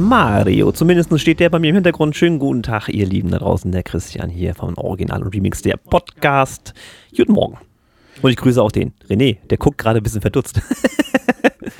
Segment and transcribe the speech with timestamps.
[0.00, 0.70] Mario.
[0.70, 2.14] Zumindest steht der bei mir im Hintergrund.
[2.14, 3.72] Schönen guten Tag, ihr Lieben da draußen.
[3.72, 6.74] Der Christian hier vom Original und Remix der Podcast.
[7.16, 7.58] Guten Morgen.
[8.22, 9.38] Und ich grüße auch den René.
[9.50, 10.60] Der guckt gerade ein bisschen verdutzt.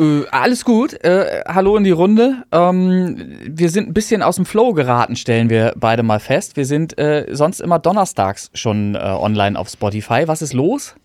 [0.01, 0.95] Äh, alles gut.
[1.05, 2.43] Äh, hallo in die Runde.
[2.51, 6.57] Ähm, wir sind ein bisschen aus dem Flow geraten, stellen wir beide mal fest.
[6.57, 10.25] Wir sind äh, sonst immer donnerstags schon äh, online auf Spotify.
[10.27, 10.97] Was ist los?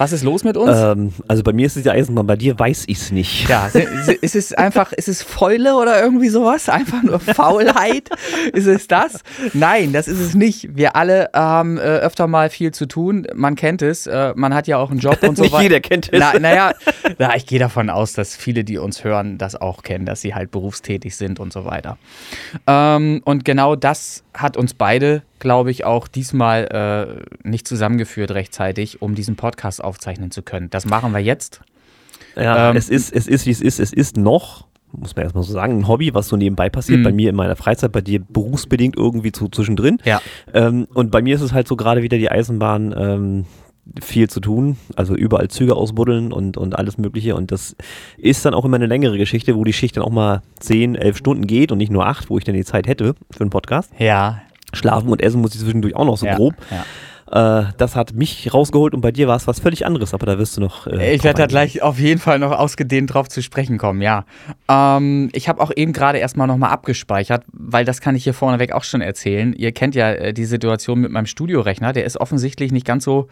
[0.00, 0.74] Was ist los mit uns?
[0.74, 3.50] Ähm, also bei mir ist es ja Eisenbahn, bei dir weiß ich es nicht.
[3.50, 6.70] Ja, ist es einfach, ist es Fäule oder irgendwie sowas?
[6.70, 8.08] Einfach nur Faulheit?
[8.54, 9.22] ist es das?
[9.52, 10.74] Nein, das ist es nicht.
[10.74, 13.26] Wir alle haben äh, öfter mal viel zu tun.
[13.34, 14.06] Man kennt es.
[14.06, 15.58] Äh, man hat ja auch einen Job und so weiter.
[15.58, 16.18] Nicht jeder kennt es.
[16.18, 16.72] Na, naja,
[17.18, 20.34] na, ich gehe davon aus, dass viele, die uns hören, das auch kennen, dass sie
[20.34, 21.98] halt berufstätig sind und so weiter.
[22.66, 29.02] Ähm, und genau das hat uns beide, glaube ich, auch diesmal äh, nicht zusammengeführt rechtzeitig,
[29.02, 30.70] um diesen Podcast aufzeichnen zu können.
[30.70, 31.60] Das machen wir jetzt.
[32.36, 33.80] Ja, ähm, es ist, es ist, wie es ist.
[33.80, 37.00] Es ist noch, muss man erstmal so sagen, ein Hobby, was so nebenbei passiert.
[37.00, 37.04] Mhm.
[37.04, 39.98] Bei mir in meiner Freizeit, bei dir berufsbedingt irgendwie zu, zwischendrin.
[40.04, 40.20] Ja.
[40.54, 42.94] Ähm, und bei mir ist es halt so gerade wieder die Eisenbahn.
[42.96, 43.44] Ähm,
[44.00, 47.34] viel zu tun, also überall Züge ausbuddeln und, und alles Mögliche.
[47.34, 47.74] Und das
[48.18, 51.16] ist dann auch immer eine längere Geschichte, wo die Schicht dann auch mal 10, 11
[51.16, 53.90] Stunden geht und nicht nur 8, wo ich dann die Zeit hätte für einen Podcast.
[53.98, 54.42] Ja.
[54.72, 56.54] Schlafen und essen muss ich zwischendurch auch noch so ja, grob.
[56.70, 56.84] Ja.
[57.30, 60.38] Äh, das hat mich rausgeholt und bei dir war es was völlig anderes, aber da
[60.38, 60.86] wirst du noch.
[60.88, 64.24] Äh, ich werde da gleich auf jeden Fall noch ausgedehnt drauf zu sprechen kommen, ja.
[64.68, 68.72] Ähm, ich habe auch eben gerade erstmal nochmal abgespeichert, weil das kann ich hier vorneweg
[68.72, 69.52] auch schon erzählen.
[69.52, 73.28] Ihr kennt ja äh, die Situation mit meinem Studiorechner, der ist offensichtlich nicht ganz so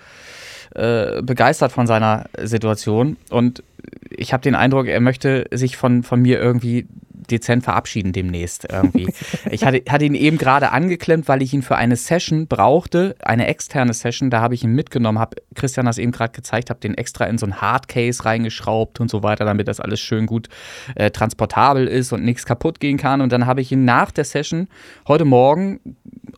[0.77, 3.64] äh, begeistert von seiner Situation und
[4.11, 6.86] ich habe den Eindruck, er möchte sich von, von mir irgendwie
[7.30, 9.12] dezent verabschieden demnächst irgendwie.
[9.50, 13.46] ich hatte, hatte ihn eben gerade angeklemmt, weil ich ihn für eine Session brauchte, eine
[13.46, 14.30] externe Session.
[14.30, 17.38] Da habe ich ihn mitgenommen, habe Christian das eben gerade gezeigt, habe den extra in
[17.38, 20.48] so ein Hardcase reingeschraubt und so weiter, damit das alles schön gut
[20.94, 23.20] äh, transportabel ist und nichts kaputt gehen kann.
[23.20, 24.68] Und dann habe ich ihn nach der Session
[25.06, 25.80] heute Morgen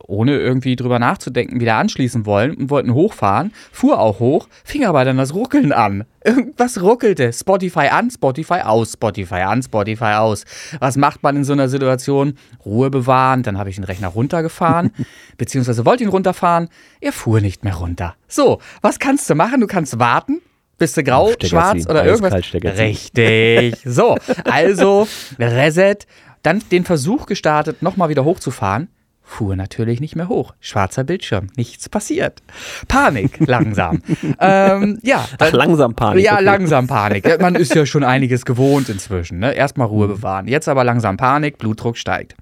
[0.07, 5.05] ohne irgendwie drüber nachzudenken, wieder anschließen wollen und wollten hochfahren, fuhr auch hoch, fing aber
[5.05, 6.05] dann das Ruckeln an.
[6.23, 7.33] Irgendwas ruckelte.
[7.33, 10.45] Spotify an, Spotify aus, Spotify an, Spotify aus.
[10.79, 12.37] Was macht man in so einer Situation?
[12.63, 13.41] Ruhe bewahren.
[13.41, 14.91] Dann habe ich den Rechner runtergefahren,
[15.37, 16.69] beziehungsweise wollte ihn runterfahren.
[16.99, 18.15] Er fuhr nicht mehr runter.
[18.27, 19.61] So, was kannst du machen?
[19.61, 20.41] Du kannst warten,
[20.77, 22.33] bist du grau, schwarz oder irgendwas?
[22.53, 23.77] Richtig.
[23.85, 25.07] So, also
[25.39, 25.97] Reset,
[26.43, 28.89] dann den Versuch gestartet, nochmal wieder hochzufahren
[29.31, 30.53] fuhr natürlich nicht mehr hoch.
[30.59, 32.43] Schwarzer Bildschirm, nichts passiert.
[32.89, 34.03] Panik, langsam.
[34.39, 36.25] ähm, ja, dann, Ach, langsam Panik.
[36.25, 36.43] Ja, okay.
[36.43, 37.39] langsam Panik.
[37.39, 39.39] Man ist ja schon einiges gewohnt inzwischen.
[39.39, 39.53] Ne?
[39.53, 40.11] Erstmal Ruhe mhm.
[40.11, 40.47] bewahren.
[40.47, 42.35] Jetzt aber langsam Panik, Blutdruck steigt.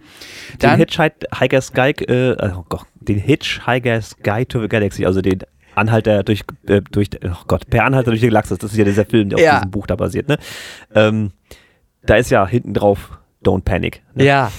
[0.57, 5.39] Dann, den Hitchhiker's Guide, äh, oh Gott, den Hitchhiker's Guide to the Galaxy, also den
[5.75, 9.05] Anhalter durch, äh, durch, oh Gott, per Anhalter durch die Galaxis, das ist ja dieser
[9.05, 9.51] Film, der ja.
[9.51, 10.37] auf diesem Buch da basiert, ne?
[10.95, 11.31] Ähm,
[12.03, 14.01] da ist ja hinten drauf Don't Panic.
[14.15, 14.25] Ne?
[14.25, 14.51] Ja,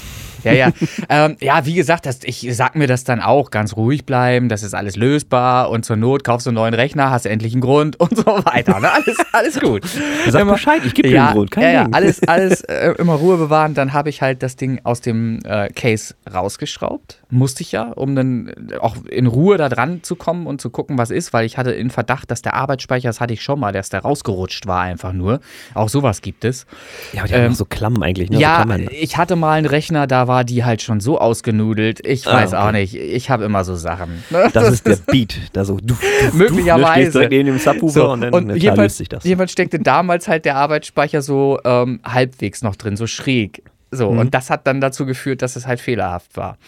[0.45, 0.71] ja, ja.
[1.09, 4.63] ähm, ja, wie gesagt, das, ich sag mir das dann auch, ganz ruhig bleiben, das
[4.63, 7.99] ist alles lösbar und zur Not kaufst du einen neuen Rechner, hast endlich einen Grund
[7.99, 8.81] und so weiter.
[8.81, 8.91] Ne?
[8.91, 9.85] Alles, alles gut.
[10.29, 12.95] Sag immer, Bescheid, ich gebe dir ja, einen Grund, kein ja, ja, alles, alles äh,
[12.99, 13.75] immer Ruhe bewahren.
[13.75, 17.21] Dann habe ich halt das Ding aus dem äh, Case rausgeschraubt.
[17.31, 20.71] Musste ich ja, um dann äh, auch in Ruhe da dran zu kommen und zu
[20.71, 23.61] gucken, was ist, weil ich hatte in Verdacht, dass der Arbeitsspeicher, das hatte ich schon
[23.61, 25.41] mal, dass der rausgerutscht war einfach nur.
[25.75, 26.67] Auch sowas gibt es.
[27.13, 28.39] Ja, aber die ähm, haben so Klammen eigentlich, ne?
[28.39, 32.07] Ja, so ich hatte mal einen Rechner, da war die halt schon so ausgenudelt.
[32.07, 32.63] Ich ah, weiß okay.
[32.63, 32.95] auch nicht.
[32.95, 34.23] Ich habe immer so Sachen.
[34.31, 35.37] Das, das ist der Beat.
[35.53, 37.23] Da so, du, du, Möglicherweise.
[37.23, 39.25] Du neben dem Subwoofer so, und dann und jemand, sich das.
[39.25, 43.65] Jemand steckte damals halt der Arbeitsspeicher so ähm, halbwegs noch drin, so schräg.
[43.91, 44.19] So, mhm.
[44.21, 46.59] und das hat dann dazu geführt, dass es halt fehlerhaft war.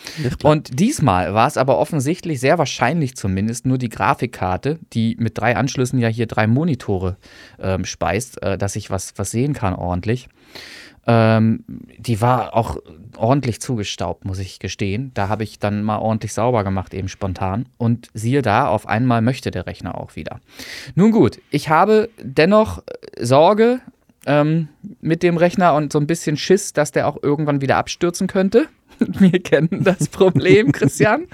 [0.42, 5.56] Und diesmal war es aber offensichtlich, sehr wahrscheinlich zumindest, nur die Grafikkarte, die mit drei
[5.56, 7.16] Anschlüssen ja hier drei Monitore
[7.60, 10.28] ähm, speist, äh, dass ich was, was sehen kann ordentlich.
[11.06, 11.64] Ähm,
[11.98, 12.76] die war auch
[13.16, 15.10] ordentlich zugestaubt, muss ich gestehen.
[15.14, 17.66] Da habe ich dann mal ordentlich sauber gemacht, eben spontan.
[17.76, 20.40] Und siehe da, auf einmal möchte der Rechner auch wieder.
[20.94, 23.80] Nun gut, ich habe dennoch äh, Sorge
[24.26, 24.68] ähm,
[25.00, 28.68] mit dem Rechner und so ein bisschen Schiss, dass der auch irgendwann wieder abstürzen könnte.
[28.98, 31.26] Wir kennen das Problem, Christian.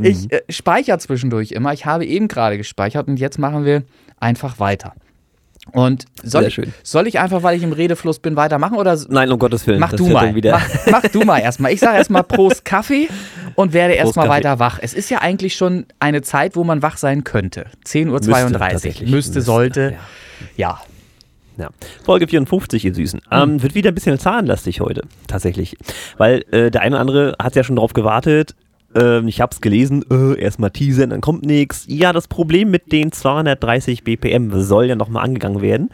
[0.00, 0.30] Ich mhm.
[0.30, 1.72] äh, speichere zwischendurch immer.
[1.72, 3.82] Ich habe eben gerade gespeichert und jetzt machen wir
[4.20, 4.94] einfach weiter.
[5.72, 8.98] Und soll ich, soll ich einfach, weil ich im Redefluss bin, weitermachen oder?
[9.08, 9.80] Nein, um Gottes Willen.
[9.80, 10.32] Mach du mal.
[10.32, 11.72] Mach, mach, du mal erstmal.
[11.72, 13.08] Ich sage erstmal Prost Kaffee
[13.54, 14.78] und werde erstmal weiter wach.
[14.80, 17.66] Es ist ja eigentlich schon eine Zeit, wo man wach sein könnte.
[17.84, 18.82] 10.32 Uhr.
[18.82, 19.96] Müsste, Müsste sollte.
[20.56, 20.80] Ja.
[21.58, 21.64] ja.
[21.64, 21.70] ja.
[22.04, 23.20] Folge 54, ihr Süßen.
[23.30, 23.36] Mhm.
[23.36, 25.76] Ähm, wird wieder ein bisschen zahnlastig heute, tatsächlich.
[26.16, 28.54] Weil äh, der eine oder andere hat ja schon drauf gewartet,
[28.94, 31.84] ähm, ich habe es gelesen, äh, erstmal teasern, dann kommt nichts.
[31.88, 35.90] Ja, das Problem mit den 230 BPM soll ja nochmal angegangen werden.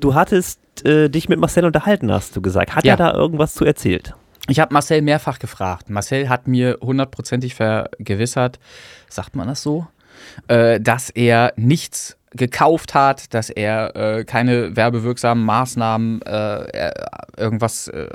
[0.00, 2.74] Du hattest äh, dich mit Marcel unterhalten, hast du gesagt.
[2.74, 2.94] Hat ja.
[2.94, 4.14] er da irgendwas zu erzählt?
[4.48, 5.90] Ich habe Marcel mehrfach gefragt.
[5.90, 8.58] Marcel hat mir hundertprozentig vergewissert,
[9.08, 9.86] sagt man das so,
[10.48, 16.92] äh, dass er nichts gekauft hat, dass er äh, keine werbewirksamen Maßnahmen, äh,
[17.36, 18.08] irgendwas äh,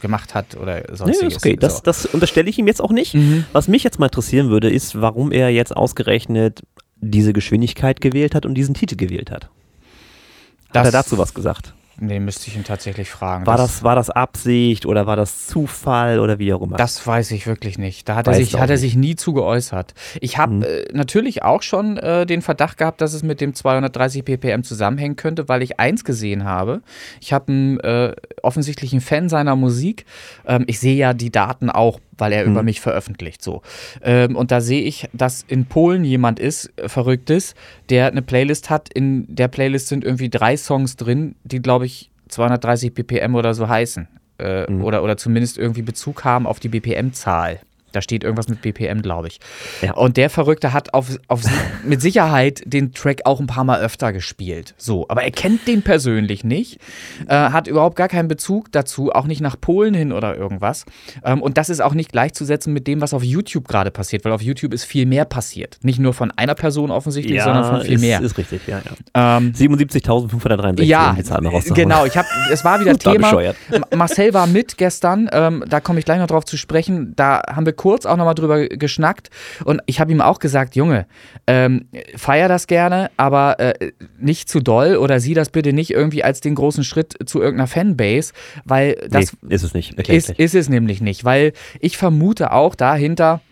[0.00, 1.44] gemacht hat oder sonstiges.
[1.44, 3.14] Nee, okay, das, das unterstelle ich ihm jetzt auch nicht.
[3.14, 3.44] Mhm.
[3.52, 6.62] Was mich jetzt mal interessieren würde, ist, warum er jetzt ausgerechnet
[6.96, 9.44] diese Geschwindigkeit gewählt hat und diesen Titel gewählt hat.
[9.44, 9.50] Hat
[10.72, 11.74] das, er dazu was gesagt?
[12.00, 13.46] Nee, müsste ich ihn tatsächlich fragen.
[13.46, 16.76] War das, das, war das Absicht oder war das Zufall oder wie auch immer?
[16.76, 18.08] Das weiß ich wirklich nicht.
[18.08, 19.94] Da hat, er sich, hat er sich nie zu geäußert.
[20.20, 20.62] Ich habe mhm.
[20.62, 25.16] äh, natürlich auch schon äh, den Verdacht gehabt, dass es mit dem 230 ppm zusammenhängen
[25.16, 26.82] könnte, weil ich eins gesehen habe.
[27.20, 30.04] Ich habe einen äh, offensichtlichen Fan seiner Musik.
[30.46, 32.52] Ähm, ich sehe ja die Daten auch weil er mhm.
[32.52, 33.42] über mich veröffentlicht.
[33.42, 33.62] So.
[34.02, 37.54] Ähm, und da sehe ich, dass in Polen jemand ist, äh, Verrücktes,
[37.90, 38.88] der eine Playlist hat.
[38.92, 43.68] In der Playlist sind irgendwie drei Songs drin, die, glaube ich, 230 BPM oder so
[43.68, 44.08] heißen.
[44.38, 44.82] Äh, mhm.
[44.82, 47.60] oder, oder zumindest irgendwie Bezug haben auf die BPM-Zahl.
[47.94, 49.40] Da steht irgendwas mit BPM, glaube ich.
[49.82, 49.94] Ja.
[49.94, 51.42] Und der Verrückte hat auf, auf
[51.84, 54.74] mit Sicherheit den Track auch ein paar Mal öfter gespielt.
[54.76, 56.80] So, aber er kennt den persönlich nicht,
[57.28, 60.84] äh, hat überhaupt gar keinen Bezug dazu, auch nicht nach Polen hin oder irgendwas.
[61.24, 64.32] Ähm, und das ist auch nicht gleichzusetzen mit dem, was auf YouTube gerade passiert, weil
[64.32, 65.78] auf YouTube ist viel mehr passiert.
[65.82, 68.20] Nicht nur von einer Person offensichtlich, ja, sondern von viel ist, mehr.
[68.20, 68.80] ist richtig, ja.
[69.14, 69.36] ja.
[69.38, 71.16] Ähm, 77.563 ja,
[71.74, 73.54] Genau, ich habe, es war wieder Thema.
[73.94, 77.14] Marcel war mit gestern, ähm, da komme ich gleich noch drauf zu sprechen.
[77.16, 79.28] Da haben wir kurz auch nochmal drüber geschnackt.
[79.62, 81.04] Und ich habe ihm auch gesagt, Junge,
[81.46, 81.84] ähm,
[82.16, 86.40] feier das gerne, aber äh, nicht zu doll oder sieh das bitte nicht irgendwie als
[86.40, 88.32] den großen Schritt zu irgendeiner Fanbase,
[88.64, 90.00] weil das nee, ist es nicht.
[90.08, 93.42] Ist, ist es nämlich nicht, weil ich vermute auch dahinter,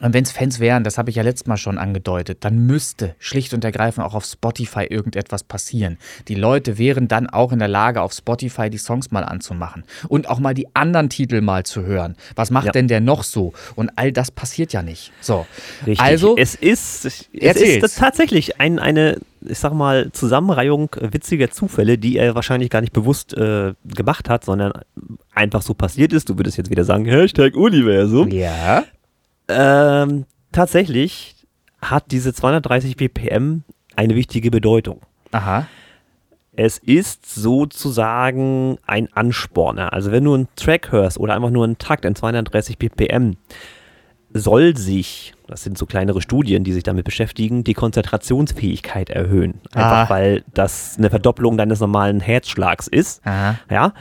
[0.00, 3.16] und wenn es Fans wären, das habe ich ja letztes Mal schon angedeutet, dann müsste
[3.18, 5.98] schlicht und ergreifend auch auf Spotify irgendetwas passieren.
[6.28, 10.28] Die Leute wären dann auch in der Lage, auf Spotify die Songs mal anzumachen und
[10.28, 12.16] auch mal die anderen Titel mal zu hören.
[12.36, 12.72] Was macht ja.
[12.72, 13.52] denn der noch so?
[13.74, 15.12] Und all das passiert ja nicht.
[15.20, 15.46] So.
[15.80, 16.00] Richtig.
[16.00, 22.18] Also, es ist, es ist tatsächlich ein, eine, ich sag mal, Zusammenreihung witziger Zufälle, die
[22.18, 24.72] er wahrscheinlich gar nicht bewusst äh, gemacht hat, sondern
[25.34, 26.28] einfach so passiert ist.
[26.28, 28.30] Du würdest jetzt wieder sagen, Hashtag Universum.
[28.30, 28.84] Ja.
[29.48, 31.34] Ähm, tatsächlich
[31.80, 33.62] hat diese 230 ppm
[33.96, 35.00] eine wichtige Bedeutung.
[35.32, 35.66] Aha.
[36.52, 39.92] Es ist sozusagen ein Ansporner.
[39.92, 43.36] Also wenn du einen Track hörst oder einfach nur einen Takt in 230 ppm,
[44.32, 49.60] soll sich, das sind so kleinere Studien, die sich damit beschäftigen, die Konzentrationsfähigkeit erhöhen.
[49.72, 50.10] Einfach ah.
[50.10, 53.24] weil das eine Verdopplung deines normalen Herzschlags ist.
[53.24, 53.58] Aha.
[53.70, 53.94] Ja.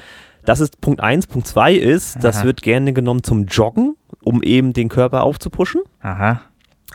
[0.48, 1.28] Das ist Punkt 1.
[1.28, 5.82] Punkt 2 ist, das wird gerne genommen zum Joggen um eben den Körper aufzupuschen.
[6.02, 6.40] Aha.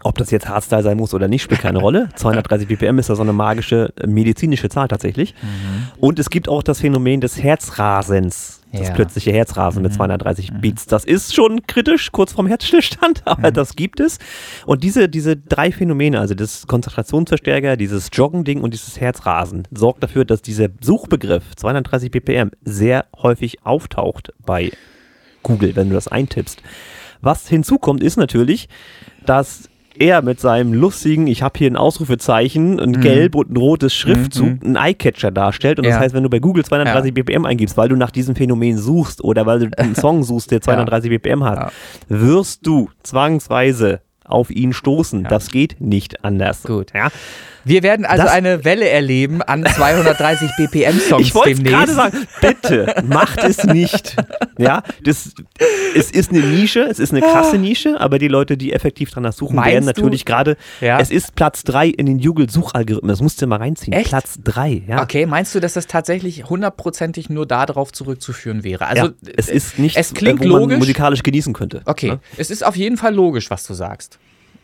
[0.04, 2.08] Ob das jetzt Hardstyle sein muss oder nicht, spielt keine Rolle.
[2.16, 5.34] 230 ppm ist da so eine magische äh, medizinische Zahl tatsächlich.
[5.42, 6.00] Mhm.
[6.00, 8.94] Und es gibt auch das Phänomen des Herzrasens, das ja.
[8.94, 9.88] plötzliche Herzrasen mhm.
[9.88, 10.60] mit 230 mhm.
[10.60, 10.86] Beats.
[10.86, 13.54] Das ist schon kritisch, kurz vorm Herzstillstand, aber mhm.
[13.54, 14.18] das gibt es.
[14.66, 20.24] Und diese, diese drei Phänomene, also das Konzentrationsverstärker, dieses Joggending und dieses Herzrasen, sorgt dafür,
[20.24, 24.72] dass dieser Suchbegriff 230 ppm sehr häufig auftaucht bei
[25.42, 26.62] Google, wenn du das eintippst.
[27.20, 28.68] Was hinzukommt, ist natürlich,
[29.26, 29.68] dass
[29.98, 33.00] er mit seinem lustigen, ich habe hier ein Ausrufezeichen, ein mhm.
[33.00, 34.60] gelb und ein rotes Schriftzug, mhm.
[34.64, 35.78] einen Eyecatcher darstellt.
[35.78, 35.92] Und ja.
[35.92, 37.22] das heißt, wenn du bei Google 230 ja.
[37.22, 40.60] BPM eingibst, weil du nach diesem Phänomen suchst oder weil du einen Song suchst, der
[40.60, 41.18] 230 ja.
[41.18, 41.72] BPM hat,
[42.08, 45.24] wirst du zwangsweise auf ihn stoßen.
[45.24, 46.62] Das geht nicht anders.
[46.62, 46.92] Gut.
[46.94, 47.08] Ja?
[47.64, 52.26] Wir werden also das, eine Welle erleben an 230 BPM Songs ich wollte gerade sagen,
[52.40, 54.16] bitte macht es nicht.
[54.58, 55.32] Ja, das
[55.94, 59.32] es ist eine Nische, es ist eine krasse Nische, aber die Leute, die effektiv danach
[59.32, 60.98] suchen, Meinst werden natürlich gerade ja.
[60.98, 63.08] es ist Platz 3 in den Google Suchalgorithmen.
[63.08, 63.92] Das musst du mal reinziehen.
[63.92, 64.08] Echt?
[64.08, 65.02] Platz 3, ja.
[65.02, 68.86] Okay, meinst du, dass das tatsächlich hundertprozentig nur darauf zurückzuführen wäre?
[68.86, 70.78] Also ja, es ist nicht es klingt wo man logisch.
[70.78, 71.82] musikalisch genießen könnte.
[71.84, 72.20] Okay, ja?
[72.36, 74.18] es ist auf jeden Fall logisch, was du sagst.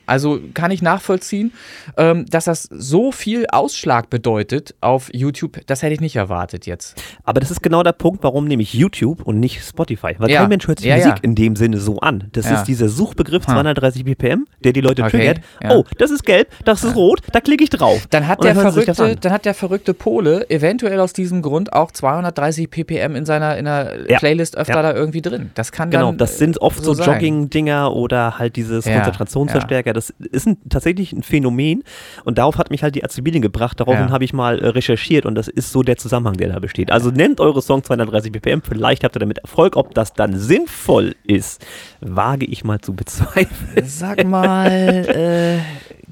[0.08, 1.52] Also kann ich nachvollziehen,
[1.96, 5.60] ähm, dass das so viel Ausschlag bedeutet auf YouTube.
[5.66, 7.00] Das hätte ich nicht erwartet jetzt.
[7.24, 10.14] Aber das ist genau der Punkt, warum nehme ich YouTube und nicht Spotify.
[10.18, 10.40] Weil ja.
[10.40, 11.22] kein Mensch hört sich ja, Musik ja.
[11.22, 12.28] in dem Sinne so an.
[12.32, 15.10] Das ist dieser Suchbegriff 230 ppm, der die Leute okay.
[15.10, 15.40] triggert.
[15.68, 18.06] Oh, das ist gelb, das ist rot, da klicke ich drauf.
[18.10, 22.70] Dann hat, der verrückte, dann hat der verrückte Pole eventuell aus diesem Grund auch 230
[22.70, 25.50] ppm in seiner in der Playlist öfter da irgendwie drin.
[25.54, 29.92] Das kann genau, dann Genau, das sind oft so, so Jogging-Dinger oder halt dieses Konzentrationsverstärker
[29.99, 31.83] das ist ein, tatsächlich ein Phänomen
[32.25, 33.81] und darauf hat mich halt die Azubilin gebracht.
[33.81, 34.11] Daraufhin ja.
[34.11, 36.90] habe ich mal äh, recherchiert und das ist so der Zusammenhang, der da besteht.
[36.90, 39.76] Also nennt eure Song 230 BPM, vielleicht habt ihr damit Erfolg.
[39.76, 41.64] Ob das dann sinnvoll ist,
[42.00, 43.87] wage ich mal zu bezweifeln.
[43.87, 45.59] Sag mal, äh,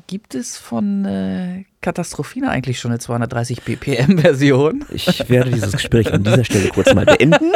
[0.06, 4.84] gibt es von äh, Katastrophina eigentlich schon eine 230 BPM-Version?
[4.90, 7.36] Ich werde dieses Gespräch an dieser Stelle kurz mal beenden.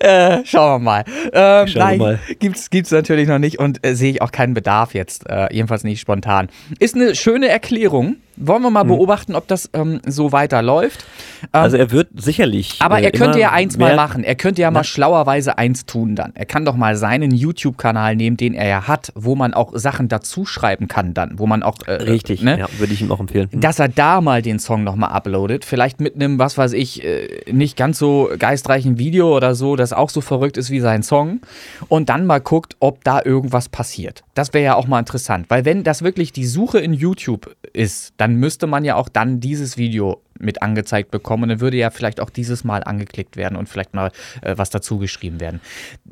[0.00, 1.04] Äh, schauen wir mal.
[1.32, 2.18] Ähm, Schauen nein, mal.
[2.38, 5.84] Gibt's, gibt's natürlich noch nicht und äh, sehe ich auch keinen Bedarf jetzt, äh, jedenfalls
[5.84, 6.48] nicht spontan.
[6.78, 8.16] Ist eine schöne Erklärung.
[8.36, 11.04] Wollen wir mal beobachten, ob das ähm, so weiterläuft.
[11.44, 12.78] Ähm, Also er wird sicherlich.
[12.80, 14.24] aber äh, er könnte ja eins mal machen.
[14.24, 16.32] Er könnte ja mal schlauerweise eins tun dann.
[16.34, 20.08] Er kann doch mal seinen YouTube-Kanal nehmen, den er ja hat, wo man auch Sachen
[20.08, 22.58] dazu schreiben kann dann, wo man auch äh, Richtig, ne?
[22.58, 23.48] ja, würde ich ihm auch empfehlen.
[23.52, 25.64] dass er da mal den Song nochmal uploadet.
[25.64, 29.83] Vielleicht mit einem, was weiß ich, äh, nicht ganz so geistreichen Video oder so, das
[29.92, 31.40] auch so verrückt ist wie sein Song.
[31.88, 34.24] Und dann mal guckt, ob da irgendwas passiert.
[34.34, 35.46] Das wäre ja auch mal interessant.
[35.50, 39.40] Weil wenn das wirklich die Suche in YouTube ist, dann müsste man ja auch dann
[39.40, 41.44] dieses Video mit angezeigt bekommen.
[41.44, 44.10] Und dann würde ja vielleicht auch dieses Mal angeklickt werden und vielleicht mal
[44.42, 45.60] äh, was dazu geschrieben werden.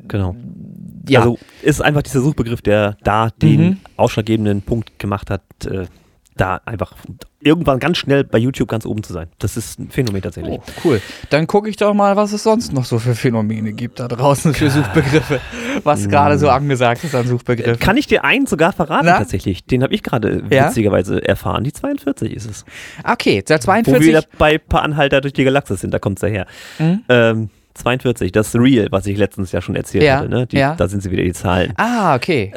[0.07, 0.35] Genau.
[1.09, 3.77] Ja, Also ist einfach dieser Suchbegriff, der da den Mhm.
[3.97, 5.85] ausschlaggebenden Punkt gemacht hat, äh,
[6.37, 6.93] da einfach
[7.39, 9.27] irgendwann ganz schnell bei YouTube ganz oben zu sein.
[9.39, 10.53] Das ist ein Phänomen tatsächlich.
[10.59, 11.01] Oh, cool.
[11.29, 14.53] Dann gucke ich doch mal, was es sonst noch so für Phänomene gibt da draußen
[14.53, 15.39] für Suchbegriffe.
[15.83, 17.79] Was gerade so angesagt ist an Suchbegriffen.
[17.79, 19.17] Kann ich dir einen sogar verraten Na?
[19.17, 19.65] tatsächlich?
[19.65, 20.67] Den habe ich gerade Ja?
[20.67, 21.63] witzigerweise erfahren.
[21.63, 22.65] Die 42 ist es.
[23.03, 24.07] Okay, der Wo 42.
[24.07, 26.45] wir bei paar Anhalter durch die Galaxis sind, da kommt es daher.
[26.79, 27.03] Mhm.
[27.09, 30.29] Ähm, 42, das Real, was ich letztens ja schon erzählt Ja, hatte.
[30.29, 30.47] Ne?
[30.47, 30.75] Die, ja.
[30.75, 31.73] Da sind sie wieder die Zahlen.
[31.77, 32.53] Ah, okay.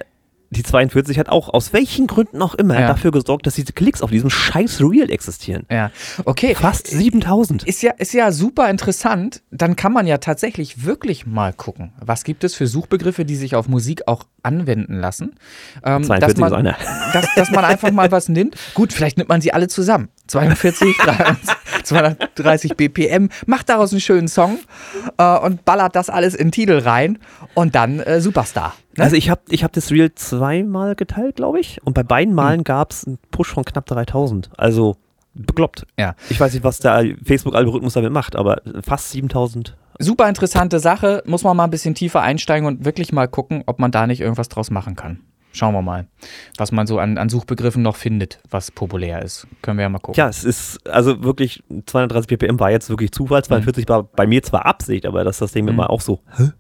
[0.51, 2.87] Die 42 hat auch aus welchen Gründen auch immer Ja.
[2.87, 5.65] dafür gesorgt, dass diese Klicks auf diesem scheiß Real existieren.
[5.71, 5.91] Ja.
[6.25, 6.55] Okay.
[6.55, 7.65] Fast 7000.
[7.65, 9.43] Ist ja, ist ja super interessant.
[9.51, 13.55] Dann kann man ja tatsächlich wirklich mal gucken, was gibt es für Suchbegriffe, die sich
[13.57, 15.35] auf Musik auch anwenden lassen.
[15.85, 16.77] Ähm, 42 dass, man, ist einer.
[17.13, 18.57] dass, dass man einfach mal was nimmt.
[18.75, 20.09] Gut, vielleicht nimmt man sie alle zusammen.
[20.29, 20.97] 42,
[21.87, 24.59] 230 BPM, macht daraus einen schönen Song
[25.19, 27.19] äh, und ballert das alles in den Titel rein
[27.55, 28.75] und dann äh, Superstar.
[28.97, 29.05] Ne?
[29.05, 31.81] Also ich habe ich hab das Reel zweimal geteilt, glaube ich.
[31.85, 32.37] Und bei beiden Hm.
[32.37, 34.51] Malen gab es einen Push von knapp 3000.
[34.57, 34.97] Also
[35.35, 35.87] bekloppt.
[35.99, 36.15] Ja.
[36.31, 39.77] Ich weiß nicht, was der Facebook-Algorithmus damit macht, aber fast 7000.
[39.99, 41.23] Super interessante Sache.
[41.27, 44.21] Muss man mal ein bisschen tiefer einsteigen und wirklich mal gucken, ob man da nicht
[44.21, 45.21] irgendwas draus machen kann.
[45.57, 46.07] Schauen wir mal,
[46.59, 49.47] was man so an, an Suchbegriffen noch findet, was populär ist.
[49.63, 50.19] Können wir ja mal gucken.
[50.19, 53.43] Ja, es ist also wirklich 230 ppm war jetzt wirklich Zufall.
[53.43, 55.77] 42 war bei mir zwar Absicht, aber dass das Ding mir Mhm.
[55.79, 56.21] mal auch so.
[56.37, 56.51] Hä?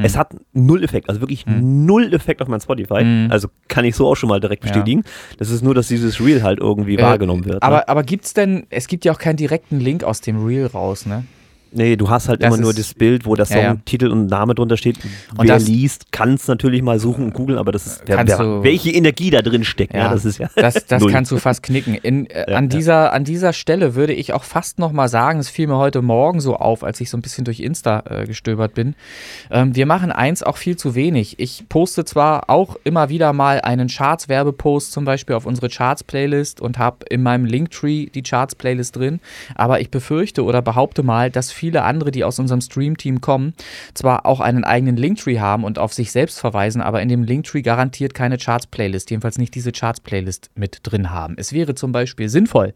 [0.00, 3.02] Es hat null Effekt, also wirklich null Effekt auf mein Spotify.
[3.02, 3.32] Mhm.
[3.32, 4.70] Also kann ich so auch schon mal direkt Ja.
[4.70, 5.02] bestätigen.
[5.38, 7.64] Das ist nur, dass dieses Reel halt irgendwie Äh, wahrgenommen wird.
[7.64, 7.88] Aber, ne?
[7.88, 11.24] aber gibt's denn, es gibt ja auch keinen direkten Link aus dem Reel raus, ne?
[11.72, 13.68] Nee, du hast halt Das immer nur das Bild, wo der Ja, ja.
[13.70, 14.96] Songtitel und Name drunter steht.
[15.36, 18.16] Und Wer das- liest, kann es natürlich mal suchen und googeln, aber das ist, wer,
[18.16, 20.48] Kannst wer, du- welche Energie da drin steckt, ja, das ist ja.
[20.56, 21.94] Das, das kannst du fast knicken.
[21.94, 22.68] In, äh, Ja, an, ja.
[22.76, 26.02] dieser, an dieser Stelle würde ich auch fast noch mal sagen, es fiel mir heute
[26.02, 28.94] Morgen so auf, als ich so ein bisschen durch Insta äh, gestöbert bin.
[29.50, 31.38] Ähm, wir machen eins auch viel zu wenig.
[31.38, 36.78] Ich poste zwar auch immer wieder mal einen Charts-Werbepost zum Beispiel auf unsere Charts-Playlist und
[36.78, 39.20] habe in meinem Linktree die Charts-Playlist drin,
[39.54, 43.52] aber ich befürchte oder behaupte mal, dass viele andere, die aus unserem Stream-Team kommen,
[43.92, 47.62] zwar auch einen eigenen Linktree haben und auf sich selbst verweisen, aber in dem Linktree
[47.62, 51.34] garantiert keine Charts-Playlist, jedenfalls nicht diese Charts-Playlist mit drin haben.
[51.38, 52.72] Es wäre zum Beispiel sinnvoll,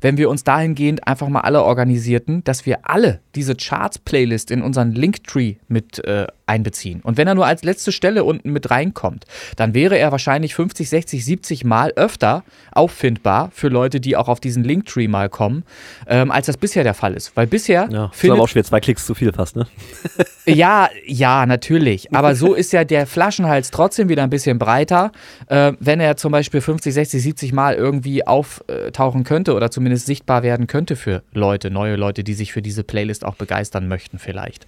[0.00, 4.90] wenn wir uns dahingehend einfach mal alle organisierten, dass wir alle diese Charts-Playlist in unseren
[4.90, 7.00] Linktree mit äh, einbeziehen.
[7.02, 9.24] Und wenn er nur als letzte Stelle unten mit reinkommt,
[9.56, 14.40] dann wäre er wahrscheinlich 50, 60, 70 Mal öfter auffindbar für Leute, die auch auf
[14.40, 15.64] diesen Linktree mal kommen,
[16.06, 17.36] ähm, als das bisher der Fall ist.
[17.36, 19.66] Weil bisher Ja, aber findet auch schwer, zwei Klicks zu viel fast, ne?
[20.46, 22.12] ja, ja, natürlich.
[22.14, 25.12] Aber so ist ja der Flaschenhals trotzdem wieder ein bisschen breiter.
[25.46, 30.42] Äh, wenn er zum Beispiel 50, 60, 70 Mal irgendwie auftauchen könnte oder zumindest sichtbar
[30.42, 34.66] werden könnte für Leute, neue Leute, die sich für diese Playlist auch begeistern möchten, vielleicht.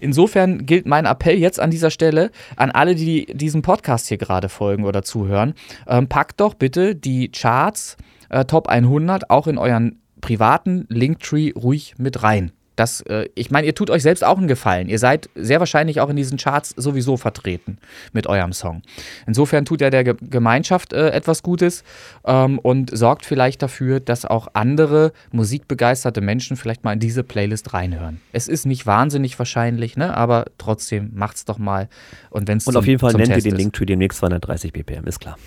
[0.00, 4.48] Insofern gilt mein Appell jetzt an dieser Stelle an alle, die diesem Podcast hier gerade
[4.48, 5.54] folgen oder zuhören.
[5.86, 7.96] Ähm, packt doch bitte die Charts
[8.28, 12.52] äh, Top 100 auch in euren privaten Linktree ruhig mit rein.
[12.76, 14.88] Das, äh, ich meine, ihr tut euch selbst auch einen Gefallen.
[14.88, 17.78] Ihr seid sehr wahrscheinlich auch in diesen Charts sowieso vertreten
[18.12, 18.82] mit eurem Song.
[19.26, 21.84] Insofern tut er der Ge Gemeinschaft äh, etwas Gutes
[22.24, 27.72] ähm, und sorgt vielleicht dafür, dass auch andere musikbegeisterte Menschen vielleicht mal in diese Playlist
[27.72, 28.20] reinhören.
[28.32, 30.16] Es ist nicht wahnsinnig wahrscheinlich, ne?
[30.16, 31.88] aber trotzdem macht's doch mal.
[32.30, 33.58] Und, wenn's Und zum, auf jeden Fall nennt ihr Test den ist.
[33.58, 35.38] Linktree demnächst 230 BPM, ist klar.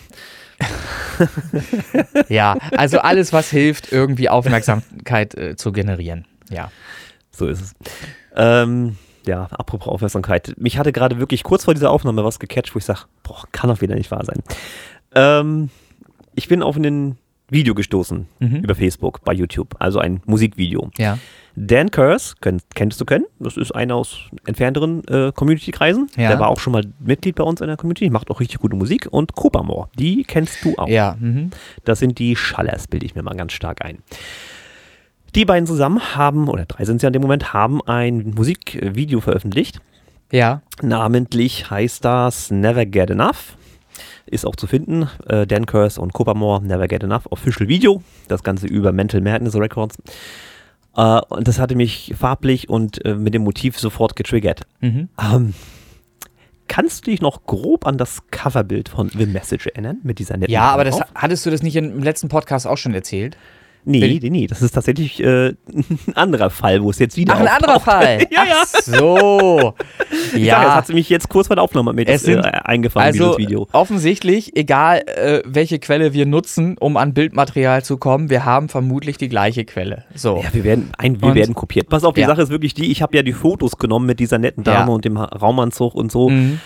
[2.30, 6.26] Ja, also alles, was hilft, irgendwie Aufmerksamkeit äh, zu generieren.
[6.50, 6.72] Ja.
[7.40, 7.76] So ist es.
[8.36, 10.54] Ähm, ja, apropos Aufmerksamkeit.
[10.58, 13.70] Mich hatte gerade wirklich kurz vor dieser Aufnahme was gecatcht, wo ich sage, boah, kann
[13.70, 14.40] doch wieder nicht wahr sein.
[15.16, 15.70] Ähm,
[16.36, 17.18] ich bin auf ein
[17.52, 18.56] Video gestoßen Mhm.
[18.58, 20.92] über Facebook, bei YouTube, also ein Musikvideo.
[20.98, 21.18] Ja.
[21.56, 23.26] Dan Curse, könnt, kennst du können?
[23.40, 26.10] Das ist einer aus entfernteren äh, Community-Kreisen.
[26.16, 26.30] Ja.
[26.30, 28.76] Der war auch schon mal Mitglied bei uns in der Community, macht auch richtig gute
[28.76, 29.08] Musik.
[29.10, 30.88] Und Copamore, die kennst du auch.
[30.88, 31.18] Ja.
[31.20, 31.50] Mhm.
[31.86, 33.98] Das sind die Schallers, bilde ich mir mal ganz stark ein.
[35.36, 39.22] Die beiden zusammen haben, oder drei sind es ja in dem Moment, haben ein Musikvideo
[39.22, 39.80] veröffentlicht.
[40.32, 40.62] Ja.
[40.82, 43.56] Namentlich heißt das Never Get Enough.
[44.26, 45.10] Ist auch zu finden.
[45.28, 48.04] Äh, Dan Curse und Coppermore, Never Get Enough, Official Video.
[48.28, 49.98] Das Ganze über Mental Madness Records.
[50.96, 54.62] Äh, und das hatte mich farblich und äh, mit dem Motiv sofort getriggert.
[54.82, 55.10] Mhm.
[55.20, 55.54] Ähm,
[56.68, 59.98] kannst du dich noch grob an das Coverbild von The Message erinnern?
[60.04, 62.94] Mit dieser netten Ja, aber das, hattest du das nicht im letzten Podcast auch schon
[62.94, 63.36] erzählt?
[63.86, 67.40] Nee, nee, nee, das ist tatsächlich äh, ein anderer Fall, wo es jetzt wieder Ach,
[67.40, 67.96] ein anderer auftaucht.
[68.04, 68.20] Fall.
[68.32, 68.64] ja, ja.
[68.64, 69.74] Ach so.
[70.12, 70.76] Ich sag, das ja.
[70.76, 73.38] hat sie mich jetzt kurz vor der Aufnahme mit Es sind- äh, eingefangen, Also dieses
[73.38, 73.68] Video.
[73.72, 79.18] offensichtlich, egal äh, welche Quelle wir nutzen, um an Bildmaterial zu kommen, wir haben vermutlich
[79.18, 80.04] die gleiche Quelle.
[80.14, 80.42] So.
[80.44, 81.90] Ja, wir werden, ein, wir Und- werden kopiert.
[81.90, 82.28] Pass auf, die Ja.
[82.28, 84.94] Sache ist wirklich die, ich habe ja die Fotos genommen mit dieser netten Dame Ja.
[84.94, 86.30] und dem Raumanzug und so.
[86.30, 86.60] Mhm.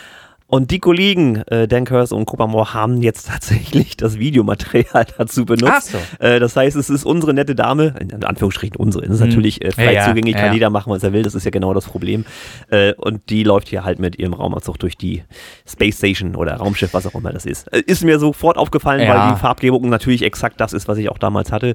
[0.48, 5.72] Und die Kollegen, äh, Dan Curse und Coppermore, haben jetzt tatsächlich das Videomaterial dazu benutzt.
[5.74, 5.98] Ach so.
[6.20, 9.72] Äh, das heißt, es ist unsere nette Dame, in Anführungsstrichen unsere, das ist natürlich äh,
[9.72, 9.90] frei Mhm.
[9.90, 10.54] Ja, ja, zugänglich, kann ja.
[10.54, 12.26] jeder machen, was er will, das ist ja genau das Problem.
[12.70, 15.24] Äh, und die läuft hier halt mit ihrem Raumanzug durch die
[15.68, 17.72] Space Station oder Raumschiff, was auch immer das ist.
[17.74, 19.14] Äh, ist mir sofort aufgefallen, Ja.
[19.14, 19.20] Mhm.
[19.20, 21.74] weil die Farbgebung natürlich exakt das ist, was ich auch damals hatte.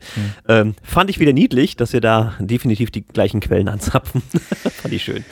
[0.49, 4.23] Ähm, fand ich wieder niedlich, dass wir da definitiv die gleichen Quellen anzapfen.
[4.83, 5.25] fand ich schön.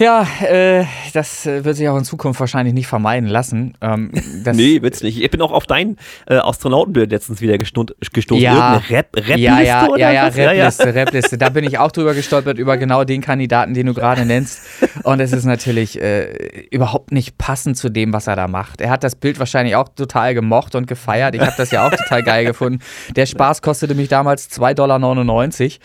[0.00, 3.74] Ja, äh, das äh, wird sich auch in Zukunft wahrscheinlich nicht vermeiden lassen.
[3.82, 4.10] Ähm,
[4.52, 5.22] Nee, wird's nicht.
[5.22, 7.94] Ich bin auch auf dein äh, Astronautenbild letztens wieder gestoßen.
[8.38, 8.74] Ja.
[8.74, 10.38] Irgendeine Rap, Rap-Liste ja, ja, oder ja, ja, was?
[10.38, 11.38] Rapliste, Rapliste.
[11.38, 14.62] Da bin ich auch drüber gestolpert, über genau den Kandidaten, den du gerade nennst.
[15.02, 18.80] Und es ist natürlich äh, überhaupt nicht passend zu dem, was er da macht.
[18.80, 21.34] Er hat das Bild wahrscheinlich auch total gemocht und gefeiert.
[21.34, 22.80] Ich habe das ja auch total geil gefunden.
[23.16, 25.78] Der Spaß kostete mich damals 2,99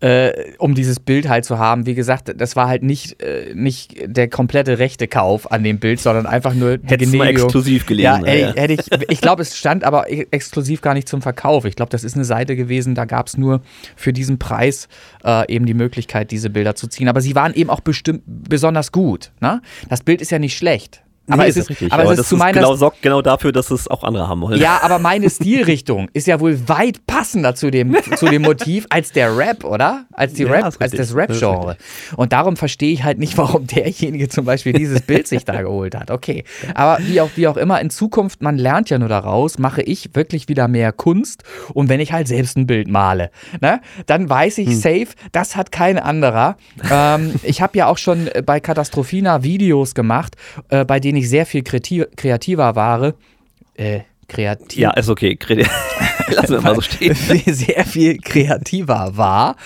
[0.00, 1.84] Dollar, äh, um dieses Bild halt zu haben.
[1.84, 6.00] Wie gesagt, das war halt nicht, äh, nicht der komplette rechte Kauf an dem Bild,
[6.00, 7.46] sondern einfach nur die Hättest du mal Genehmigung.
[7.46, 8.04] exklusiv gelesen.
[8.04, 8.54] Ja, ey, ja.
[8.54, 11.64] hätte ich, ich glaube, es stand aber e- exklusiv gar nicht zum Verkauf.
[11.64, 13.60] Ich glaube, das ist eine Seite gewesen, da gab es nur
[13.96, 14.88] für diesen Preis
[15.24, 17.08] äh, eben die Möglichkeit, diese Bilder zu ziehen.
[17.08, 19.32] Aber sie waren eben auch bestimmt besonders gut.
[19.40, 19.60] Ne?
[19.88, 21.02] Das Bild ist ja nicht schlecht.
[21.28, 21.92] Aber Nee, es ist, richtig.
[21.92, 24.40] aber es ist das zu meiner genau, sorgt genau dafür, dass es auch andere haben
[24.40, 24.60] wollen.
[24.60, 29.12] ja, aber meine Stilrichtung ist ja wohl weit passender zu dem, zu dem Motiv als
[29.12, 30.06] der Rap, oder?
[30.12, 31.76] Als, die Ja, Rap, als das Rap-Genre.
[32.16, 35.94] Und darum verstehe ich halt nicht, warum derjenige zum Beispiel dieses Bild sich da geholt
[35.94, 36.10] hat.
[36.10, 36.44] Okay.
[36.74, 40.10] Aber wie auch, wie auch immer, in Zukunft, man lernt ja nur daraus, mache ich
[40.14, 41.44] wirklich wieder mehr Kunst.
[41.74, 44.64] Und wenn ich halt selbst ein Bild male, ne, dann weiß Hm.
[44.68, 46.56] ich safe, das hat kein anderer.
[46.90, 50.36] ähm, ich habe ja auch schon bei Katastrophina Videos gemacht,
[50.70, 53.14] äh, bei denen ich sehr viel kreati kreativer war.
[53.74, 54.78] Äh, kreativ.
[54.78, 55.38] Ja, ist okay.
[56.30, 57.14] Lassen wir mal so stehen.
[57.46, 59.56] sehr viel kreativer war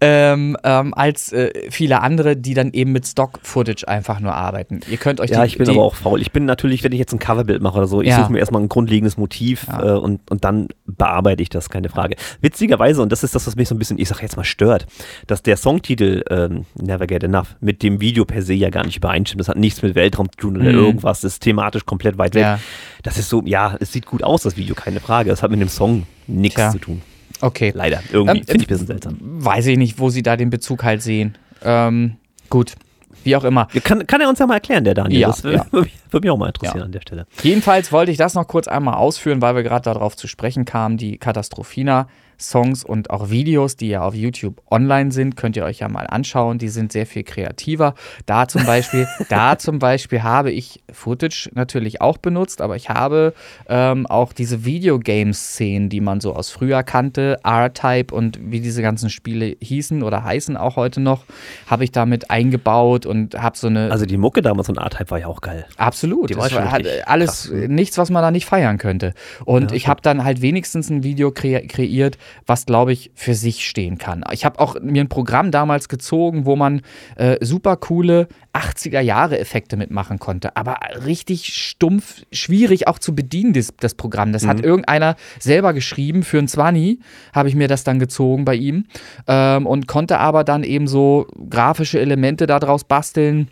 [0.00, 4.80] ähm, ähm, als äh, viele andere, die dann eben mit Stock-Footage einfach nur arbeiten.
[4.90, 6.20] Ihr könnt euch Ja, die, ich bin die, aber auch faul.
[6.20, 8.20] Ich bin natürlich, wenn ich jetzt ein Coverbild mache oder so, ich Ja.
[8.22, 12.16] suche mir erstmal ein grundlegendes Motiv äh, und, und dann bearbeite ich das, keine Frage.
[12.40, 14.86] Witzigerweise, und das ist das, was mich so ein bisschen, ich sag jetzt mal, stört,
[15.26, 18.96] dass der Songtitel ähm, Never Get Enough mit dem Video per se ja gar nicht
[18.96, 19.40] übereinstimmt.
[19.40, 20.78] Das hat nichts mit Weltraum zu tun oder Mhm.
[20.78, 21.20] irgendwas.
[21.20, 22.42] Das ist thematisch komplett weit weg.
[22.42, 22.60] Ja.
[23.02, 25.30] Das ist so, ja, es sieht gut aus, das Video, keine Frage.
[25.30, 26.70] Das hat mit dem Song nichts Tja.
[26.70, 27.02] zu tun.
[27.40, 27.72] Okay.
[27.74, 28.02] Leider.
[28.12, 28.38] Irgendwie.
[28.38, 29.16] Ähm, Finde ich ein bisschen seltsam.
[29.20, 31.36] Weiß ich nicht, wo sie da den Bezug halt sehen.
[31.62, 32.16] Ähm,
[32.48, 32.74] gut.
[33.22, 33.66] Wie auch immer.
[33.84, 35.20] Kann, kann er uns ja mal erklären, der Daniel?
[35.20, 35.80] Ja, das würde ja.
[35.80, 36.84] mich, würde mich auch mal interessieren Ja.
[36.86, 37.26] an der Stelle.
[37.42, 40.96] Jedenfalls wollte ich das noch kurz einmal ausführen, weil wir gerade darauf zu sprechen kamen.
[40.96, 42.08] Die Katastrophina
[42.40, 46.06] Songs und auch Videos, die ja auf YouTube online sind, könnt ihr euch ja mal
[46.06, 46.58] anschauen.
[46.58, 47.94] Die sind sehr viel kreativer.
[48.26, 53.34] Da zum Beispiel, da zum Beispiel habe ich Footage natürlich auch benutzt, aber ich habe
[53.68, 59.10] ähm, auch diese Videogame-Szenen, die man so aus früher kannte, R-Type und wie diese ganzen
[59.10, 61.24] Spiele hießen oder heißen auch heute noch,
[61.66, 65.18] habe ich damit eingebaut und habe so eine Also die Mucke damals von A-Type war
[65.18, 65.66] ja auch geil.
[65.76, 66.30] Absolut.
[66.30, 67.68] Die war schon hat alles krass, ne?
[67.68, 69.14] nichts, was man da nicht feiern könnte.
[69.44, 73.34] Und Ja, ich habe dann halt wenigstens ein Video kre kreiert, was, glaube ich, für
[73.34, 74.24] sich stehen kann.
[74.32, 76.82] Ich habe auch mir ein Programm damals gezogen, wo man
[77.16, 80.56] äh, super coole 80er-Jahre-Effekte mitmachen konnte.
[80.56, 84.32] Aber richtig stumpf, schwierig auch zu bedienen, das, das Programm.
[84.32, 84.48] Das Mhm.
[84.48, 86.98] hat irgendeiner selber geschrieben für ein 20,
[87.32, 88.86] habe ich mir das dann gezogen bei ihm.
[89.26, 93.48] Ähm, und konnte aber dann eben so grafische Elemente daraus basteln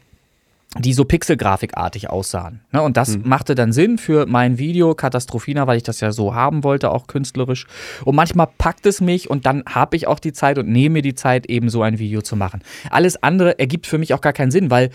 [0.77, 2.61] die so pixelgrafikartig aussahen.
[2.73, 2.83] Ne?
[2.83, 6.63] Und das machte dann Sinn für mein Video Katastrophina, weil ich das ja so haben
[6.63, 7.67] wollte, auch künstlerisch.
[8.05, 11.03] Und manchmal packt es mich und dann habe ich auch die Zeit und nehme mir
[11.03, 12.63] die Zeit, eben so ein Video zu machen.
[12.91, 14.91] Alles andere ergibt für mich auch gar keinen Sinn, weil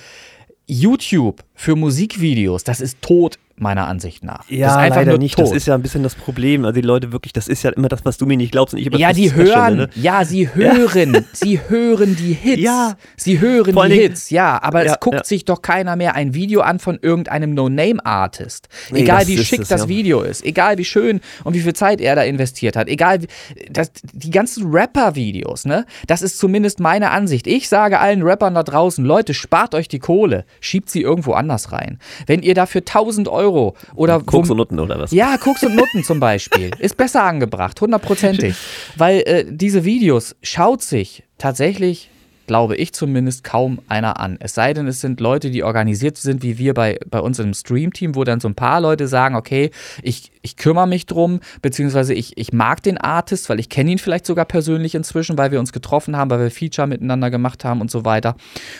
[0.67, 4.49] YouTube für Musikvideos, das ist tot meiner Ansicht nach.
[4.49, 5.35] Ja, das ist einfach leider nur nicht.
[5.35, 5.45] Tot.
[5.45, 6.65] Das ist ja ein bisschen das Problem.
[6.65, 8.79] Also die Leute wirklich, das ist ja immer das, was du mir nicht glaubst und
[8.79, 9.89] ich immer ja, die feststelle, hören, ne?
[9.95, 12.61] ja, sie hören, sie hören die Hits.
[12.61, 12.95] Ja.
[13.15, 15.23] Sie hören Vor die Hits, ja, aber Ja, es guckt ja.
[15.23, 18.69] sich doch keiner mehr ein Video an von irgendeinem No-Name-Artist.
[18.91, 19.87] Nee, egal wie schick es, das ja.
[19.87, 23.27] Video ist, egal wie schön und wie viel Zeit er da investiert hat, egal wie,
[23.69, 25.85] das, die ganzen Rapper-Videos, ne?
[26.07, 27.45] Das ist zumindest meine Ansicht.
[27.45, 31.71] Ich sage allen Rappern da draußen, Leute, spart euch die Kohle, schiebt sie irgendwo anders
[31.71, 31.99] rein.
[32.25, 35.11] Wenn ihr dafür 1000 Euro oder Koks und Nutten oder was?
[35.11, 36.71] ja, Koks und Nutten zum Beispiel.
[36.79, 38.55] Ist besser angebracht, hundertprozentig.
[38.95, 42.09] Weil äh, diese Videos schaut sich tatsächlich,
[42.47, 44.37] glaube ich zumindest, kaum einer an.
[44.39, 48.15] Es sei denn, es sind Leute, die organisiert sind, wie wir bei, bei uns Stream-Team,
[48.15, 52.37] wo dann so ein paar Leute sagen, okay, ich, ich kümmere mich drum, beziehungsweise ich,
[52.37, 55.71] ich mag den Artist, weil ich kenne ihn vielleicht sogar persönlich inzwischen, weil wir uns
[55.71, 58.35] getroffen haben, weil wir Feature miteinander gemacht haben und so weiter.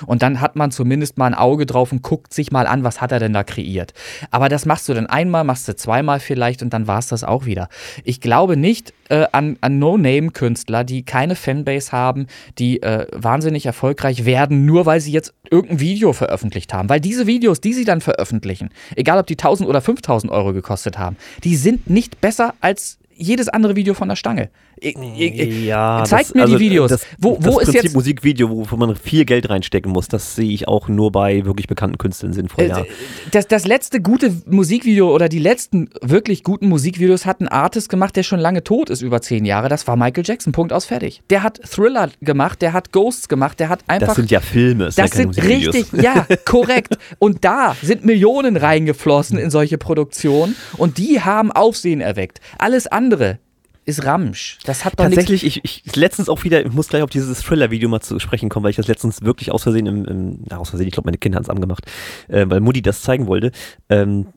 [0.06, 3.02] Und dann hat man zumindest mal ein Auge drauf und guckt sich mal an, was
[3.02, 3.94] hat er denn da kreiert.
[4.32, 7.24] Aber das machst du dann einmal, machst du zweimal vielleicht und dann war es das
[7.24, 7.70] auch wieder.
[8.04, 12.26] Ich glaube nicht äh, an, an No-Name-Künstler, die keine Fanbase haben,
[12.58, 16.90] die äh, wahnsinnig erfolgreich werden, nur weil sie jetzt irgendein Video veröffentlicht haben.
[16.90, 20.98] Weil diese Videos, die sie dann veröffentlichen, egal ob die 1000 oder 5000 Euro gekostet
[20.98, 24.50] haben, die sind nicht besser als jedes andere Video von der Stange.
[24.84, 26.90] Ich, ich, ich, Ja, Zeigt das- mir die also, Videos.
[26.90, 30.36] Das, Wo- das wo ist Prinzip jetzt- Musikvideo, wo man viel Geld reinstecken muss, das
[30.36, 32.66] sehe ich auch nur bei wirklich bekannten Künstlern sinnvoll.
[32.66, 32.80] Ja.
[32.80, 32.86] Äh,
[33.32, 38.16] Das, das letzte gute Musikvideo oder die letzten wirklich guten Musikvideos hat ein Artist gemacht,
[38.16, 39.70] der schon lange tot ist, über zehn Jahre.
[39.70, 40.52] Das war Michael Jackson.
[40.54, 41.22] Punkt aus fertig.
[41.30, 44.08] Der hat Thriller gemacht, der hat Ghosts gemacht, der hat einfach.
[44.08, 46.98] Das sind ja Filme, das, das sind ja richtig, ja, korrekt.
[47.20, 52.40] Und da sind Millionen reingeflossen in solche Produktionen und die haben Aufsehen erweckt.
[52.58, 53.40] Alles andere
[53.86, 54.60] ist Ramsch.
[54.66, 55.06] Das hat doch.
[55.06, 58.50] Tatsächlich, ich, ich letztens auch wieder, ich muss gleich auf dieses Thriller-Video mal zu sprechen
[58.50, 61.08] kommen, weil ich das letztens wirklich aus Versehen im, im na, aus Versehen, ich glaube,
[61.08, 61.86] meine Kinder haben es angemacht,
[62.28, 63.52] äh, weil Mutti das zeigen wollte.
[63.90, 64.28] Ähm,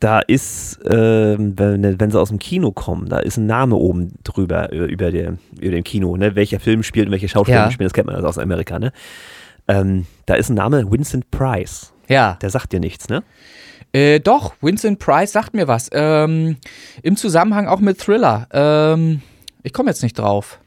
[0.00, 4.14] da ist, ähm, wenn, wenn sie aus dem Kino kommen, da ist ein Name oben
[4.22, 6.34] drüber, über, über, der, über dem Kino, ne?
[6.36, 7.70] welcher Film spielt und welche Schauspieler Ja.
[7.70, 8.92] spielen, das kennt man also aus Amerika, ne?
[9.66, 11.92] Ähm, da ist ein Name, Vincent Price.
[12.08, 12.38] Ja.
[12.40, 13.22] Der sagt dir nichts, ne?
[13.98, 15.90] Äh, doch, Vincent Price sagt mir was.
[15.92, 16.58] Ähm,
[17.02, 18.46] Im Zusammenhang auch mit Thriller.
[18.52, 19.22] Ähm,
[19.64, 20.60] ich komme jetzt nicht drauf.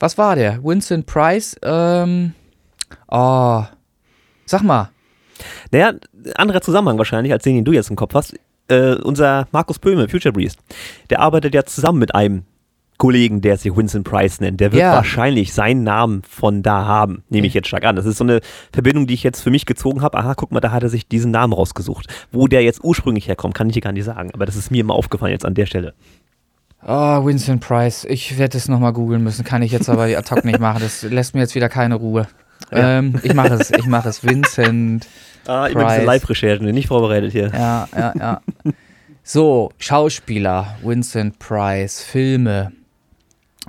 [0.00, 0.64] Was war der?
[0.64, 1.54] Vincent Price?
[1.62, 2.32] Ähm,
[3.08, 3.62] oh,
[4.46, 4.90] sag mal.
[5.70, 5.92] Naja,
[6.34, 8.34] anderer Zusammenhang wahrscheinlich, als den, den du jetzt im Kopf hast.
[8.68, 10.56] Äh, unser Markus Böhme, Future Breeze,
[11.10, 12.44] der arbeitet ja zusammen mit einem
[13.02, 14.60] Kollegen, der sich Vincent Price nennt.
[14.60, 14.92] Der wird Ja.
[14.92, 17.96] wahrscheinlich seinen Namen von da haben, nehme ich jetzt stark an.
[17.96, 18.40] Das ist so eine
[18.72, 20.16] Verbindung, die ich jetzt für mich gezogen habe.
[20.18, 22.06] Aha, guck mal, da hat er sich diesen Namen rausgesucht.
[22.30, 24.30] Wo der jetzt ursprünglich herkommt, kann ich dir gar nicht sagen.
[24.34, 25.94] Aber das ist mir immer aufgefallen jetzt an der Stelle.
[26.86, 28.04] Oh, Vincent Price.
[28.08, 29.44] Ich werde es nochmal googeln müssen.
[29.44, 30.80] Kann ich jetzt aber die hoc nicht machen.
[30.80, 32.28] Das lässt mir jetzt wieder keine Ruhe.
[32.70, 32.98] Ja.
[33.00, 33.72] Ähm, ich mache es.
[33.72, 34.22] Ich mache es.
[34.22, 35.08] Vincent.
[35.48, 36.04] Ah, immer diese.
[36.04, 37.50] Live-Recherchen, nicht vorbereitet hier.
[37.52, 38.40] Ja, ja, ja.
[39.24, 42.70] So, Schauspieler, Vincent Price, Filme.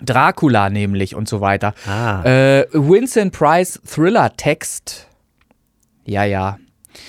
[0.02, 1.74] Dracula nämlich und so weiter.
[1.88, 5.08] Ah, Äh, Vincent Price Thriller Text.
[6.06, 6.58] Ja, ja.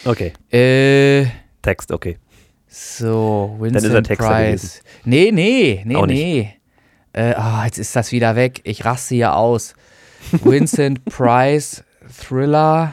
[0.05, 0.33] okay.
[0.51, 1.27] Äh,
[1.63, 2.19] Text, okay.
[2.69, 4.83] so, ist Vincent er Texter Price.
[5.05, 6.55] Nee, nee, nee, Auch nee.
[7.13, 8.61] Äh, ah, jetzt ist das wieder weg.
[8.65, 9.75] Ich raste hier aus.
[10.33, 11.85] Vincent Price
[12.21, 12.93] Thriller.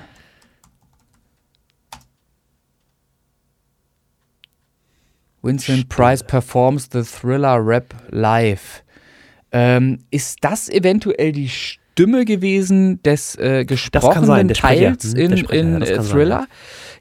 [5.44, 8.81] Vincent Price performs the Thriller Rap live.
[9.52, 14.48] Ähm, ist das eventuell die Stimme gewesen des äh, gesprochenen sein.
[14.50, 16.48] Teils Hm, in, Sprecher, ja, in das äh, kann sein, Thriller?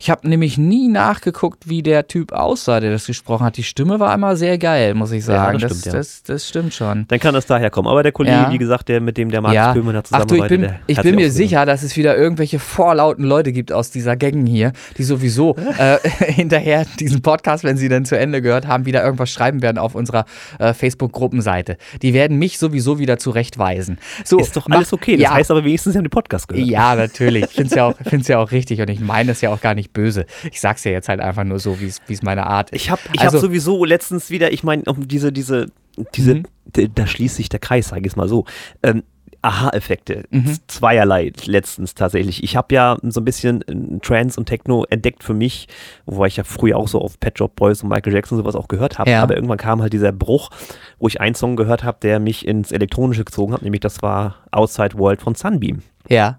[0.03, 3.59] Ich habe nämlich nie nachgeguckt, wie der Typ aussah, der das gesprochen hat.
[3.59, 5.59] Die Stimme war immer sehr geil, muss ich Ja, sagen.
[5.59, 5.99] das das, stimmt, ja.
[5.99, 7.05] das, das stimmt schon.
[7.09, 7.87] Dann kann das daher kommen.
[7.87, 8.51] Aber der Kollege, Ja.
[8.51, 9.73] wie gesagt, der mit dem der Markus ja.
[9.75, 12.59] Böhme da Ach du, ich zusammenarbeitet, bin, ich bin mir sicher, dass es wieder irgendwelche
[12.59, 15.99] vorlauten Leute gibt aus dieser Gang hier, die sowieso äh,
[16.33, 19.95] hinterher diesen Podcast, wenn sie dann zu Ende gehört haben, wieder irgendwas schreiben werden auf
[19.95, 20.25] unserer
[20.59, 21.77] äh, Facebook-Gruppenseite.
[22.01, 23.99] Die werden mich sowieso wieder zurechtweisen.
[24.25, 25.13] So, Ist doch mach- alles okay.
[25.17, 26.67] Das ja, heißt aber wenigstens, sie haben den Podcast gehört.
[26.67, 27.45] ja, natürlich.
[27.45, 27.95] Ich finde es ja, auch-
[28.29, 30.27] ja auch richtig und ich meine es ja auch gar nicht böse.
[30.51, 32.83] Ich sag's ja jetzt halt einfach nur so, wie es meine Art ist.
[32.83, 35.67] Ich habe ich Also- hab sowieso letztens wieder, ich meine, um diese, diese,
[36.15, 36.45] diese, Mhm.
[36.95, 38.45] da schließt sich der Kreis, sage ich es mal so.
[38.83, 39.03] Ähm,
[39.43, 40.59] Aha-Effekte, Mhm.
[40.67, 42.45] zweierlei letztens tatsächlich.
[42.45, 45.67] Ich habe ja so ein bisschen äh, Trance und Techno entdeckt für mich,
[46.05, 48.69] wobei ich ja früher auch so auf Pet Shop Boys und Michael Jackson sowas auch
[48.69, 49.11] gehört habe.
[49.11, 49.23] Ja.
[49.23, 50.51] Aber irgendwann kam halt dieser Bruch,
[50.99, 54.37] wo ich einen Song gehört habe, der mich ins Elektronische gezogen hat, nämlich das war
[54.51, 55.81] Outside World von Sunbeam.
[56.09, 56.39] Ja.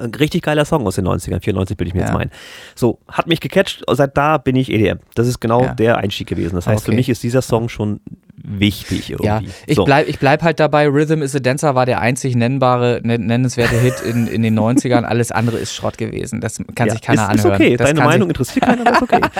[0.00, 2.06] Ein richtig geiler Song aus den 90ern, 94 will ich mir Ja.
[2.06, 2.30] jetzt meinen.
[2.74, 4.98] So, hat mich gecatcht, seit da bin ich EDM.
[5.14, 5.74] Das ist genau Ja.
[5.74, 6.54] der Einstieg gewesen.
[6.56, 6.96] Das heißt, für Okay.
[6.96, 8.00] mich ist dieser Song schon
[8.44, 9.26] wichtig irgendwie.
[9.26, 9.84] Ja, ich, so.
[9.84, 13.76] bleib, ich bleib halt dabei, Rhythm is a Dancer war der einzig nennbare, nen- nennenswerte
[13.76, 15.02] Hit in, in den 90ern.
[15.02, 16.40] Alles andere ist Schrott gewesen.
[16.40, 17.52] Das kann ja, sich keiner ist, anhören.
[17.52, 19.20] Ist okay, das deine Meinung interessiert keiner, das ist okay.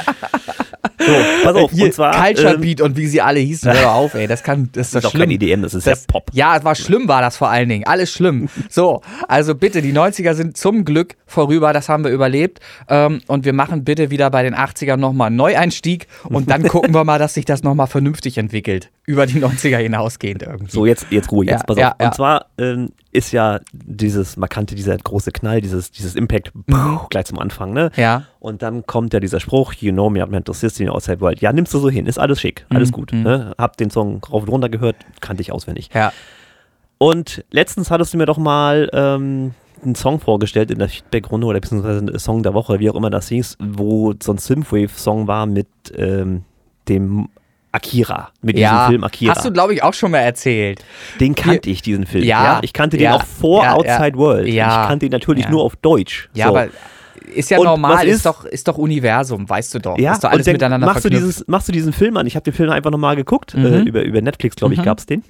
[1.03, 1.13] So,
[1.45, 2.13] pass auf, Hier, und zwar.
[2.27, 4.95] Culture ähm, Beat und wie sie alle hießen, hör auf, ey, das kann, das ist
[4.97, 5.49] das doch ist doch kein schlimm.
[5.49, 6.31] EDM, das ist Das, ja Pop.
[6.35, 7.87] Ja, es war schlimm, war das vor allen Dingen.
[7.87, 8.49] Alles schlimm.
[8.69, 12.61] So, also bitte, die 90er sind zum Glück vorüber, das haben wir überlebt.
[12.89, 16.93] Ähm, und wir machen bitte wieder bei den 80ern nochmal einen Neueinstieg und dann gucken
[16.95, 18.90] wir mal, dass sich das nochmal vernünftig entwickelt.
[19.07, 20.71] Über die 90er hinausgehend irgendwie.
[20.71, 21.95] So, jetzt, jetzt Ruhe, jetzt Ja, pass ja, auf.
[22.01, 22.07] ja.
[22.07, 27.01] Und zwar ähm, ist ja dieses markante, dieser große Knall, dieses, dieses Impact Mhm.
[27.11, 27.91] gleich zum Anfang, ne?
[27.97, 28.25] Ja.
[28.39, 31.41] Und dann kommt ja dieser Spruch, you know me, I'm mental system outside world.
[31.41, 33.13] Ja, nimmst du so hin, ist alles schick, alles Mhm, gut.
[33.13, 33.23] mhm.
[33.23, 33.53] Ne?
[33.59, 35.89] Hab den Song rauf und runter gehört, kannte ich auswendig.
[35.95, 36.13] Ja.
[36.99, 41.61] Und letztens hattest du mir doch mal ähm, einen Song vorgestellt in der Feedback-Runde oder
[41.61, 45.47] beziehungsweise einen Song der Woche, wie auch immer das hieß, wo so ein Synthwave-Song war
[45.47, 46.43] mit ähm,
[46.89, 47.29] dem
[47.73, 48.71] Akira, mit ja.
[48.71, 49.35] diesem Film Akira.
[49.35, 50.85] Hast du, glaube ich, auch schon mal erzählt.
[51.21, 52.25] Den kannte ich, diesen Film.
[52.25, 54.15] Ja, ich kannte den ja, auch vor ja, Outside ja.
[54.17, 54.49] World.
[54.49, 55.51] Ja, Ich kannte ihn natürlich ja.
[55.51, 56.29] nur auf Deutsch.
[56.35, 56.57] Ja, so.
[56.57, 56.69] aber
[57.33, 59.99] ist ja Und normal, ist, ist- doch, ist doch Universum, weißt du doch.
[59.99, 61.27] ja, ist doch alles miteinander machst du, verknüpft.
[61.37, 62.27] dieses, machst du diesen Film an.
[62.27, 63.55] Ich habe den Film einfach nochmal geguckt.
[63.55, 63.67] Mhm.
[63.67, 64.85] Äh, über, über Netflix, glaube ich, Mhm.
[64.85, 65.23] gab es den.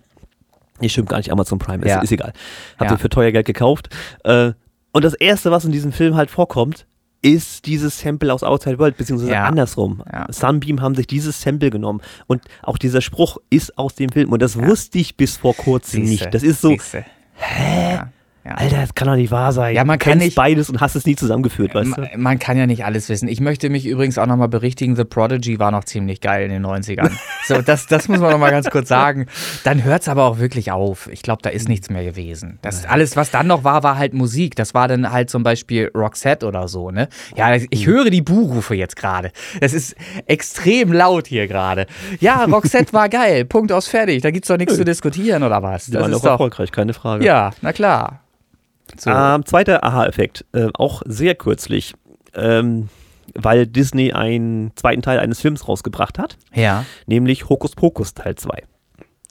[0.80, 1.30] Nee, stimmt gar nicht.
[1.30, 1.84] Amazon Prime.
[1.84, 2.00] Ist, Ja.
[2.00, 2.32] ist egal.
[2.78, 2.94] Hab Ja.
[2.94, 3.90] den für teuer Geld gekauft.
[4.24, 4.52] Äh,
[4.92, 6.86] und das Erste, was in diesem Film halt vorkommt,
[7.22, 9.44] ist dieses Sample aus Outside World, beziehungsweise Ja.
[9.44, 10.02] andersrum.
[10.10, 10.26] Ja.
[10.32, 12.00] Sunbeam haben sich dieses Sample genommen.
[12.26, 14.32] Und auch dieser Spruch ist aus dem Film.
[14.32, 16.34] Und das wusste ich bis vor kurzem Siehste, nicht.
[16.34, 17.04] Das ist so, siehste.
[17.34, 18.00] Hä?
[18.42, 18.52] Ja.
[18.54, 19.74] Alter, das kann doch nicht wahr sein.
[19.76, 22.00] Ja, man Du kann kennst nicht- beides und hast es nie zusammengeführt, weißt du?
[22.00, 23.28] Ma- Man kann ja nicht alles wissen.
[23.28, 26.64] Ich möchte mich übrigens auch nochmal berichtigen, The Prodigy war noch ziemlich geil in den
[26.64, 27.10] 90ern.
[27.46, 29.26] so, das, das muss man nochmal ganz kurz sagen.
[29.64, 31.08] Dann hört es aber auch wirklich auf.
[31.12, 32.58] Ich glaube, da ist nichts mehr gewesen.
[32.62, 34.56] Das alles, was dann noch war, war halt Musik.
[34.56, 37.08] Das war dann halt zum Beispiel Roxette oder so, ne?
[37.36, 39.32] Ja, ich höre die Buhrufe jetzt gerade.
[39.60, 39.94] Das ist
[40.26, 41.86] extrem laut hier gerade.
[42.20, 43.44] Ja, Roxette war geil.
[43.44, 44.22] Punkt aus fertig.
[44.22, 45.86] Da gibt's doch nichts zu diskutieren oder was?
[45.86, 46.24] Das auch doch.
[46.30, 47.24] erfolgreich, keine Frage.
[47.24, 48.20] Ja, na klar.
[48.98, 49.10] So.
[49.10, 51.94] Ähm, zweiter Aha-Effekt, äh, auch sehr kürzlich,
[52.34, 52.88] ähm,
[53.34, 56.84] weil Disney einen zweiten Teil eines Films rausgebracht hat, ja.
[57.06, 58.64] nämlich Hokus Pokus Teil 2.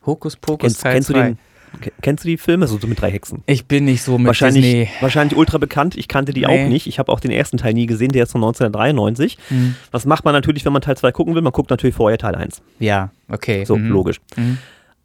[0.05, 1.23] Hokus Pokus Kennst, Teil kennst, du zwei.
[1.23, 1.37] den,
[1.81, 2.67] ke- kennst du die Filme?
[2.67, 3.43] So, so mit drei Hexen.
[3.45, 4.89] Ich bin nicht so mit wahrscheinlich, Disney.
[5.01, 5.95] wahrscheinlich ultra bekannt.
[5.97, 6.47] Ich kannte die Nee.
[6.65, 6.87] auch nicht.
[6.87, 8.11] Ich habe auch den ersten Teil nie gesehen.
[8.13, 9.37] Der ist von 1993.
[9.49, 9.75] Hm.
[9.91, 11.41] Was macht man natürlich, wenn man Teil 2 gucken will?
[11.41, 12.61] Man guckt natürlich vorher Teil 1.
[12.79, 13.65] Ja, okay.
[13.65, 13.89] So, mhm.
[13.89, 14.21] logisch.
[14.37, 14.57] Mhm.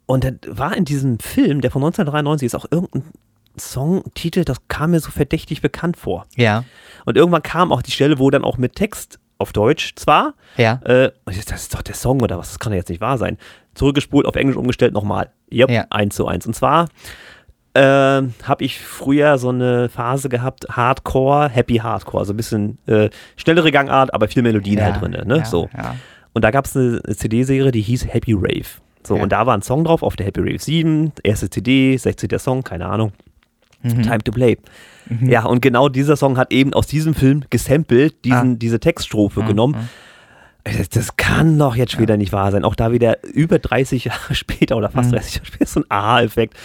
[0.07, 3.03] Und dann war in diesem Film, der von 1993 ist, auch irgendein
[3.59, 6.25] Songtitel, das kam mir so verdächtig bekannt vor.
[6.35, 6.63] Ja,
[7.05, 10.79] Und irgendwann kam auch die Stelle, wo dann auch mit Text auf Deutsch zwar, ja.
[10.85, 13.37] äh, das ist doch der Song oder was, das kann ja jetzt nicht wahr sein,
[13.73, 15.29] zurückgespult, auf Englisch umgestellt, nochmal.
[15.51, 15.85] Yep, Ja.
[15.89, 16.47] eins zu eins.
[16.47, 16.87] Und zwar
[17.73, 23.09] äh, habe ich früher so eine Phase gehabt, Hardcore, Happy Hardcore, so ein bisschen äh,
[23.35, 25.11] schnellere Gangart, aber viel Melodien ja, halt drin.
[25.27, 25.39] Ne?
[25.39, 25.69] Ja, so.
[25.75, 25.95] Ja.
[26.33, 28.65] Und da gab es eine CD-Serie, die hieß Happy Rave.
[29.05, 32.39] So, und da war ein Song drauf auf der Happy Rave 7, erste CD, 16.
[32.39, 33.11] Song, keine Ahnung.
[33.93, 34.01] Mhm.
[34.03, 34.57] Time to Play.
[35.21, 39.47] Ja, und genau dieser Song hat eben aus diesem Film gesampelt, diesen, diese Textstrophe Mhm,
[39.47, 39.89] genommen.
[40.63, 42.63] Das, das kann doch jetzt schon wieder nicht wahr sein.
[42.63, 44.93] Auch da wieder über 30 Jahre später oder Mhm.
[44.93, 46.55] fast 30 Jahre später so ein Aha-Effekt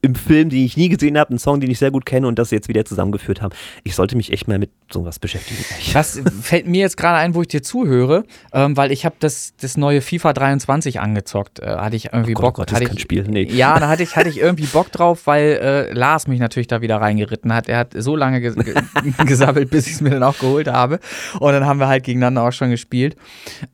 [0.00, 2.38] im Film, den ich nie gesehen habe, ein Song, den ich sehr gut kenne und
[2.38, 3.54] das jetzt wieder zusammengeführt haben.
[3.84, 5.64] Ich sollte mich echt mal mit sowas beschäftigen.
[5.92, 9.54] Was fällt mir jetzt gerade ein, wo ich dir zuhöre, ähm, weil ich habe das,
[9.60, 11.60] das neue FIFA 23 angezockt.
[11.60, 12.56] Äh, hatte ich irgendwie Oh Gott, Bock.
[12.56, 13.24] Gott, das ist kein Spiel.
[13.28, 13.44] Nee.
[13.44, 16.80] Ja, da hatte ich, hatte ich irgendwie Bock drauf, weil äh, Lars mich natürlich da
[16.80, 17.68] wieder reingeritten hat.
[17.68, 18.74] Er hat so lange ges ge
[19.26, 21.00] gesammelt, bis ich es mir dann auch geholt habe.
[21.40, 23.16] Und dann haben wir halt gegeneinander auch schon gespielt.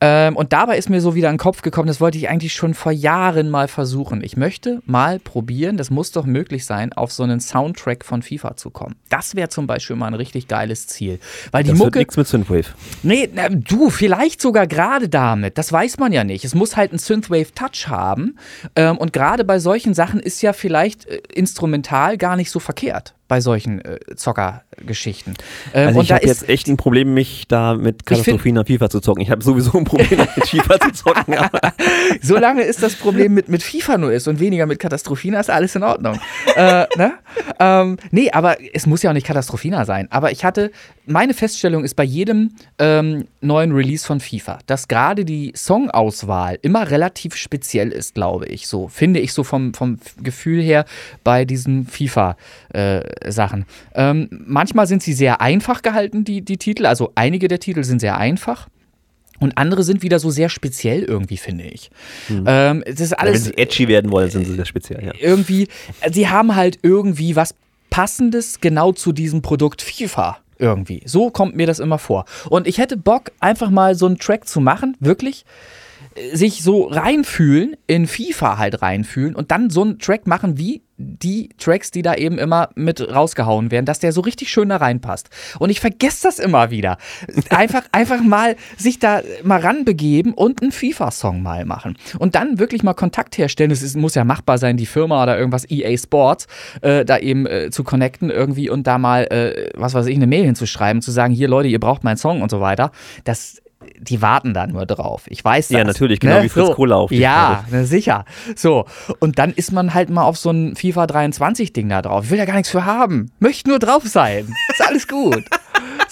[0.01, 2.55] Ähm, und dabei ist mir so wieder in den Kopf gekommen, das wollte ich eigentlich
[2.55, 4.23] schon vor Jahren mal versuchen.
[4.23, 8.57] Ich möchte mal probieren, das muss doch möglich sein, auf so einen Soundtrack von FIFA
[8.57, 8.97] zu kommen.
[9.09, 11.19] Das wäre zum Beispiel mal ein richtig geiles Ziel.
[11.51, 11.99] Weil die das Mucke.
[11.99, 12.67] nichts mit Synthwave.
[13.03, 15.59] Nee, na, du, vielleicht sogar gerade damit.
[15.59, 16.45] Das weiß man ja nicht.
[16.45, 18.39] Es muss halt einen Synthwave-Touch haben.
[18.77, 23.15] Ähm, und gerade bei solchen Sachen ist ja vielleicht äh, instrumental gar nicht so verkehrt.
[23.27, 25.35] Bei solchen äh, Zockergeschichten.
[25.73, 29.23] Ähm, Also ich habe jetzt echt ein Problem, mich da mit an FIFA zu zocken.
[29.23, 31.35] Ich habe sowieso ein Problem, mit FIFA zu zocken.
[31.35, 31.61] Aber
[32.23, 35.75] Solange ist das Problem mit, mit FIFA nur ist und weniger mit Katastrophina, ist alles
[35.75, 36.19] in Ordnung.
[36.57, 37.15] äh, ne?
[37.59, 40.09] ähm, nee, aber es muss ja auch nicht Katastrophina sein.
[40.11, 40.71] Aber ich hatte,
[41.07, 46.91] meine Feststellung ist bei jedem ähm, neuen Release von FIFA, dass gerade die Songauswahl immer
[46.91, 48.67] relativ speziell ist, glaube ich.
[48.67, 50.85] So finde ich so vom, vom Gefühl her
[51.23, 51.87] bei diesen
[53.23, 53.65] FIFA-Sachen.
[53.95, 56.87] ähm, manchmal sind sie sehr einfach gehalten, die, die Titel.
[56.87, 58.69] Also einige der Titel sind sehr einfach.
[59.41, 61.91] Und andere sind wieder so sehr speziell irgendwie, finde ich.
[62.47, 65.05] Ähm, es ist wenn alles sie edgy werden wollen, sind sie sehr speziell.
[65.05, 65.13] Ja.
[65.19, 65.69] irgendwie,
[66.11, 67.55] sie haben halt irgendwie was
[67.91, 70.39] Passendes genau zu diesem Produkt FIFA.
[70.59, 71.03] Irgendwie.
[71.05, 72.27] So kommt mir das immer vor.
[72.49, 75.45] Und ich hätte Bock, einfach mal so einen Track zu machen, wirklich.
[76.33, 81.49] Sich so reinfühlen, in FIFA halt reinfühlen und dann so einen Track machen wie die
[81.59, 85.29] Tracks, die da eben immer mit rausgehauen werden, dass der so richtig schön da reinpasst.
[85.59, 86.99] Und ich vergesse das immer wieder.
[87.51, 91.97] Einfach, einfach mal sich da mal ranbegeben und einen FIFA-Song mal machen.
[92.19, 93.73] Und dann wirklich mal Kontakt herstellen.
[93.73, 96.47] Es ist, muss ja machbar sein, die Firma oder irgendwas EA Sports
[96.81, 100.29] äh, da eben äh, zu connecten irgendwie und da mal, äh, was weiß ich, eine
[100.29, 102.93] Mail hinzuschreiben, zu sagen, hier Leute, ihr braucht meinen Song und so weiter.
[103.25, 103.64] Das
[103.99, 105.23] die warten da nur drauf.
[105.29, 105.77] Ich weiß das.
[105.77, 106.45] Ja, natürlich, genau ne?
[106.45, 106.75] wie Fritz so.
[106.75, 108.25] Kohler auf die Ja, ne, sicher.
[108.57, 108.87] So,
[109.21, 112.25] und dann ist man halt mal auf so ein FIFA 23 Ding da drauf.
[112.25, 113.31] Ich will ja gar nichts für haben.
[113.39, 114.53] Möchte nur drauf sein.
[114.69, 115.45] Ist alles gut.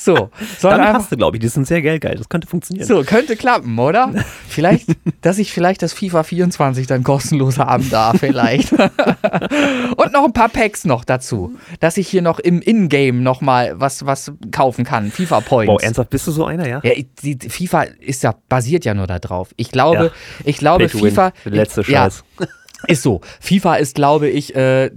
[0.04, 0.30] So,
[0.62, 1.40] Dann einfach, passt du, glaube ich.
[1.40, 2.16] Die sind sehr geldgeil.
[2.16, 2.86] Das könnte funktionieren.
[2.86, 4.12] so, könnte klappen, oder?
[4.48, 4.86] Vielleicht,
[5.20, 8.72] dass ich vielleicht das FIFA 24 dann kostenlos haben darf, vielleicht.
[9.96, 13.72] Und noch ein paar Packs noch dazu, dass ich hier noch im Ingame noch mal
[13.76, 15.10] was, was kaufen kann.
[15.10, 15.72] FIFA Points.
[15.72, 16.80] Wow, ernsthaft, bist du so einer, ja?
[16.82, 19.50] Ja, die, FIFA ist ja, basiert ja nur darauf.
[19.56, 20.10] Ich glaube, Ja.
[20.44, 20.88] ich glaube.
[20.88, 21.32] FIFA.
[21.44, 22.24] Letzte ja, Scheiß.
[22.88, 23.20] Ist so.
[23.40, 24.90] FIFA ist, glaube ich, äh,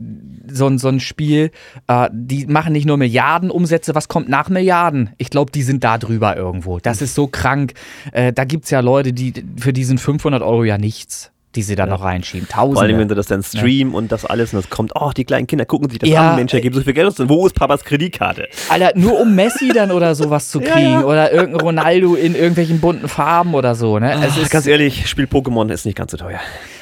[0.48, 1.52] so, ein- so ein Spiel,
[1.88, 5.10] äh, die machen nicht nur Milliarden Umsätze, was kommt nach Milliarden?
[5.18, 6.80] Ich glaube, die sind da drüber irgendwo.
[6.80, 7.74] Das ist so krank.
[8.12, 11.62] Äh, da gibt es ja Leute, die für die sind 500 Euro ja nichts, die
[11.62, 12.48] sie da noch reinschieben.
[12.48, 13.10] Vor allem, wenn Tausende.
[13.10, 15.90] sie das dann streamen und das alles und das kommt, oh, die kleinen Kinder gucken
[15.90, 18.48] sich das Ja, an, Mensch, er gibt so viel Geld aus, wo ist Papas Kreditkarte?
[18.70, 21.04] Alter, nur um Messi dann oder sowas zu Ja, kriegen ja.
[21.04, 24.00] oder irgendein Ronaldo in irgendwelchen bunten Farben oder so.
[24.00, 24.16] Ne?
[24.18, 26.40] Ach, ist, ganz ehrlich, Spiel Pokémon ist nicht ganz so teuer.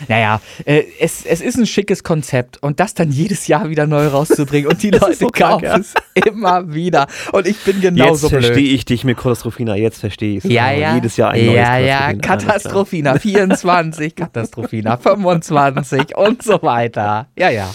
[0.07, 4.07] Naja, äh, es, es ist ein schickes Konzept und das dann jedes Jahr wieder neu
[4.07, 5.77] rauszubringen und die Leute so kaufen ja.
[5.77, 7.07] es immer wieder.
[7.31, 8.71] Und ich bin Jetzt genauso verstehe blöd.
[8.71, 10.51] ich dich mit Katastrophina, jetzt verstehe ich es.
[10.51, 10.95] Ja, ja.
[10.95, 13.13] Jedes Jahr ein neues ja, ja, Katastrophina.
[13.13, 17.27] Katastrophina 24, Katastrophina 25 und so weiter.
[17.37, 17.69] Ja, ja.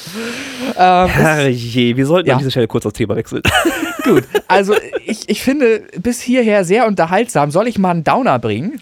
[0.77, 2.35] Ähm, Herrje, wir sollten Ja.
[2.35, 3.42] an dieser Stelle kurz das Thema wechseln.
[4.05, 4.74] gut, also
[5.05, 7.51] ich, ich finde bis hierher sehr unterhaltsam.
[7.51, 8.81] Soll ich mal einen Downer bringen?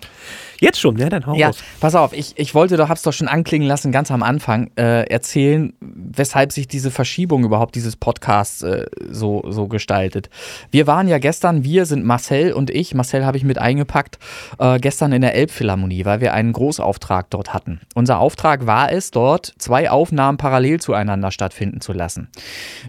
[0.61, 1.59] Jetzt schon, ja, dann hau Ja, raus.
[1.81, 5.03] pass auf, ich, ich wollte doch, hab's doch schon anklingen lassen, ganz am Anfang, äh,
[5.11, 10.31] erzählen, weshalb sich diese Verschiebung überhaupt dieses Podcasts äh, so, so gestaltet.
[10.71, 14.19] Wir waren ja gestern, wir sind Marcel und ich, Marcel habe ich mit eingepackt,
[14.59, 17.81] äh, gestern in der Elbphilharmonie, weil wir einen Großauftrag dort hatten.
[17.95, 22.29] Unser Auftrag war es, dort zwei Aufnahmen parallel zueinander stattfinden zu lassen.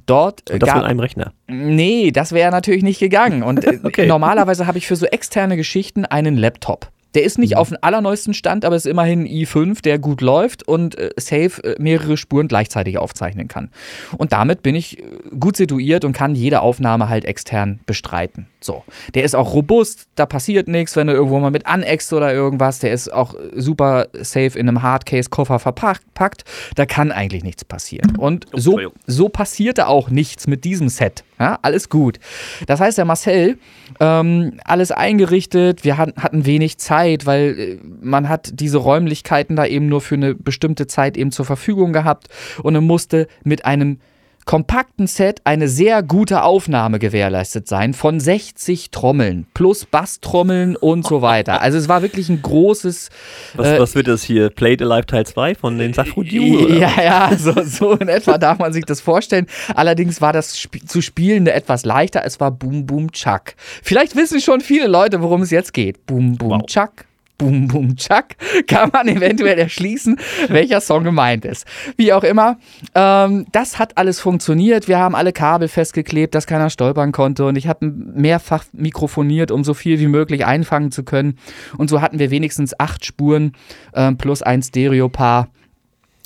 [0.06, 1.34] Dort äh, Und das gab- mit einem Rechner.
[1.48, 3.44] Nee, das wäre natürlich nicht gegangen.
[3.44, 4.06] Und äh, Okay.
[4.08, 6.90] normalerweise habe ich für so externe Geschichten einen Laptop.
[7.14, 10.68] Der ist nicht auf dem allerneuesten Stand, aber ist immerhin ein i5, der gut läuft
[10.68, 13.70] und äh, safe äh, mehrere Spuren gleichzeitig aufzeichnen kann.
[14.18, 15.04] Und damit bin ich äh,
[15.40, 18.48] gut situiert und kann jede Aufnahme halt extern bestreiten.
[18.60, 18.84] So.
[19.14, 22.80] Der ist auch robust, da passiert nichts, wenn du irgendwo mal mit aneckst oder irgendwas.
[22.80, 26.44] Der ist auch äh, super safe in einem Hardcase-Koffer verpackt.
[26.76, 28.16] Da kann eigentlich nichts passieren.
[28.18, 28.94] Und so, Entschuldigung.
[29.08, 31.24] so passierte auch nichts mit diesem Set.
[31.40, 32.20] Ja, alles gut.
[32.66, 33.60] Das heißt, der Marcel,
[34.00, 39.88] ähm, alles eingerichtet, wir hatten wenig Zeit, weil äh, man hat diese Räumlichkeiten da eben
[39.88, 42.28] nur für eine bestimmte Zeit eben zur Verfügung gehabt
[42.64, 44.00] und er musste mit einem
[44.48, 51.22] kompakten Set eine sehr gute Aufnahme gewährleistet sein von 60 Trommeln plus Basstrommeln und so
[51.22, 51.62] weiter.
[51.68, 53.10] Also es war wirklich ein großes
[53.56, 54.50] Was, Äh, was wird das hier?
[54.50, 56.70] Played Alive Teil 2 von den Safrudiu?
[56.70, 59.48] ja, ja, so, so in etwa darf man sich das vorstellen.
[59.76, 62.24] Allerdings war das Sp zu Spielende etwas leichter.
[62.24, 63.56] Es war Boom Boom Chuck.
[63.84, 66.06] Vielleicht wissen schon viele Leute, worum es jetzt geht.
[66.06, 66.66] Boom Boom Wow.
[66.68, 66.92] Chuck.
[67.38, 68.26] Boom Boom Chuck.
[68.68, 71.66] Kann man eventuell erschließen, welcher Song gemeint ist.
[71.96, 72.58] Wie auch immer,
[72.96, 74.88] ähm, das hat alles funktioniert.
[74.88, 77.46] Wir haben alle Kabel festgeklebt, dass keiner stolpern konnte.
[77.46, 81.38] Und ich habe mehrfach mikrofoniert, um so viel wie möglich einfangen zu können.
[81.78, 83.54] Und so hatten wir wenigstens acht Spuren
[83.94, 85.67] ähm, plus ein Stereopaar äh,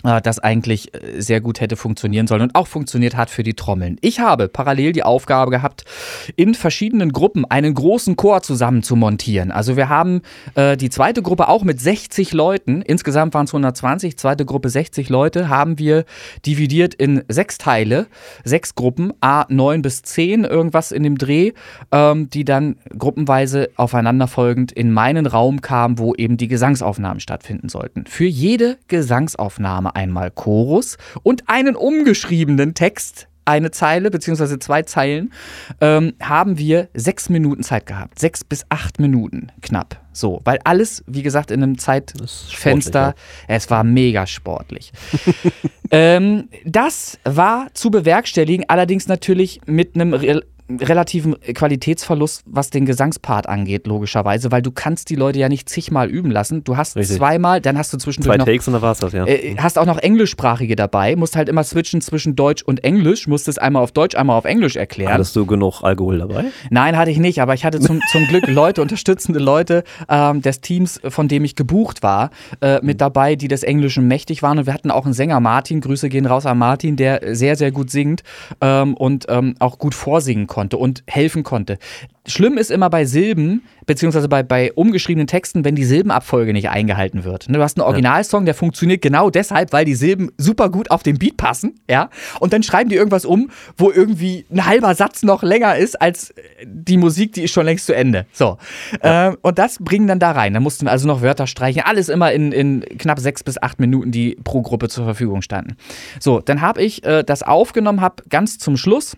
[0.03, 3.97] das eigentlich äh, sehr gut hätte funktionieren sollen und auch funktioniert hat für die Trommeln.
[4.01, 5.85] Ich habe parallel die Aufgabe gehabt,
[6.35, 9.51] in verschiedenen Gruppen einen großen Chor zusammen zu montieren.
[9.51, 10.21] Also wir haben
[10.55, 15.09] äh, die zweite Gruppe auch mit 60 Leuten, insgesamt waren es 120, zweite Gruppe 60
[15.09, 16.05] Leute, haben wir
[16.45, 18.07] dividiert in sechs Teile,
[18.43, 21.51] sechs Gruppen, A 9 bis 10, irgendwas in dem Dreh,
[21.91, 28.05] ähm, die dann gruppenweise aufeinanderfolgend in meinen Raum kamen, wo eben die Gesangsaufnahmen stattfinden sollten.
[28.07, 35.33] Für jede Gesangsaufnahme einmal Chorus und einen umgeschriebenen Text, eine Zeile beziehungsweise zwei Zeilen,
[35.79, 38.19] ähm, haben wir sechs Minuten Zeit gehabt.
[38.19, 39.99] Sechs bis acht Minuten knapp.
[40.13, 43.15] So, weil alles, wie gesagt, in einem Zeitfenster, sportlich,
[43.47, 44.91] es war mega sportlich.
[45.91, 50.41] ähm, das war zu bewerkstelligen, allerdings natürlich mit einem re
[50.79, 56.09] relativen Qualitätsverlust, was den Gesangspart angeht, logischerweise, weil du kannst die Leute ja nicht zigmal
[56.09, 56.63] üben lassen.
[56.63, 57.17] Du hast Richtig.
[57.17, 59.25] zweimal, dann hast du zwischendurch Zwei noch Takes und dann war's das, ja.
[59.25, 63.47] äh, hast auch noch englischsprachige dabei, musst halt immer switchen zwischen Deutsch und Englisch, musst
[63.47, 65.13] es einmal auf Deutsch, einmal auf Englisch erklären.
[65.13, 66.45] Hattest du genug Alkohol dabei?
[66.69, 70.61] Nein, hatte ich nicht, aber ich hatte zum, zum Glück Leute, unterstützende Leute ähm, des
[70.61, 74.59] Teams, von dem ich gebucht war, äh, mit dabei, die des Englischen mächtig waren.
[74.59, 77.71] Und wir hatten auch einen Sänger, Martin, Grüße gehen raus an Martin, der sehr, sehr
[77.71, 78.23] gut singt
[78.61, 81.77] ähm, und ähm, auch gut vorsingen konnte und helfen konnte.
[82.27, 87.23] Schlimm ist immer bei Silben, beziehungsweise bei, bei umgeschriebenen Texten, wenn die Silbenabfolge nicht eingehalten
[87.23, 87.49] wird.
[87.49, 91.01] Ne, Du hast einen Originalsong, der funktioniert genau deshalb, weil die Silben super gut auf
[91.01, 92.09] den Beat passen, ja.
[92.39, 96.33] Und dann schreiben die irgendwas um, wo irgendwie ein halber Satz noch länger ist als
[96.63, 98.27] die Musik, die ist schon längst zu Ende.
[98.33, 98.57] So.
[99.01, 100.53] Ähm, und das bringen dann da rein.
[100.53, 101.81] Da mussten wir also noch Wörter streichen.
[101.83, 105.75] Alles immer in, in knapp sechs bis acht Minuten, die pro Gruppe zur Verfügung standen.
[106.19, 109.17] So, dann habe ich äh, das aufgenommen, habe ganz zum Schluss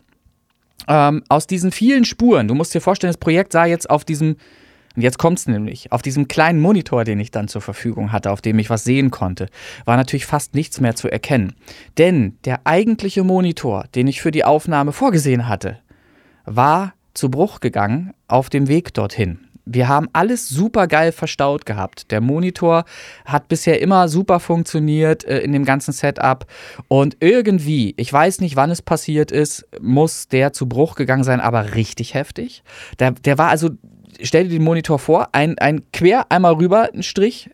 [0.88, 4.38] ähm, aus diesen vielen Spuren, du musst dir vorstellen, das Projekt sah jetzt auf diesem,
[4.96, 8.32] und jetzt kommt es nämlich, auf diesem kleinen Monitor, den ich dann zur Verfügung hatte,
[8.32, 9.48] auf dem ich was sehen konnte,
[9.86, 11.54] war natürlich fast nichts mehr zu erkennen.
[11.98, 15.80] Denn der eigentliche Monitor, den ich für die Aufnahme vorgesehen hatte,
[16.46, 19.40] war zu Bruch gegangen auf dem Weg dorthin.
[19.66, 22.12] Wir haben alles super geil verstaut gehabt.
[22.12, 22.86] Der Monitor
[23.26, 26.46] hat bisher immer super funktioniert äh, in dem ganzen Setup.
[26.88, 31.40] Und irgendwie, ich weiß nicht, wann es passiert ist, muss der zu Bruch gegangen sein,
[31.40, 32.64] aber richtig heftig.
[33.00, 33.70] Der, der war also,
[34.22, 37.50] stell dir den Monitor vor, ein, ein quer einmal rüber, ein Strich,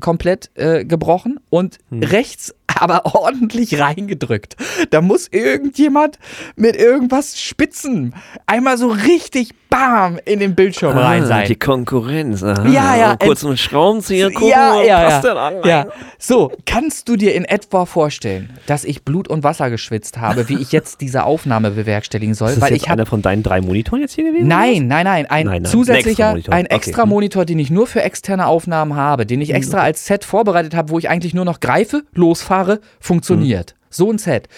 [0.00, 4.56] komplett äh, gebrochen und rechts aber ordentlich reingedrückt.
[4.90, 6.18] Da muss irgendjemand
[6.56, 8.14] mit irgendwas spitzen
[8.46, 11.44] einmal so richtig bam in den Bildschirm rein sein.
[11.44, 12.42] Ah, Die Konkurrenz.
[12.42, 12.66] Aha.
[12.68, 15.30] Ja, ja, Kurz einen Schraubenzieher gucken, ja, ja, passt ja.
[15.30, 15.54] denn an?
[15.64, 15.86] ja.
[16.18, 20.56] So, kannst du dir in etwa vorstellen, dass ich Blut und Wasser geschwitzt habe, wie
[20.60, 22.48] ich jetzt diese Aufnahme bewerkstelligen soll?
[22.50, 24.48] Ist das Weil jetzt ich einer von deinen drei Monitoren jetzt hier gewesen?
[24.48, 25.26] Nein, nein, nein.
[25.26, 26.54] Ein Nein, nein, zusätzlicher, ein extra Monitor.
[26.54, 26.74] ein Okay.
[26.76, 30.74] extra Monitor, den ich nur für externe Aufnahmen habe, den ich extra als Set vorbereitet
[30.74, 33.74] habe, wo ich eigentlich nur noch greife, losfahre, funktioniert.
[33.88, 34.48] So ein Set.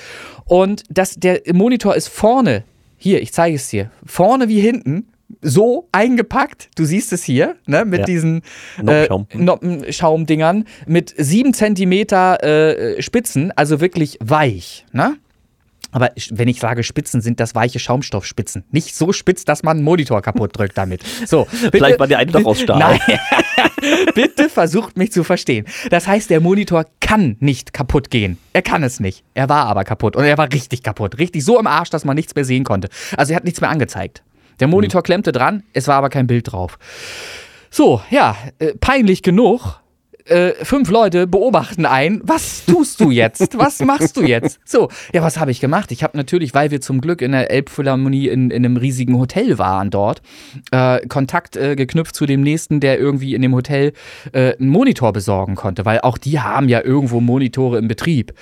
[0.45, 2.65] Und das, der Monitor ist vorne,
[3.03, 5.09] hier, ich zeige es dir, vorne wie hinten,
[5.40, 8.05] so eingepackt, du siehst es hier, ne, mit Ja.
[8.05, 8.42] diesen
[8.86, 15.16] äh, Noppenschaumdingern, mit sieben Zentimeter äh, Spitzen, also wirklich weich, ne?
[15.94, 18.64] Aber wenn ich sage Spitzen, sind das weiche Schaumstoffspitzen.
[18.70, 21.03] Nicht so spitz, dass man einen Monitor kaputt drückt damit.
[21.26, 22.78] So, bitte, Vielleicht war der eine doch aus Stahl.
[22.78, 23.00] Nein.
[24.15, 25.67] bitte versucht mich zu verstehen.
[25.91, 28.39] Das heißt, der Monitor kann nicht kaputt gehen.
[28.53, 29.25] Er kann es nicht.
[29.35, 30.17] Er war aber kaputt.
[30.17, 31.19] Und er war richtig kaputt.
[31.19, 32.89] Richtig so im Arsch, dass man nichts mehr sehen konnte.
[33.17, 34.23] Also er hat nichts mehr angezeigt.
[34.61, 36.79] Der Monitor klemmte dran, es war aber kein Bild drauf.
[37.71, 39.82] So, ja, äh, peinlich genug.
[40.27, 42.20] Äh, fünf Leute beobachten ein.
[42.25, 43.59] Was tust du jetzt?
[43.59, 44.61] Was machst du jetzt?
[44.64, 45.93] So, ja, was habe ich gemacht?
[45.93, 49.59] Ich habe natürlich, weil wir zum Glück in der Elbphilharmonie in, in einem riesigen Hotel
[49.59, 50.23] waren dort,
[50.70, 53.93] äh, Kontakt äh, geknüpft zu dem nächsten, der irgendwie in dem Hotel
[54.33, 58.33] äh, einen Monitor besorgen konnte, weil auch die haben ja irgendwo Monitore im Betrieb.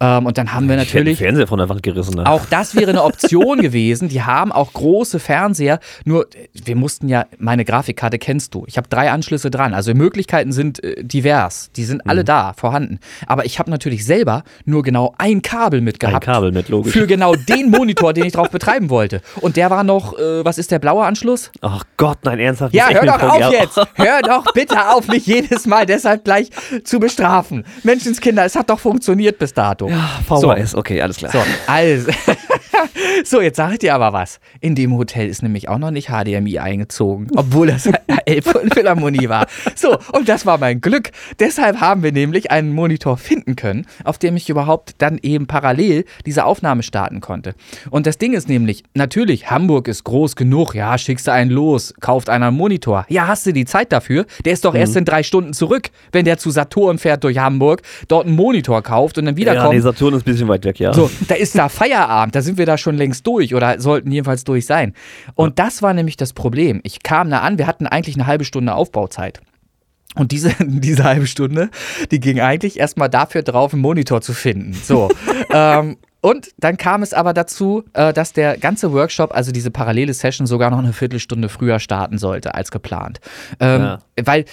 [0.00, 1.18] Ähm, und dann haben wir Ich hätte den natürlich.
[1.18, 2.14] Fernseher von der Wand gerissen.
[2.16, 2.26] Ne?
[2.26, 4.08] Auch das wäre eine Option gewesen.
[4.08, 5.80] Die haben auch große Fernseher.
[6.04, 8.64] Nur, wir mussten ja, meine Grafikkarte kennst du.
[8.66, 9.74] Ich habe drei Anschlüsse dran.
[9.74, 11.70] Also Möglichkeiten sind äh, divers.
[11.76, 12.98] Die sind alle da, vorhanden.
[13.26, 16.24] Aber ich habe natürlich selber nur genau ein Kabel Ein mitgehabt.
[16.24, 16.92] Kabel mit, logisch.
[16.92, 19.20] Für genau den Monitor, den ich drauf betreiben wollte.
[19.40, 21.50] Und der war noch, äh, was ist der blaue Anschluss?
[21.60, 22.74] Ach Gott, nein, ernsthaft.
[22.74, 23.80] Ja, hör doch auf jetzt.
[23.94, 26.50] Hör doch bitte auf, mich jedes Mal deshalb gleich
[26.84, 27.64] zu bestrafen.
[27.82, 29.90] Menschenskinder, es hat doch funktioniert bis dato.
[30.26, 31.32] VHS, okay, alles klar.
[31.32, 32.10] So, also.
[33.24, 34.40] so, jetzt sage ich dir aber was.
[34.60, 37.88] In dem Hotel ist nämlich auch noch nicht HDMI eingezogen, obwohl das
[38.26, 39.46] Elbphilharmonie war.
[39.74, 41.10] So, und das war mein Glück.
[41.38, 46.04] Deshalb haben wir nämlich einen Monitor finden können, auf dem ich überhaupt dann eben parallel
[46.26, 47.54] diese Aufnahme starten konnte.
[47.90, 50.74] Und das Ding ist nämlich, natürlich, Hamburg ist groß genug.
[50.74, 53.06] Ja, schickst du einen los, kauft einer einen Monitor.
[53.08, 54.26] Ja, hast du die Zeit dafür?
[54.44, 57.82] Der ist doch erst in drei Stunden zurück, wenn der zu Saturn fährt durch Hamburg,
[58.08, 59.74] dort einen Monitor kauft und dann Ja, wiederkommt.
[59.74, 60.92] nee, Saturn ist ein bisschen weit weg, ja.
[60.92, 64.44] So, da ist da Feierabend, da sind wir da schon längst durch oder sollten jedenfalls
[64.44, 64.94] durch sein.
[65.34, 66.80] Und das war nämlich das Problem.
[66.84, 69.40] Ich kam da an, wir hatten eigentlich eine halbe Stunde Aufbauzeit.
[70.14, 71.70] Und diese, diese halbe Stunde,
[72.10, 74.72] die ging eigentlich erstmal dafür drauf, einen Monitor zu finden.
[74.72, 75.10] So.
[75.52, 80.14] ähm, und dann kam es aber dazu, äh, dass der ganze Workshop, also diese parallele
[80.14, 83.20] Session, sogar noch eine Viertelstunde früher starten sollte als geplant.
[83.60, 83.98] Ähm, Ja.
[84.24, 84.46] Weil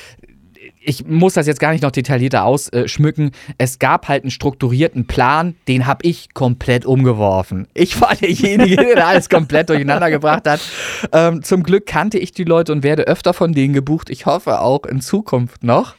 [0.84, 3.32] ich muss das jetzt gar nicht noch detaillierter ausschmücken.
[3.58, 7.68] Es gab halt einen strukturierten Plan, den habe ich komplett umgeworfen.
[7.74, 10.60] Ich war derjenige, der alles komplett durcheinander gebracht hat.
[11.12, 14.10] Ähm, zum Glück kannte ich die Leute und werde öfter von denen gebucht.
[14.10, 15.96] Ich hoffe auch in Zukunft noch,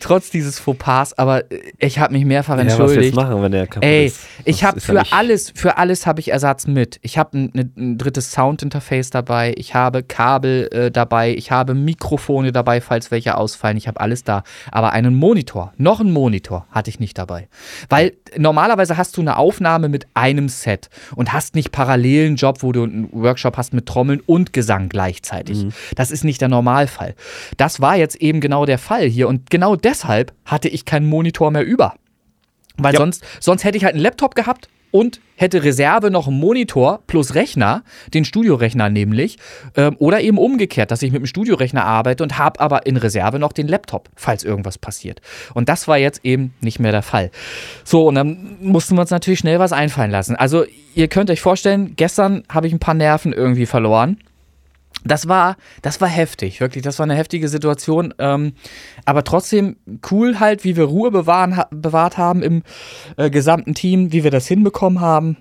[0.00, 1.14] trotz dieses Fauxpas.
[1.14, 1.44] Aber
[1.78, 2.94] ich habe mich mehrfach entschuldigt.
[2.94, 4.20] Ja, was jetzt machen, wenn der kaputt Ey, ist?
[4.44, 6.98] ich habe für alles, für alles habe ich Ersatz mit.
[7.02, 9.54] Ich habe ein, ein, drittes Soundinterface dabei.
[9.56, 11.34] Ich habe Kabel äh, dabei.
[11.34, 13.78] Ich habe Mikrofone dabei, falls welche ausfallen.
[13.78, 14.42] Ich habe alles da.
[14.70, 17.48] Aber einen Monitor, noch einen Monitor hatte ich nicht dabei.
[17.88, 22.72] Weil normalerweise hast du eine Aufnahme mit einem Set und hast nicht parallelen Job, wo
[22.72, 25.64] du einen Workshop hast mit Trommeln und Gesang gleichzeitig.
[25.64, 25.72] Mhm.
[25.94, 27.14] Das ist nicht der Normalfall.
[27.56, 31.50] Das war jetzt eben genau der Fall hier und genau deshalb hatte ich keinen Monitor
[31.50, 31.94] mehr über.
[32.78, 33.00] Weil ja.
[33.00, 37.34] sonst, sonst hätte ich halt einen Laptop gehabt und hätte Reserve noch einen Monitor plus
[37.34, 37.84] Rechner,
[38.14, 39.36] den Studiorechner nämlich,
[39.76, 43.38] ähm, oder eben umgekehrt, dass ich mit dem Studiorechner arbeite und habe aber in Reserve
[43.38, 45.20] noch den Laptop, falls irgendwas passiert.
[45.52, 47.30] Und das war jetzt eben nicht mehr der Fall.
[47.84, 50.34] So, und dann mussten wir uns natürlich schnell was einfallen lassen.
[50.34, 54.16] Also, ihr könnt euch vorstellen, gestern habe ich ein paar Nerven irgendwie verloren
[55.04, 56.82] das war, das war heftig, wirklich.
[56.82, 58.14] Das war eine heftige Situation.
[58.18, 58.54] Ähm,
[59.04, 59.76] aber trotzdem
[60.10, 62.62] cool halt, wie wir Ruhe bewahren, bewahrt haben im
[63.16, 65.36] äh, gesamten Team, wie wir das hinbekommen haben,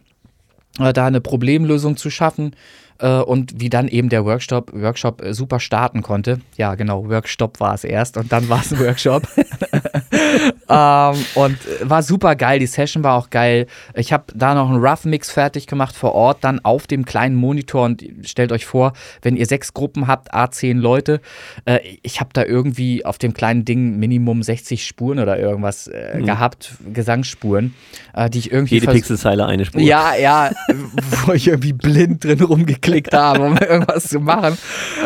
[0.80, 2.56] äh, da eine Problemlösung zu schaffen
[2.99, 6.39] äh, und wie dann eben der Workshop, Workshop äh, super starten konnte.
[6.58, 9.28] Ja, genau, Workshop war es erst und dann war es ein Workshop.
[10.70, 13.68] ähm, und war super geil, die Session war auch geil.
[13.93, 17.36] Ich habe da noch einen Rough Mix fertig gemacht vor Ort, dann auf dem kleinen
[17.36, 21.22] Monitor und stellt euch vor, wenn ihr sechs Gruppen habt, A10 Leute,
[21.66, 26.18] äh, ich habe da irgendwie auf dem kleinen Ding Minimum 60 Spuren oder irgendwas äh,
[26.18, 26.26] mhm.
[26.26, 27.74] gehabt, Gesangsspuren,
[28.13, 28.76] äh, die ich irgendwie.
[28.76, 29.82] Jede Pixelzeile eine Spur.
[29.82, 30.51] Ja, ja,
[31.26, 34.57] wo ich irgendwie blind drin rumgekriegt geklickt haben, um irgendwas zu machen.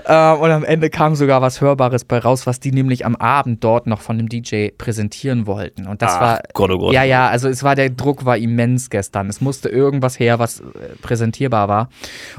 [0.06, 3.64] Ähm, und am Ende kam sogar was Hörbares bei raus, was die nämlich am Abend
[3.64, 5.49] dort noch von dem DJ präsentieren wollten.
[5.56, 6.42] Und das Ach, war.
[6.54, 6.94] Gott, oh Gott.
[6.94, 9.28] Ja, ja, also es war der Druck war immens gestern.
[9.28, 10.64] Es musste irgendwas her, was äh,
[11.02, 11.90] präsentierbar war.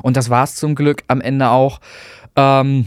[0.02, 1.80] Und das war es zum Glück am Ende auch.
[2.36, 2.86] Ähm,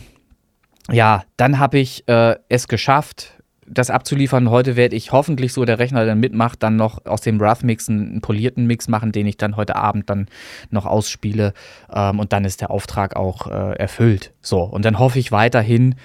[0.91, 3.33] ja, dann habe ich äh, es geschafft,
[3.67, 4.49] das abzuliefern.
[4.49, 7.89] Heute werde ich hoffentlich so, der Rechner dann mitmacht, dann noch aus dem Rough Mix
[7.89, 10.27] einen, einen polierten Mix machen, den ich dann heute Abend dann
[10.69, 11.53] noch ausspiele.
[11.93, 14.33] Ähm, und dann ist der Auftrag auch äh, erfüllt.
[14.41, 15.95] So, und dann hoffe ich weiterhin,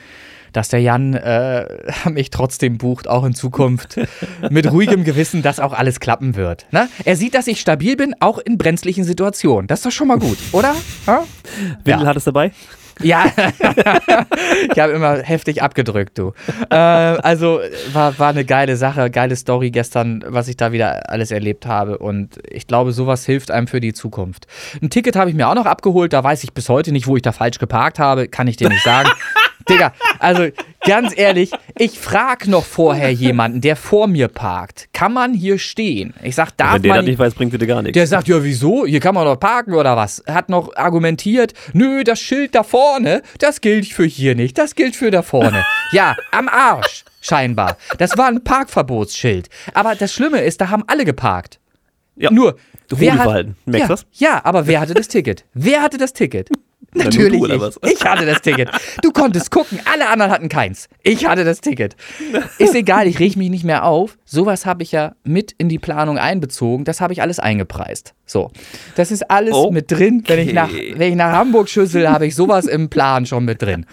[0.53, 1.67] dass der Jan äh,
[2.11, 3.99] mich trotzdem bucht, auch in Zukunft,
[4.51, 6.67] mit ruhigem Gewissen, dass auch alles klappen wird.
[6.71, 6.89] Ne?
[7.05, 9.67] Er sieht, dass ich stabil bin, auch in brenzlichen Situationen.
[9.67, 10.75] Das ist doch schon mal gut, oder?
[11.07, 11.25] Ja?
[11.85, 12.09] Windel ja.
[12.09, 12.53] hat es dabei?
[13.01, 13.27] Ja,
[14.73, 16.33] ich habe immer heftig abgedrückt, du.
[16.71, 17.61] Äh, also
[17.93, 21.99] war, war eine geile Sache, geile Story gestern, was ich da wieder alles erlebt habe.
[21.99, 24.47] Und ich glaube, sowas hilft einem für die Zukunft.
[24.83, 27.17] Ein Ticket habe ich mir auch noch abgeholt, da weiß ich bis heute nicht, wo
[27.17, 29.11] ich da falsch geparkt habe, kann ich dir nicht sagen.
[29.69, 30.49] Digga, also
[30.85, 34.89] ganz ehrlich, ich frage noch vorher jemanden, der vor mir parkt.
[34.93, 36.15] Kann man hier stehen?
[36.23, 36.99] Ich sag, darf Wenn der man.
[37.01, 37.95] das nicht weiß, bringt dir gar nichts.
[37.95, 38.87] Der sagt, ja, wieso?
[38.87, 40.23] Hier kann man doch parken oder was?
[40.27, 44.97] Hat noch argumentiert, nö, das Schild da vorne, das gilt für hier nicht, das gilt
[44.97, 45.65] für da vorne.
[45.93, 47.77] ja, am Arsch, scheinbar.
[47.99, 49.49] Das war ein Parkverbotsschild.
[49.75, 51.61] Aber das Schlimme ist, da haben alle geparkt.
[52.17, 52.31] Ja.
[52.33, 52.57] Nur,
[52.89, 55.45] wer hat, ja, ja, aber wer hatte das Ticket?
[55.55, 56.49] Wer hatte das Ticket?
[56.95, 57.93] Natürlich du, ich.
[57.93, 58.71] ich hatte das Ticket.
[59.03, 60.89] Du konntest gucken, alle anderen hatten keins.
[61.03, 61.97] Ich hatte das Ticket.
[62.59, 64.17] Ist egal, ich reg mich nicht mehr auf.
[64.25, 66.85] Sowas habe ich ja mit in die Planung einbezogen.
[66.85, 68.15] Das habe ich alles eingepreist.
[68.25, 68.51] So,
[68.95, 69.73] das ist alles okay.
[69.73, 70.23] mit drin.
[70.27, 73.61] Wenn ich nach, wenn ich nach Hamburg schüssel, habe ich sowas im Plan schon mit
[73.61, 73.87] drin.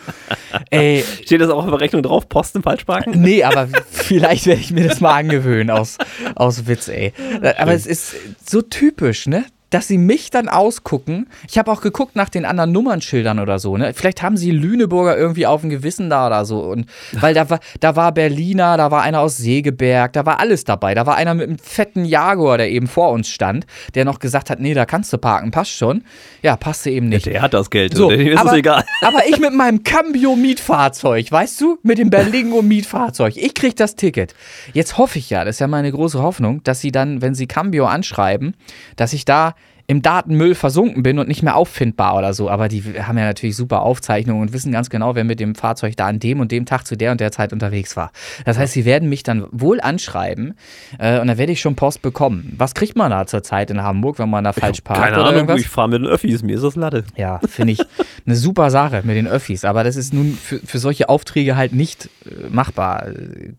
[0.70, 2.30] Ey, Steht das auch auf der Rechnung drauf?
[2.30, 3.22] Posten falsch parken?
[3.22, 5.98] Nee, aber vielleicht werde ich mir das mal angewöhnen aus,
[6.36, 7.14] aus Witz, ey.
[7.58, 8.16] Aber es ist
[8.46, 9.46] so typisch, ne?
[9.70, 11.28] Dass sie mich dann ausgucken.
[11.50, 13.76] Ich habe auch geguckt nach den anderen Nummernschildern oder so.
[13.78, 13.94] Ne?
[13.94, 16.60] Vielleicht haben sie Lüneburger irgendwie auf dem Gewissen da oder so.
[16.60, 20.64] Und weil da war, da war Berliner, da war einer aus Segeberg, da war alles
[20.64, 20.94] dabei.
[20.94, 24.50] Da war einer mit einem fetten Jaguar, der eben vor uns stand, der noch gesagt
[24.50, 26.04] hat, nee, da kannst du parken, passt schon.
[26.42, 27.26] Ja, passte eben nicht.
[27.26, 28.84] Ja, der hat das Geld, so, dem ist aber, es egal.
[29.02, 34.36] Aber ich mit meinem Cambio-Mietfahrzeug, weißt du, mit dem Berlingo-Mietfahrzeug, ich krieg das Ticket.
[34.74, 37.48] Jetzt hoffe ich ja, das ist ja meine große Hoffnung, dass sie dann, wenn sie
[37.48, 38.56] Cambio anschreiben,
[38.96, 39.56] dass ich da
[39.88, 42.50] im Datenmüll versunken bin und nicht mehr auffindbar oder so.
[42.50, 45.96] Aber die haben ja natürlich super Aufzeichnungen und wissen ganz genau, wer mit dem Fahrzeug
[45.96, 48.12] da an dem und dem Tag zu der und der Zeit unterwegs war.
[48.46, 50.56] Das heißt, sie werden mich dann wohl anschreiben
[50.98, 52.54] äh, und dann werde ich schon Post bekommen.
[52.58, 55.04] Was kriegt man da zurzeit in Hamburg, wenn man da falsch parkt?
[55.04, 55.62] Keine oder Ahnung, irgendwas?
[55.62, 57.04] ich fahre mit den Öffis, mir ist das Latte.
[57.16, 57.82] Ja, finde ich
[58.26, 59.66] eine super Sache mit den Öffis.
[59.66, 63.08] Aber das ist nun für, für solche Aufträge halt nicht äh, machbar.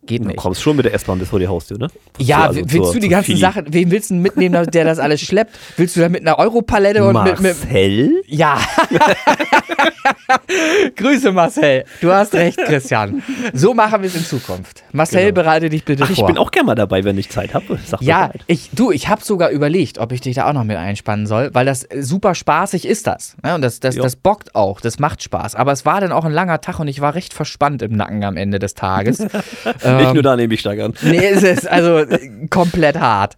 [0.07, 0.37] Geht nicht.
[0.37, 1.89] Du kommst schon mit der S-Bahn bis vor die Haustür, ne?
[2.19, 5.21] Ja, also willst zur, du die ganzen Sachen, wen willst du mitnehmen, der das alles
[5.21, 5.57] schleppt?
[5.77, 7.57] Willst du damit mit einer Europalette und mit, mit.
[7.63, 8.23] Marcel?
[8.27, 8.59] Ja.
[10.97, 11.85] Grüße, Marcel.
[12.01, 13.23] Du hast recht, Christian.
[13.53, 14.83] So machen wir es in Zukunft.
[14.93, 15.35] Marcel, Genau.
[15.35, 16.27] bereite dich bitte Ach, ich vor.
[16.27, 17.79] bin auch gerne mal dabei, wenn ich Zeit habe.
[18.01, 18.45] Ja, Bescheid.
[18.47, 21.51] ich, du, ich habe sogar überlegt, ob ich dich da auch noch mit einspannen soll,
[21.53, 23.37] weil das äh, super spaßig ist das.
[23.43, 23.55] Ne?
[23.55, 25.55] Und das, das, das bockt auch, das macht Spaß.
[25.55, 28.25] Aber es war dann auch ein langer Tag und ich war recht verspannt im Nacken
[28.25, 29.25] am Ende des Tages.
[29.83, 30.95] Ähm, Nicht nur da nehme ich stark an.
[31.03, 33.37] Nee, es ist also äh, komplett hart.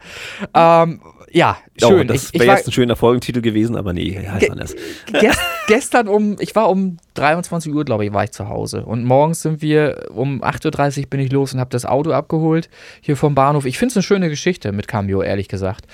[0.55, 1.01] Ähm,
[1.33, 2.09] ja, Oh, schön.
[2.09, 4.75] das ich, ich wäre jetzt ein schöner Folgentitel gewesen, aber nee, heißt Ge- anders.
[5.21, 5.37] ges
[5.69, 8.85] gestern um, ich war um 23 Uhr, glaube ich, war ich zu Hause.
[8.85, 12.69] Und morgens sind wir, um 8.30 Uhr bin ich los und habe das Auto abgeholt
[13.01, 13.65] hier vom Bahnhof.
[13.67, 15.87] Ich finde es eine schöne Geschichte mit Cambio, ehrlich gesagt.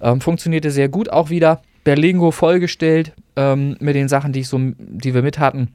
[0.00, 1.62] Ähm, funktionierte sehr gut auch wieder.
[1.84, 5.68] Berlingo vollgestellt ähm, mit den Sachen, die, ich so, die wir mit hatten.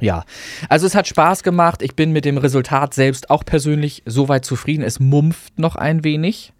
[0.00, 0.24] Ja,
[0.68, 1.82] also es hat Spaß gemacht.
[1.82, 4.82] Ich bin mit dem Resultat selbst auch persönlich soweit zufrieden.
[4.82, 6.52] Es mumpft noch ein wenig,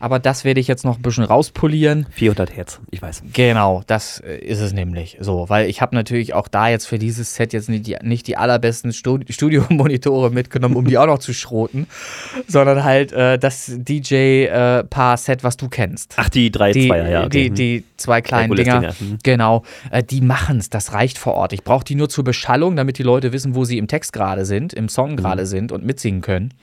[0.00, 2.06] aber das werde ich jetzt noch ein bisschen rauspolieren.
[2.10, 3.22] 400 Hertz, ich weiß.
[3.32, 5.18] Genau, das äh, ist es nämlich.
[5.20, 8.26] So, weil ich habe natürlich auch da jetzt für dieses Set jetzt nicht die, nicht
[8.26, 11.86] die allerbesten Stu Studiomonitore mitgenommen, um die auch noch zu schroten,
[12.46, 16.14] sondern halt äh, das DJ-Paar-Set, was du kennst.
[16.16, 17.24] Ach, die drei Die, Zweier, ja.
[17.24, 17.50] okay.
[17.50, 19.18] die, die zwei kleinen Herkules-Dinger, Dinger, hm.
[19.22, 21.52] genau, äh, die machen es, das reicht vor Ort.
[21.52, 24.46] Ich brauche die nur zur Beschallung, damit die Leute wissen, wo sie im Text gerade
[24.46, 25.16] sind, im Song Mhm.
[25.16, 26.54] gerade sind und mitsingen können,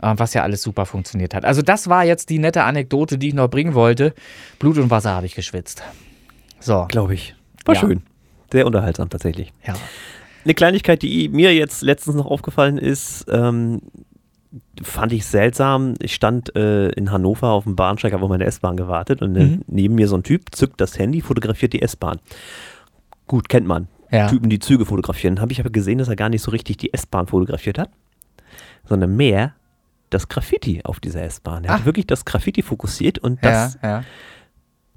[0.00, 1.44] äh, was ja alles super funktioniert hat.
[1.44, 4.14] Also das war jetzt die nette Anekdote, die ich noch bringen wollte.
[4.60, 5.82] Blut und Wasser habe ich geschwitzt.
[6.60, 7.34] So, Glaube ich.
[7.64, 7.80] War Ja.
[7.80, 8.02] schön.
[8.52, 9.52] Sehr unterhaltsam tatsächlich.
[9.66, 9.74] ja.
[10.44, 13.80] Eine Kleinigkeit, die mir jetzt letztens noch aufgefallen ist, ähm,
[14.80, 15.94] fand ich seltsam.
[16.00, 19.44] Ich stand äh, in Hannover auf dem Bahnsteig, habe auf meine S-Bahn gewartet und äh,
[19.44, 19.62] Mhm.
[19.66, 22.20] neben mir so ein Typ zückt das Handy, fotografiert die S-Bahn.
[23.26, 23.88] Gut, kennt man.
[24.10, 24.28] Ja.
[24.28, 25.40] Typen, die Züge fotografieren.
[25.40, 27.90] Habe ich aber gesehen, dass er gar nicht so richtig die S-Bahn fotografiert hat,
[28.84, 29.54] sondern mehr
[30.10, 31.64] das Graffiti auf dieser S-Bahn.
[31.64, 31.78] Er Ach.
[31.78, 34.04] hat wirklich das Graffiti fokussiert und das ja, ja.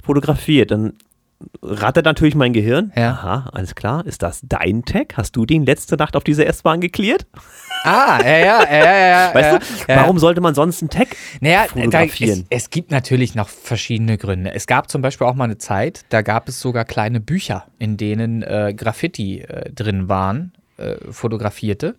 [0.01, 0.71] fotografiert.
[0.71, 0.93] Dann
[1.61, 2.91] rattert natürlich mein Gehirn.
[2.95, 3.11] Ja.
[3.11, 4.05] Aha, alles klar.
[4.05, 5.15] Ist das dein Tag?
[5.17, 7.25] Hast du den letzte Nacht auf dieser S-Bahn geklärt?
[7.83, 9.33] Ah, ja, ja, ja, ja, ja.
[9.35, 10.01] Weißt ja, du, ja.
[10.01, 12.45] warum sollte man sonst einen Tag Naja, da, es, fotografieren?
[12.49, 14.53] es gibt natürlich noch verschiedene Gründe.
[14.53, 17.95] Es gab zum Beispiel auch mal eine Zeit, da gab es sogar kleine Bücher, in
[17.95, 21.95] denen äh, Graffiti äh, drin waren, äh, fotografierte.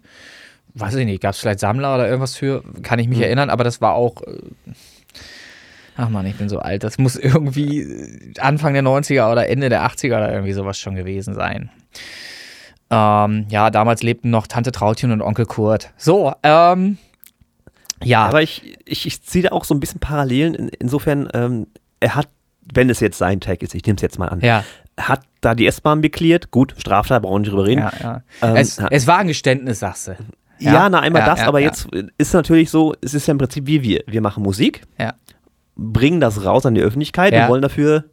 [0.74, 3.24] Weiß ich nicht, gab es vielleicht Sammler oder irgendwas für, kann ich mich Hm.
[3.24, 4.22] erinnern, aber das war auch.
[6.00, 6.82] Ach man, ich bin so alt.
[6.82, 11.34] Das muss irgendwie Anfang der 90er oder Ende der 80er oder irgendwie sowas schon gewesen
[11.34, 11.70] sein.
[12.90, 15.90] Ähm, ja, damals lebten noch Tante Trautchen und Onkel Kurt.
[15.96, 16.96] So, ähm.
[18.02, 20.54] Ja, Aber ich, ich, ich ziehe da auch so ein bisschen Parallelen.
[20.54, 21.66] In, insofern, ähm,
[22.00, 22.28] er hat,
[22.72, 24.64] wenn es jetzt sein Tag ist, ich nehme es jetzt mal an, ja.
[24.98, 26.50] hat da die S-Bahn beklärt.
[26.50, 27.82] Gut, Straftat, brauchen wir nicht drüber reden.
[27.82, 28.22] Ja, ja.
[28.40, 28.88] Ähm, es, ja.
[28.90, 30.16] es war ein Geständnis, sagst du.
[30.60, 31.68] Ja, na einmal ja, das, ja, aber ja.
[31.68, 31.88] jetzt
[32.18, 34.02] ist natürlich so, es ist ja im Prinzip wie wir.
[34.06, 35.14] Wir machen Musik, Ja.
[35.80, 37.44] Bringen das raus an die Öffentlichkeit Ja.
[37.44, 38.04] und wollen dafür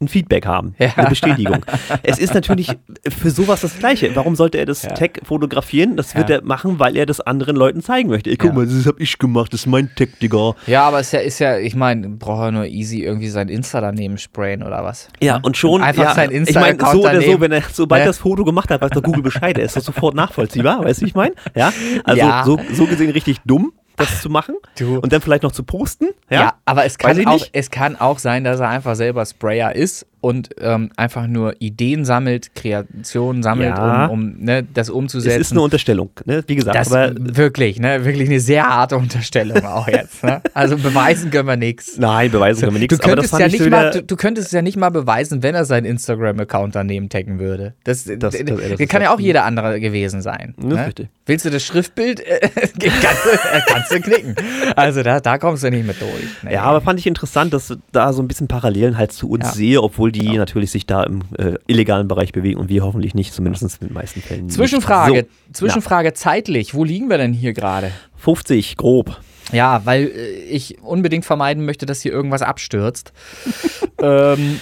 [0.00, 0.90] ein Feedback haben, Ja.
[0.96, 1.64] eine Bestätigung.
[2.02, 2.76] es ist natürlich
[3.08, 4.10] für sowas das Gleiche.
[4.16, 4.90] Warum sollte er das Ja.
[4.90, 5.96] Tag fotografieren?
[5.96, 6.36] Das wird Ja.
[6.38, 8.28] er machen, weil er das anderen Leuten zeigen möchte.
[8.28, 8.54] Ey, guck Ja.
[8.56, 10.54] mal, das hab ich gemacht, das ist mein Tag, Digga.
[10.66, 13.48] Ja, aber es ist ja, ist ja ich meine, braucht er nur easy irgendwie sein
[13.48, 15.08] Insta daneben sprayen oder was?
[15.22, 18.18] Ja, und schon, Einfach sein ich meine, so oder so, wenn er, sobald er das
[18.18, 21.08] Foto gemacht hat, weiß der Google Bescheid, er ist das sofort nachvollziehbar, weißt du, wie
[21.10, 21.34] ich meine?
[21.54, 22.56] Ja, also.
[22.56, 24.98] So, so gesehen richtig dumm, das zu machen Du.
[24.98, 27.50] und dann vielleicht noch zu posten, ja, Ja, aber es kann, auch, nicht.
[27.52, 32.04] es kann auch sein, dass er einfach selber Sprayer ist und ähm, einfach nur Ideen
[32.06, 34.06] sammelt, Kreationen sammelt, Ja.
[34.06, 35.40] um, um ne, das umzusetzen.
[35.40, 36.42] ist eine Unterstellung, ne?
[36.46, 40.24] wie gesagt, das aber wirklich, ne, wirklich eine sehr harte Unterstellung auch jetzt.
[40.24, 40.40] Ne?
[40.54, 41.98] Also beweisen können wir nichts.
[41.98, 44.16] nein, beweisen können wir nichts, Du aber das könntest, ja ich nicht mal, du, du
[44.16, 47.74] könntest es ja nicht mal beweisen, wenn er seinen Instagram-Account daneben taggen würde.
[47.84, 48.44] Das, das, das- das,
[48.78, 50.54] das kann ja das- auch jeder andere gewesen sein.
[50.56, 50.92] Das ne?
[51.26, 52.20] Willst du das Schriftbild?
[52.20, 54.34] Äh, kannst, du, äh, kannst du knicken.
[54.76, 56.10] Also da, da kommst du nicht mit durch.
[56.42, 56.54] Nee.
[56.54, 59.52] Ja, aber fand ich interessant, dass da so ein bisschen Parallelen halt zu uns Ja.
[59.52, 63.32] sehe, obwohl die natürlich sich da im äh, illegalen Bereich bewegen und wir hoffentlich nicht,
[63.32, 64.48] zumindest in den meisten Fällen.
[64.48, 65.28] Zwischenfrage, Nicht.
[65.52, 66.74] Zwischenfrage zeitlich.
[66.74, 67.92] Wo liegen wir denn hier gerade?
[68.16, 69.20] So, 50, grob.
[69.52, 73.12] Ja, weil äh, ich unbedingt vermeiden möchte, dass hier irgendwas abstürzt.
[74.02, 74.60] ähm,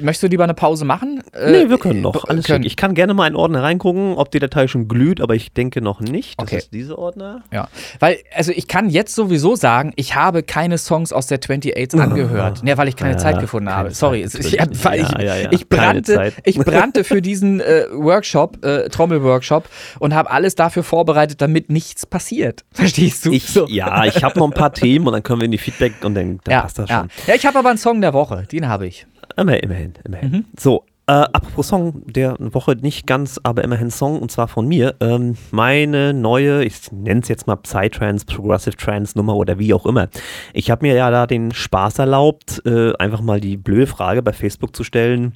[0.00, 1.22] möchtest du lieber eine Pause machen?
[1.32, 2.24] Äh, Nee, wir können noch.
[2.24, 2.62] Alles können.
[2.64, 2.66] schick.
[2.72, 5.80] Ich kann gerne mal in Ordner reingucken, ob die Datei schon glüht, aber ich denke
[5.80, 6.38] noch nicht.
[6.40, 6.56] Das Okay.
[6.58, 7.42] ist dieser Ordner.
[7.52, 7.68] Ja,
[8.00, 12.62] weil, also ich kann jetzt sowieso sagen, ich habe keine Songs aus der 28 angehört.
[12.64, 13.90] Ja, weil ich keine Ja, Zeit gefunden keine habe.
[13.94, 17.84] Sorry, Zeit, es- ich, weil ich, Ja, ja, ich, brannte, ich brannte für diesen äh,
[17.92, 19.68] Workshop, äh, Trommelworkshop
[20.00, 22.64] und habe alles dafür vorbereitet, damit nichts passiert.
[22.72, 23.32] Verstehst du?
[23.32, 23.66] Ich, So.
[23.68, 26.14] Ja, ich habe noch ein paar Themen und dann können wir in die Feedback und
[26.14, 27.08] dann, dann ja, passt das schon.
[27.26, 29.06] ja, ich habe aber einen Song der Woche, den habe ich.
[29.36, 29.92] Immerhin, immerhin.
[30.04, 30.30] immerhin.
[30.30, 30.44] Mhm.
[30.58, 34.94] So, Äh, apropos Song, der Woche nicht ganz, aber immerhin Song und zwar von mir.
[35.00, 39.84] Ähm, meine neue, ich nenne es jetzt mal Psytrance, Progressive Trance Nummer oder wie auch
[39.84, 40.08] immer.
[40.54, 44.32] Ich habe mir ja da den Spaß erlaubt, äh, einfach mal die blöde Frage bei
[44.32, 45.34] Facebook zu stellen.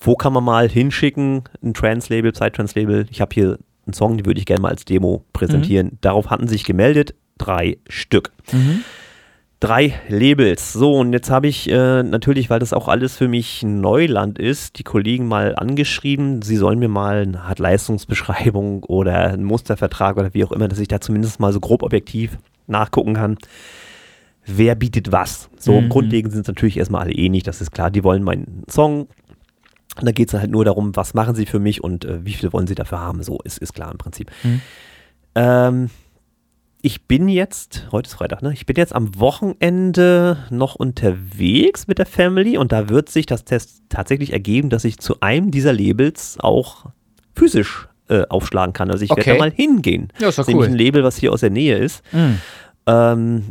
[0.00, 3.06] Wo kann man mal hinschicken, ein Trance-Label, Psytrance-Label?
[3.10, 5.86] Ich habe hier einen Song, den würde ich gerne mal als Demo präsentieren.
[5.86, 5.98] Mhm.
[6.00, 8.32] Darauf hatten sich gemeldet drei Stück.
[8.52, 8.84] Mhm
[9.60, 10.72] drei Labels.
[10.72, 14.78] So, und jetzt habe ich äh, natürlich, weil das auch alles für mich Neuland ist,
[14.78, 20.34] die Kollegen mal angeschrieben, sie sollen mir mal eine Art Leistungsbeschreibung oder einen Mustervertrag oder
[20.34, 23.38] wie auch immer, dass ich da zumindest mal so grob objektiv nachgucken kann.
[24.44, 25.48] Wer bietet was?
[25.58, 25.88] So, mhm.
[25.88, 27.90] grundlegend sind es natürlich erstmal alle ähnlich, das ist klar.
[27.90, 29.08] Die wollen meinen Song.
[29.98, 32.34] Und da geht es halt nur darum, was machen sie für mich und äh, wie
[32.34, 33.22] viel wollen sie dafür haben.
[33.22, 34.30] So ist, ist klar im Prinzip.
[34.44, 34.60] Mhm.
[35.34, 35.90] Ähm,
[36.86, 38.52] ich bin jetzt, heute ist Freitag, ne?
[38.52, 43.44] Ich bin jetzt am Wochenende noch unterwegs mit der Family und da wird sich das
[43.44, 46.84] Test tatsächlich ergeben, dass ich zu einem dieser Labels auch
[47.34, 48.88] physisch äh, aufschlagen kann.
[48.92, 49.26] Also ich okay.
[49.26, 50.12] werde da mal hingehen.
[50.20, 50.60] Ja, ist doch das ist cool.
[50.60, 52.04] nämlich ein Label, was hier aus der Nähe ist.
[52.12, 52.38] Mhm.
[52.86, 53.44] Ähm,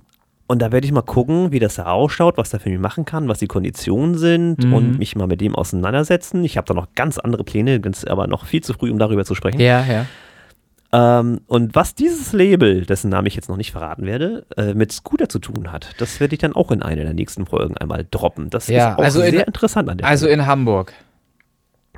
[0.48, 3.04] und da werde ich mal gucken, wie das da ausschaut, was da für mich machen
[3.04, 4.74] kann, was die Konditionen sind mhm.
[4.74, 6.46] und mich mal mit dem auseinandersetzen.
[6.46, 9.36] Ich habe da noch ganz andere Pläne, aber noch viel zu früh, um darüber zu
[9.36, 9.60] sprechen.
[9.60, 10.06] Ja, ja.
[10.96, 14.94] Ähm, und was dieses Label, dessen Namen ich jetzt noch nicht verraten werde, äh, mit
[14.94, 18.08] Scooter zu tun hat, das werde ich dann auch in einer der nächsten Folgen einmal
[18.10, 18.50] droppen.
[18.50, 20.42] Das ja, ist auch also sehr in, interessant an der Also Stelle.
[20.42, 20.94] in Hamburg?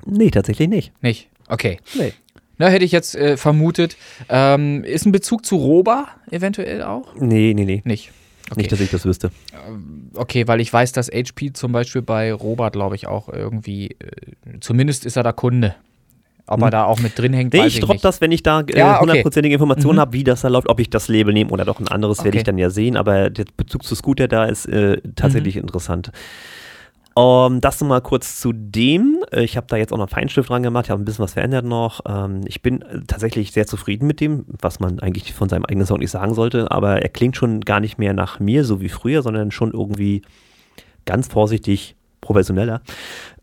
[0.06, 0.94] Nee, tatsächlich nicht.
[1.02, 1.30] Nicht?
[1.48, 1.78] Okay.
[1.94, 2.14] Nee.
[2.58, 3.98] Na, hätte ich jetzt äh, vermutet.
[4.30, 7.14] Ähm, ist ein Bezug zu Roba eventuell auch?
[7.16, 7.84] Nee, nee, nee.
[7.86, 8.12] Nicht.
[8.50, 8.62] Okay.
[8.62, 9.30] Nicht, dass ich das wüsste.
[9.68, 13.90] Ähm, okay, weil ich weiß, dass HP zum Beispiel bei Robert, glaube ich, auch irgendwie,
[13.90, 15.76] äh, zumindest ist er da Kunde.
[16.48, 16.72] Ob er hm.
[16.72, 18.78] da auch mit drin hängt, nee, weiß ich, ich droppe das, wenn ich da äh,
[18.78, 19.62] ja, hundertprozentige okay.
[19.62, 20.02] Informationen mhm.
[20.02, 22.28] habe, wie das da läuft, ob ich das Label nehme oder doch ein anderes, okay.
[22.28, 22.96] werde ich dann ja sehen.
[22.96, 25.62] Aber der Bezug zu Scooter da ist äh, tatsächlich mhm.
[25.62, 26.12] interessant.
[27.18, 29.24] Um, ähm, das nochmal kurz zu dem.
[29.32, 31.34] Äh, ich habe da jetzt auch noch Feinstift dran gemacht, ich habe ein bisschen was
[31.34, 32.02] verändert noch.
[32.08, 35.88] Ähm, ich bin äh, tatsächlich sehr zufrieden mit dem, was man eigentlich von seinem eigenen
[35.88, 38.90] Song nicht sagen sollte, aber er klingt schon gar nicht mehr nach mir, so wie
[38.90, 40.22] früher, sondern schon irgendwie
[41.06, 42.82] ganz vorsichtig professioneller.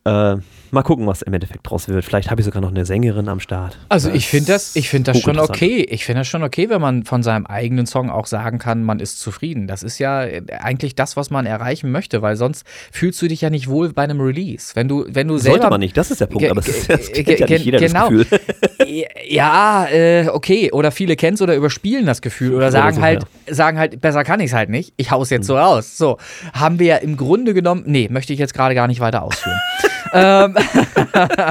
[0.05, 0.37] Äh,
[0.75, 2.05] mal gucken, was im Endeffekt draus wird.
[2.05, 3.79] Vielleicht habe ich sogar noch eine Sängerin am Start.
[3.89, 5.87] Also das ich finde das, ich finde das schon okay.
[5.89, 9.01] Ich finde das schon okay, wenn man von seinem eigenen Song auch sagen kann, man
[9.01, 9.67] ist zufrieden.
[9.67, 10.27] Das ist ja
[10.61, 14.03] eigentlich das, was man erreichen möchte, weil sonst fühlst du dich ja nicht wohl bei
[14.03, 14.73] einem Release.
[14.75, 16.51] Wenn du, wenn du selber, Sollte man nicht, das ist der Punkt.
[16.51, 18.11] Aber ist, das kennt ja nicht jeder genau.
[18.11, 18.41] das Gefühl.
[19.29, 20.71] ja, äh, okay.
[20.73, 23.55] Oder viele kennen es oder überspielen das Gefühl oder sagen so, halt, ja.
[23.55, 24.93] sagen halt, besser kann ich es halt nicht.
[24.97, 25.97] Ich hau's jetzt so raus.
[25.97, 26.19] So
[26.53, 27.85] haben wir ja im Grunde genommen.
[27.87, 29.59] Nee, möchte ich jetzt gerade gar nicht weiter ausführen.
[30.15, 30.57] ähm,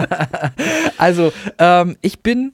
[0.97, 2.53] also, ähm, ich bin,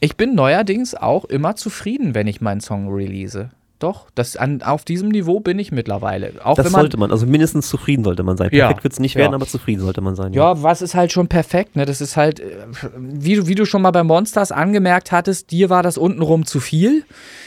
[0.00, 3.50] ich bin neuerdings auch immer zufrieden, wenn ich meinen Song release.
[3.80, 6.32] Doch, das an, auf diesem Niveau bin ich mittlerweile.
[6.44, 8.50] Auch das man, sollte man, also mindestens zufrieden sollte man sein.
[8.50, 9.20] Perfekt ja, wird es nicht ja.
[9.20, 10.34] werden, aber zufrieden sollte man sein.
[10.34, 10.52] Ja.
[10.52, 11.86] ja, was ist halt schon perfekt, ne?
[11.86, 12.66] Das ist halt, äh,
[12.98, 16.60] wie du, wie du schon mal bei Monsters angemerkt hattest, dir war das untenrum zu
[16.60, 17.04] viel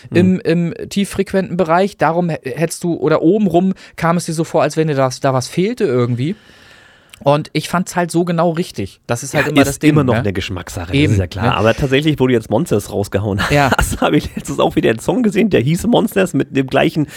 [0.09, 0.17] mhm.
[0.17, 1.97] im, im tieffrequenten Bereich.
[1.97, 5.35] Darum hättest du, oder obenrum kam es dir so vor, als wenn dir das, da
[5.35, 6.35] was fehlte irgendwie.
[7.23, 8.99] Und ich fand es halt so genau richtig.
[9.07, 9.91] Das ist halt ja, immer ist das Ding.
[9.91, 10.19] immer noch ne?
[10.19, 11.45] eine Geschmackssache, Eben, das ist ja klar.
[11.45, 11.55] Ne?
[11.55, 13.71] Aber tatsächlich, wo du jetzt Monsters rausgehauen ja.
[13.77, 17.07] hast, habe ich letztens auch wieder einen Song gesehen, der hieß Monsters mit dem gleichen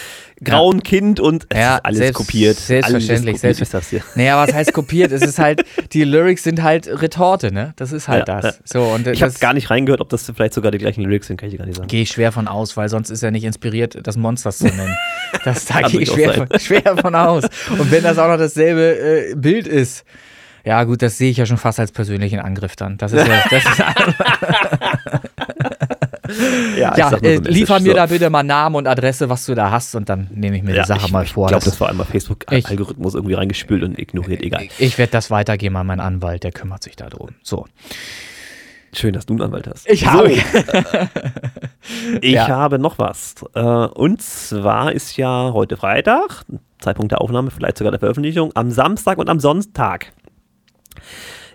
[0.43, 0.81] grauen ja.
[0.81, 2.57] Kind und es ja, ist alles selbst, kopiert.
[2.57, 3.43] Selbstverständlich.
[3.43, 5.11] Alles kopiert selbst, ist Naja, was heißt kopiert?
[5.11, 7.73] es ist halt, die Lyrics sind halt Retorte, ne?
[7.75, 8.59] Das ist halt ja, das.
[8.63, 11.37] So, und ich habe gar nicht reingehört, ob das vielleicht sogar die gleichen Lyrics sind,
[11.37, 11.87] kann ich gar nicht sagen.
[11.87, 14.95] Gehe ich schwer von aus, weil sonst ist er nicht inspiriert, das Monsters zu nennen.
[15.43, 17.45] das, da gehe ich schwer von, schwer von aus.
[17.77, 19.96] Und wenn das auch noch dasselbe äh, Bild ist,
[20.65, 22.97] ja, gut, das sehe ich ja schon fast als persönlichen Angriff dann.
[22.97, 23.41] Das ist ja.
[23.59, 23.77] Das ist
[26.77, 27.95] ja, ja äh, liefer mir so.
[27.95, 30.75] da bitte mal Namen und Adresse, was du da hast, und dann nehme ich mir
[30.75, 31.45] ja, die Sache ich, mal vor.
[31.45, 34.63] Ich glaube, das war einmal Facebook-Algorithmus irgendwie reingespült und ignoriert, egal.
[34.63, 37.29] Ich, ich werde das weitergeben an meinen Anwalt, der kümmert sich darum.
[37.43, 37.65] So.
[38.97, 39.87] Schön, dass du einen Anwalt hast.
[39.87, 40.31] Ich habe.
[42.21, 42.47] ich ja.
[42.47, 43.35] habe noch was.
[43.53, 46.45] Äh, und zwar ist ja heute Freitag,
[46.79, 50.13] Zeitpunkt der Aufnahme, vielleicht sogar der Veröffentlichung, am Samstag und am Sonntag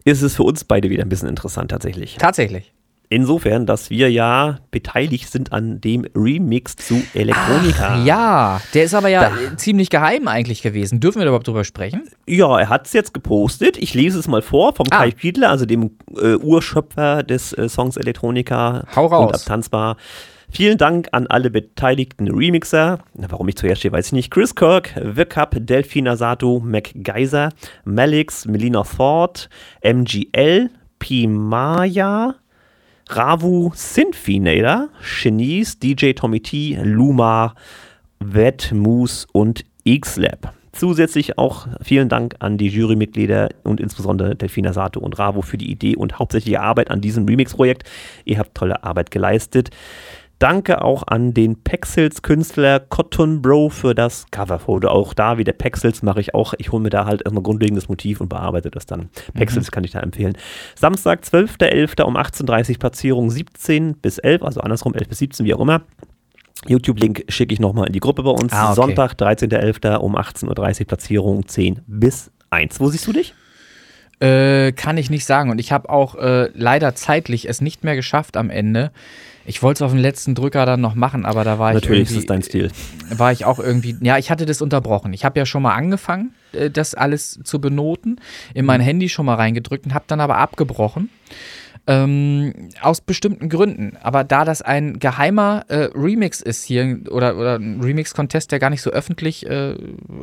[0.04, 2.16] ist es für uns beide wieder ein bisschen interessant tatsächlich.
[2.16, 2.72] Tatsächlich.
[3.12, 7.98] Insofern, dass wir ja beteiligt sind an dem Remix zu Elektronika.
[7.98, 9.56] Ach, ja, der ist aber ja da.
[9.58, 10.98] ziemlich geheim eigentlich gewesen.
[10.98, 12.08] Dürfen wir überhaupt drüber sprechen?
[12.26, 13.76] Ja, er hat es jetzt gepostet.
[13.76, 14.96] Ich lese es mal vor vom ah.
[14.96, 18.86] Kai Fiedler, also dem äh, Urschöpfer des äh, Songs Elektronika.
[18.96, 19.26] Hau raus.
[19.26, 19.98] Und abtanzbar.
[20.50, 23.00] Vielen Dank an alle beteiligten Remixer.
[23.12, 24.30] Warum ich zuerst stehe, weiß ich nicht.
[24.30, 27.50] Chris Kirk, The Cup, Delphina Sato, MacGyser,
[27.84, 29.50] Malix, Melina Ford,
[29.82, 32.36] MGL, Pimaya,
[33.14, 34.88] Ravu, Synfinator,
[35.22, 37.54] Genies, DJ Tommy T, Luma,
[38.20, 40.54] Wet Moose und X-Lab.
[40.72, 45.70] Zusätzlich auch vielen Dank an die Jurymitglieder und insbesondere Delfina Sato und Ravo für die
[45.70, 47.86] Idee und hauptsächliche Arbeit an diesem Remix-Projekt.
[48.24, 49.68] Ihr habt tolle Arbeit geleistet.
[50.42, 54.88] Danke auch an den Pexels-Künstler Cotton Bro für das Coverfoto.
[54.88, 56.54] Auch da, wie der Pexels, mache ich auch.
[56.58, 59.08] Ich hole mir da halt erstmal grundlegendes Motiv und bearbeite das dann.
[59.34, 59.70] Pexels mhm.
[59.70, 60.36] kann ich da empfehlen.
[60.74, 62.02] Samstag, 12.11.
[62.02, 65.82] um 18.30 Uhr Platzierung 17 bis 11, also andersrum 11 bis 17, wie auch immer.
[66.66, 68.52] YouTube-Link schicke ich nochmal in die Gruppe bei uns.
[68.52, 68.74] Ah, okay.
[68.74, 69.94] Sonntag, 13.11.
[69.98, 72.80] um 18.30 Uhr Platzierung 10 bis 1.
[72.80, 73.32] Wo siehst du dich?
[74.18, 75.50] Äh, kann ich nicht sagen.
[75.50, 78.90] Und ich habe auch äh, leider zeitlich es nicht mehr geschafft am Ende.
[79.44, 82.08] Ich wollte es auf den letzten Drücker dann noch machen, aber da war Natürlich ich.
[82.10, 82.70] Natürlich ist dein Stil.
[83.10, 83.96] War ich auch irgendwie.
[84.00, 85.12] Ja, ich hatte das unterbrochen.
[85.12, 88.20] Ich habe ja schon mal angefangen, äh, das alles zu benoten,
[88.54, 88.84] in mein mhm.
[88.84, 91.10] Handy schon mal reingedrückt und habe dann aber abgebrochen.
[91.84, 93.96] Ähm, aus bestimmten Gründen.
[94.00, 98.70] Aber da das ein geheimer äh, Remix ist hier oder, oder ein Remix-Contest, der gar
[98.70, 99.74] nicht so öffentlich äh,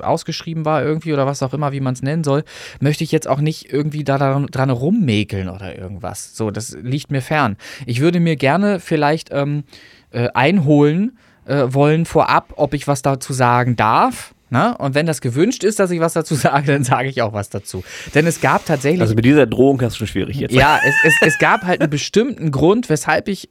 [0.01, 2.45] ausgeschrieben war irgendwie oder was auch immer, wie man es nennen soll,
[2.79, 6.33] möchte ich jetzt auch nicht irgendwie da dran, dran rummäkeln oder irgendwas.
[6.33, 7.57] So, das liegt mir fern.
[7.85, 9.65] Ich würde mir gerne vielleicht ähm,
[10.11, 14.71] äh, einholen äh, wollen vorab, ob ich was dazu sagen darf na?
[14.71, 17.49] Und wenn das gewünscht ist, dass ich was dazu sage, dann sage ich auch was
[17.49, 17.83] dazu.
[18.13, 19.01] Denn es gab tatsächlich.
[19.01, 20.53] Also mit dieser Drohung hast du schon schwierig jetzt.
[20.53, 23.49] Ja, es, es, es gab halt einen bestimmten Grund, weshalb ich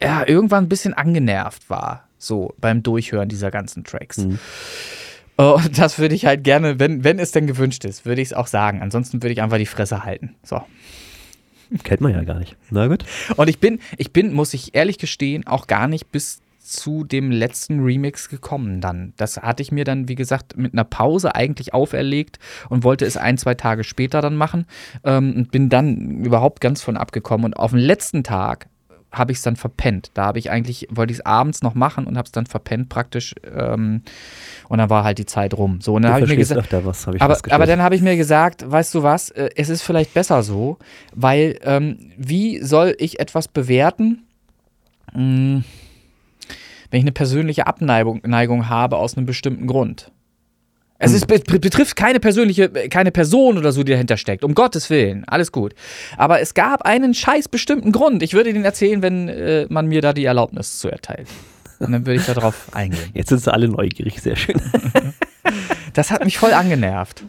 [0.00, 2.08] ja, irgendwann ein bisschen angenervt war.
[2.18, 4.18] So beim Durchhören dieser ganzen Tracks.
[4.18, 4.38] Mhm.
[5.36, 8.32] Und das würde ich halt gerne, wenn, wenn es denn gewünscht ist, würde ich es
[8.32, 8.82] auch sagen.
[8.82, 10.34] Ansonsten würde ich einfach die Fresse halten.
[10.42, 10.60] So.
[11.84, 12.56] Kennt man ja gar nicht.
[12.70, 13.04] Na gut.
[13.36, 17.30] Und ich bin, ich bin, muss ich ehrlich gestehen, auch gar nicht bis zu dem
[17.30, 19.14] letzten Remix gekommen dann.
[19.16, 22.38] Das hatte ich mir dann, wie gesagt, mit einer Pause eigentlich auferlegt
[22.68, 24.66] und wollte es ein, zwei Tage später dann machen
[25.04, 27.46] ähm, und bin dann überhaupt ganz von abgekommen.
[27.46, 28.68] Und auf den letzten Tag
[29.10, 30.10] habe ich es dann verpennt.
[30.14, 32.88] Da habe ich eigentlich, wollte ich es abends noch machen und habe es dann verpennt
[32.88, 33.34] praktisch.
[33.44, 34.02] Ähm,
[34.68, 35.80] und dann war halt die Zeit rum.
[35.80, 38.02] So, und dann habe ich mir gesagt, was, hab ich aber, aber dann habe ich
[38.02, 40.78] mir gesagt, weißt du was, äh, es ist vielleicht besser so,
[41.14, 44.24] weil ähm, wie soll ich etwas bewerten?
[45.12, 45.64] Hm,
[46.90, 50.10] wenn ich eine persönliche Abneigung Neigung habe aus einem bestimmten Grund.
[51.00, 54.42] Es ist, betrifft keine persönliche, keine Person oder so, die dahinter steckt.
[54.42, 55.24] Um Gottes Willen.
[55.28, 55.74] Alles gut.
[56.16, 58.22] Aber es gab einen scheiß bestimmten Grund.
[58.24, 61.28] Ich würde den erzählen, wenn äh, man mir da die Erlaubnis zu erteilt.
[61.78, 63.10] Und dann würde ich darauf eingehen.
[63.14, 64.60] Jetzt sind sie alle neugierig, sehr schön.
[65.92, 67.22] das hat mich voll angenervt.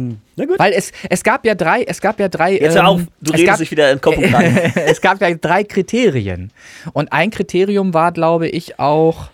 [0.00, 0.18] Hm.
[0.36, 0.58] Na gut.
[0.58, 2.58] Weil es, es gab ja drei, es gab ja drei.
[2.58, 4.24] Jetzt ähm, auf, du redest gab, dich wieder in Kopf und
[4.76, 6.50] Es gab ja drei Kriterien.
[6.92, 9.30] Und ein Kriterium war, glaube ich, auch,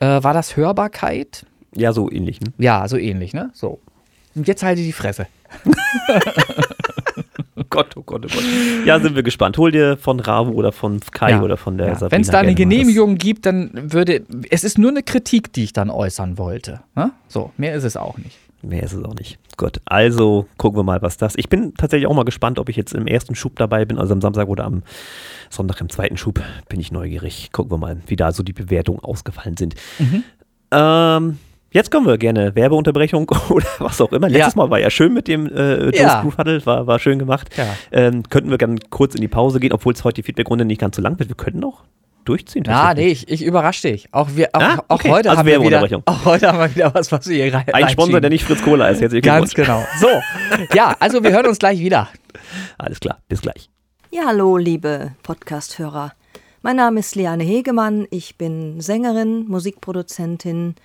[0.00, 1.46] äh, war das Hörbarkeit?
[1.74, 2.40] Ja, so ähnlich.
[2.40, 2.48] Ne?
[2.58, 3.50] Ja, so ähnlich, ne?
[3.54, 3.80] So.
[4.34, 5.26] Und jetzt halte die Fresse.
[7.70, 8.44] Gott, oh Gott, oh Gott.
[8.84, 9.56] Ja, sind wir gespannt.
[9.56, 11.42] Hol dir von Ravo oder von Kai ja.
[11.42, 11.94] oder von der ja.
[11.94, 12.10] Sabrina.
[12.10, 14.24] Wenn es da eine Genehmigung gibt, dann würde.
[14.50, 16.80] Es ist nur eine Kritik, die ich dann äußern wollte.
[16.96, 17.12] Ne?
[17.28, 18.36] So, mehr ist es auch nicht.
[18.62, 19.38] Mehr ist es auch nicht.
[19.56, 21.34] Gut, also gucken wir mal, was das.
[21.36, 24.12] Ich bin tatsächlich auch mal gespannt, ob ich jetzt im ersten Schub dabei bin, also
[24.12, 24.82] am Samstag oder am
[25.48, 26.42] Sonntag im zweiten Schub.
[26.68, 27.52] Bin ich neugierig.
[27.52, 29.74] Gucken wir mal, wie da so die Bewertungen ausgefallen sind.
[29.98, 30.24] Mhm.
[30.72, 31.38] Ähm,
[31.72, 34.28] jetzt kommen wir gerne Werbeunterbrechung oder was auch immer.
[34.28, 34.58] Letztes ja.
[34.58, 36.20] Mal war ja schön mit dem äh, ja.
[36.20, 37.48] Groove war, war schön gemacht.
[37.56, 37.66] Ja.
[37.92, 40.80] Ähm, könnten wir gerne kurz in die Pause gehen, obwohl es heute die Feedbackrunde nicht
[40.80, 41.30] ganz so lang wird.
[41.30, 41.84] Wir könnten noch
[42.30, 42.64] durchziehen.
[42.64, 44.08] Ja, nee, ich, ich überrasche dich.
[44.12, 45.08] Auch, wir, auch, ah, okay.
[45.08, 47.52] auch, heute also haben wir wieder, auch heute haben wir wieder was, was wir hier
[47.52, 49.00] rein Ein Sponsor, der nicht Fritz Cola ist.
[49.00, 49.84] Jetzt Ganz genau.
[49.98, 50.08] So,
[50.72, 52.08] ja, also wir hören uns gleich wieder.
[52.78, 53.68] Alles klar, bis gleich.
[54.10, 56.12] Ja, hallo, liebe Podcast-Hörer.
[56.62, 58.06] Mein Name ist Liane Hegemann.
[58.10, 60.76] Ich bin Sängerin, Musikproduzentin,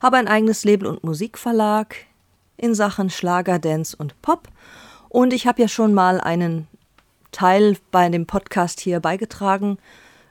[0.00, 1.96] habe ein eigenes Label und Musikverlag
[2.56, 4.48] in Sachen Schlager, Dance und Pop.
[5.08, 6.68] Und ich habe ja schon mal einen
[7.32, 9.78] Teil bei dem Podcast hier beigetragen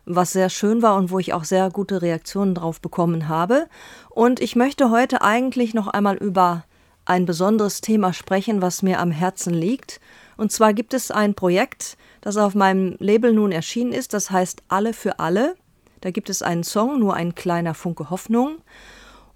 [0.06, 3.68] was sehr schön war und wo ich auch sehr gute Reaktionen drauf bekommen habe.
[4.10, 6.66] Und ich möchte heute eigentlich noch einmal über
[7.06, 10.00] ein besonderes Thema sprechen, was mir am Herzen liegt.
[10.38, 14.64] Und zwar gibt es ein Projekt, das auf meinem Label nun erschienen ist, das heißt
[14.68, 15.56] Alle für alle.
[16.02, 18.58] Da gibt es einen Song, nur ein kleiner Funke Hoffnung.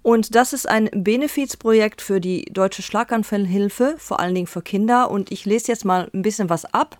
[0.02, 5.10] Und das ist ein Benefizprojekt für die Deutsche Schlaganfallhilfe, vor allen Dingen für Kinder.
[5.10, 6.98] Und ich lese jetzt mal ein bisschen was ab.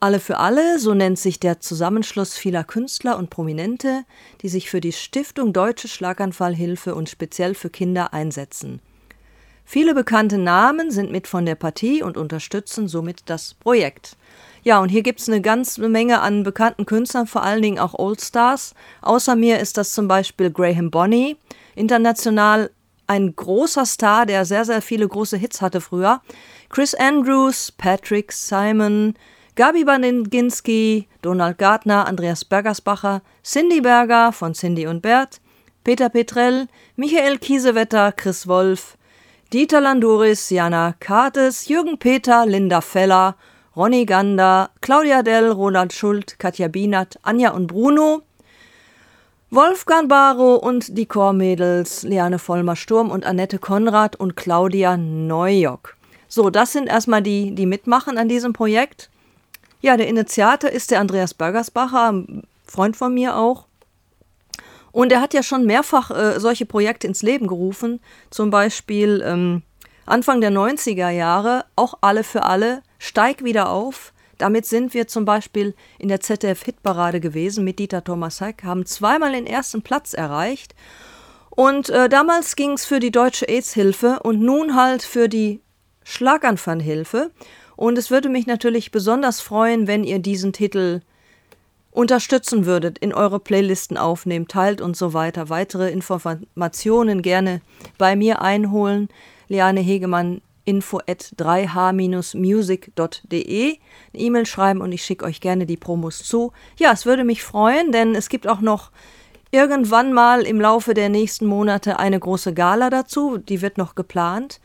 [0.00, 4.04] Alle für alle, so nennt sich der Zusammenschluss vieler Künstler und Prominente,
[4.42, 8.80] die sich für die Stiftung Deutsche Schlaganfallhilfe und speziell für Kinder einsetzen.
[9.64, 14.16] Viele bekannte Namen sind mit von der Partie und unterstützen somit das Projekt.
[14.62, 17.94] Ja, und hier gibt es eine ganze Menge an bekannten Künstlern, vor allen Dingen auch
[17.94, 18.74] Oldstars.
[19.02, 21.36] Außer mir ist das zum Beispiel Graham Bonney,
[21.74, 22.70] international
[23.08, 26.20] ein großer Star, der sehr, sehr viele große Hits hatte früher.
[26.68, 29.14] Chris Andrews, Patrick Simon,
[29.58, 35.40] Gabi Baninginski, Donald Gardner, Andreas Bergersbacher, Cindy Berger von Cindy und Bert,
[35.82, 38.96] Peter Petrell, Michael Kiesewetter, Chris Wolf,
[39.52, 43.34] Dieter Landuris, Jana Kartes, Jürgen Peter, Linda Feller,
[43.74, 48.22] Ronny Gander, Claudia Dell, Roland Schult, Katja Bienert, Anja und Bruno,
[49.50, 55.96] Wolfgang Baro und die Chormädels Liane Vollmer-Sturm und Annette Konrad und Claudia Neujock.
[56.28, 59.10] So, das sind erstmal die, die mitmachen an diesem Projekt.
[59.80, 62.24] Ja, der Initiator ist der Andreas Bergersbacher,
[62.66, 63.66] Freund von mir auch.
[64.92, 68.00] Und er hat ja schon mehrfach äh, solche Projekte ins Leben gerufen.
[68.30, 69.62] Zum Beispiel ähm,
[70.06, 74.12] Anfang der 90er Jahre, auch alle für alle, steig wieder auf.
[74.38, 79.32] Damit sind wir zum Beispiel in der ZDF-Hitparade gewesen mit Dieter Thomas Heck, haben zweimal
[79.32, 80.74] den ersten Platz erreicht.
[81.50, 85.60] Und äh, damals ging es für die Deutsche AIDS-Hilfe und nun halt für die
[86.04, 87.32] Schlaganfallhilfe.
[87.78, 91.00] Und es würde mich natürlich besonders freuen, wenn ihr diesen Titel
[91.92, 95.48] unterstützen würdet, in eure Playlisten aufnehmen, teilt und so weiter.
[95.48, 97.60] Weitere Informationen gerne
[97.96, 99.08] bei mir einholen.
[99.46, 103.78] Liane Hegemann info at 3h-music.de eine
[104.12, 106.50] E-Mail schreiben und ich schicke euch gerne die Promos zu.
[106.80, 108.90] Ja, es würde mich freuen, denn es gibt auch noch
[109.52, 114.58] irgendwann mal im Laufe der nächsten Monate eine große Gala dazu, die wird noch geplant.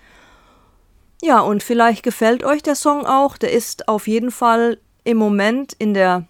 [1.26, 5.72] Ja, und vielleicht gefällt euch der Song auch, der ist auf jeden Fall im Moment
[5.72, 6.28] in der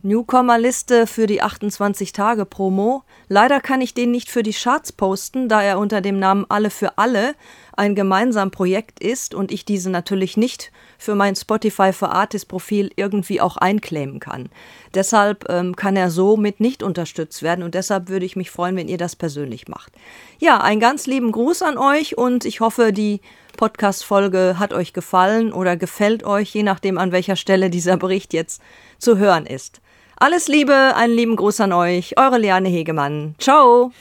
[0.00, 3.02] Newcomer-Liste für die 28-Tage-Promo.
[3.28, 6.70] Leider kann ich den nicht für die Charts posten, da er unter dem Namen Alle
[6.70, 7.34] für Alle
[7.74, 12.90] ein gemeinsam Projekt ist und ich diese natürlich nicht für mein Spotify for Artist Profil
[12.96, 14.48] irgendwie auch einclaimen kann.
[14.94, 18.76] Deshalb ähm, kann er so mit nicht unterstützt werden und deshalb würde ich mich freuen,
[18.76, 19.92] wenn ihr das persönlich macht.
[20.38, 23.20] Ja, einen ganz lieben Gruß an euch und ich hoffe, die
[23.56, 28.62] Podcast-Folge hat euch gefallen oder gefällt euch, je nachdem, an welcher Stelle dieser Bericht jetzt
[28.98, 29.80] zu hören ist.
[30.16, 33.34] Alles Liebe, einen lieben Gruß an euch, eure Liane Hegemann.
[33.38, 33.92] Ciao.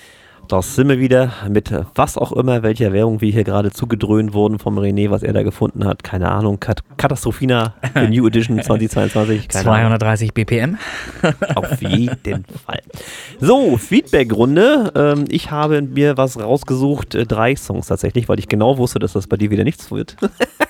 [0.52, 4.60] Da sind wir wieder mit was auch immer, welcher Währung wir hier gerade zugedröhnt wurden
[4.60, 6.04] vom René, was er da gefunden hat.
[6.04, 6.60] Keine Ahnung.
[6.60, 7.76] Kat Katastrophina,
[8.10, 9.48] New Edition 2022.
[9.48, 10.34] 230 Ahnung.
[10.34, 10.78] BPM.
[11.56, 12.82] Auf jeden Fall.
[13.40, 14.92] So, Feedback-Runde.
[14.94, 19.14] Ähm, ich habe mir was rausgesucht, äh, drei Songs tatsächlich, weil ich genau wusste, dass
[19.14, 20.18] das bei dir wieder nichts wird.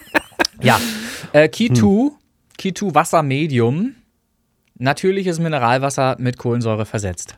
[0.62, 0.80] ja.
[1.34, 2.12] Äh, Key 2, hm.
[2.56, 3.96] Key 2 Wasser Medium
[4.78, 7.38] natürliches Mineralwasser mit Kohlensäure versetzt.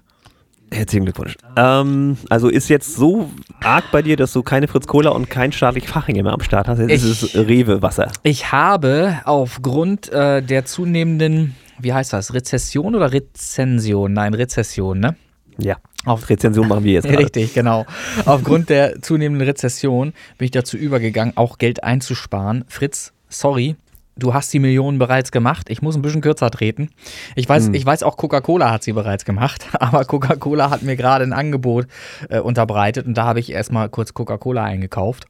[0.74, 1.38] Herzlichen Glückwunsch.
[1.56, 3.30] Ähm, also ist jetzt so
[3.62, 6.68] arg bei dir, dass du keine Fritz Cola und kein staatlich Faching mehr am Start
[6.68, 6.80] hast.
[6.80, 8.12] Jetzt ich, ist es Rewe-Wasser.
[8.24, 14.14] Ich habe aufgrund äh, der zunehmenden, wie heißt das, Rezession oder Rezension?
[14.14, 15.16] Nein, Rezession, ne?
[15.58, 15.78] Ja.
[16.06, 17.06] Auf Rezension machen wir jetzt.
[17.06, 17.20] Grade.
[17.24, 17.86] Richtig, genau.
[18.26, 22.66] Aufgrund der zunehmenden Rezession bin ich dazu übergegangen, auch Geld einzusparen.
[22.68, 23.76] Fritz, sorry,
[24.16, 25.70] du hast die Millionen bereits gemacht.
[25.70, 26.90] Ich muss ein bisschen kürzer treten.
[27.36, 27.74] Ich weiß, hm.
[27.74, 31.88] ich weiß auch, Coca-Cola hat sie bereits gemacht, aber Coca-Cola hat mir gerade ein Angebot
[32.30, 35.26] äh, unterbreitet und da habe ich erstmal kurz Coca-Cola eingekauft.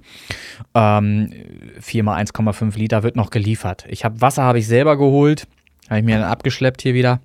[0.74, 1.32] Ähm,
[1.80, 3.86] 4 mal 1,5 Liter wird noch geliefert.
[3.88, 5.48] Ich habe Wasser habe ich selber geholt,
[5.90, 7.20] habe ich mir dann abgeschleppt hier wieder.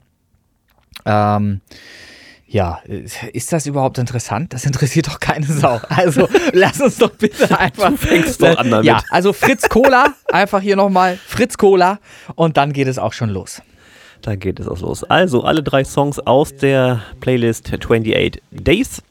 [1.04, 1.60] Ähm,
[2.50, 4.54] ja, ist das überhaupt interessant?
[4.54, 5.80] Das interessiert doch keine Sau.
[5.90, 7.90] Also lass uns doch bitte einfach.
[7.90, 8.86] Du fängst doch an damit.
[8.86, 11.98] Ja, also Fritz Cola, einfach hier nochmal Fritz Cola
[12.36, 13.60] und dann geht es auch schon los.
[14.22, 15.04] Da geht es auch los.
[15.04, 19.02] Also alle drei Songs aus der Playlist 28 Days.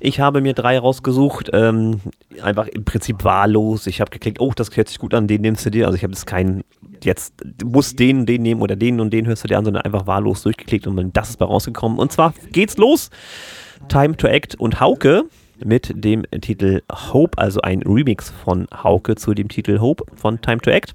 [0.00, 2.00] Ich habe mir drei rausgesucht, ähm,
[2.42, 3.86] einfach im Prinzip wahllos.
[3.86, 5.86] Ich habe geklickt, oh, das hört sich gut an, den nimmst du dir.
[5.86, 6.64] Also ich habe jetzt keinen,
[7.04, 10.06] jetzt muss den, den nehmen oder den und den hörst du dir an, sondern einfach
[10.06, 11.98] wahllos durchgeklickt und das ist bei rausgekommen.
[11.98, 13.10] Und zwar geht's los.
[13.88, 15.24] Time to Act und Hauke
[15.64, 16.82] mit dem Titel
[17.12, 20.94] Hope, also ein Remix von Hauke zu dem Titel Hope von Time to Act.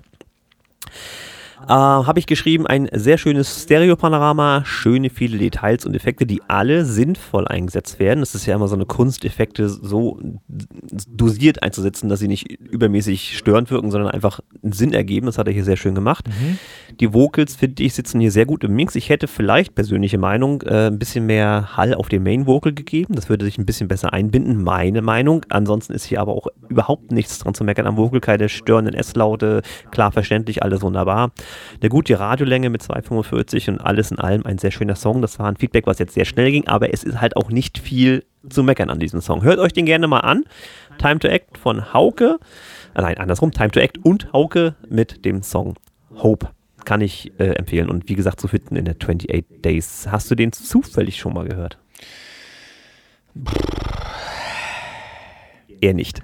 [1.64, 6.86] Äh, Habe ich geschrieben, ein sehr schönes Stereopanorama, schöne viele Details und Effekte, die alle
[6.86, 8.22] sinnvoll eingesetzt werden.
[8.22, 13.38] Es ist ja immer so eine Kunst, Effekte so dosiert einzusetzen, dass sie nicht übermäßig
[13.38, 15.26] störend wirken, sondern einfach einen Sinn ergeben.
[15.26, 16.28] Das hat er hier sehr schön gemacht.
[16.28, 16.60] Mhm.
[16.99, 18.95] Die Vocals, finde ich, sitzen hier sehr gut im Mix.
[18.95, 23.16] Ich hätte vielleicht, persönliche Meinung, äh, ein bisschen mehr Hall auf dem Main Vocal gegeben.
[23.16, 25.45] Das würde sich ein bisschen besser einbinden, meine Meinung.
[25.49, 29.62] Ansonsten ist hier aber auch überhaupt nichts dran zu meckern am Vocal, keine störenden S-Laute,
[29.91, 31.32] klar verständlich, alles wunderbar.
[31.79, 35.21] Eine gute Radiolänge mit 2,45 und alles in allem ein sehr schöner Song.
[35.21, 37.77] Das war ein Feedback, was jetzt sehr schnell ging, aber es ist halt auch nicht
[37.77, 39.43] viel zu meckern an diesem Song.
[39.43, 40.43] Hört euch den gerne mal an.
[40.97, 42.39] Time to Act von Hauke.
[42.93, 43.51] Äh, nein, andersrum.
[43.51, 45.75] Time to Act und Hauke mit dem Song
[46.15, 46.49] Hope.
[46.85, 50.07] Kann ich äh, empfehlen und wie gesagt zu finden in der 28 Days.
[50.09, 51.79] Hast du den zufällig schon mal gehört?
[55.81, 56.21] Eher nicht.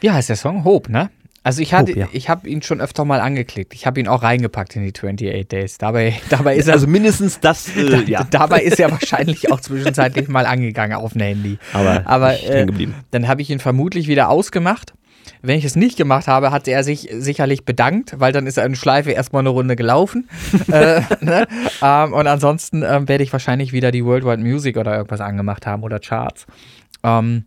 [0.00, 0.64] wie heißt der Song?
[0.64, 1.10] Hope, ne?
[1.42, 2.08] Also ich hatte, Hope, ja.
[2.12, 3.72] ich habe ihn schon öfter mal angeklickt.
[3.72, 5.78] Ich habe ihn auch reingepackt in die 28 Days.
[5.78, 8.24] Dabei, dabei ist er, Also mindestens das, äh, ja.
[8.30, 11.58] dabei ist er wahrscheinlich auch zwischenzeitlich mal angegangen auf ein Handy.
[11.72, 12.66] Aber Aber äh,
[13.10, 14.92] dann habe ich ihn vermutlich wieder ausgemacht.
[15.42, 18.66] Wenn ich es nicht gemacht habe, hat er sich sicherlich bedankt, weil dann ist er
[18.66, 20.28] in Schleife erstmal eine Runde gelaufen.
[20.70, 21.46] äh, ne?
[21.82, 25.82] ähm, und ansonsten ähm, werde ich wahrscheinlich wieder die Worldwide Music oder irgendwas angemacht haben
[25.82, 26.46] oder Charts.
[27.02, 27.44] Ähm,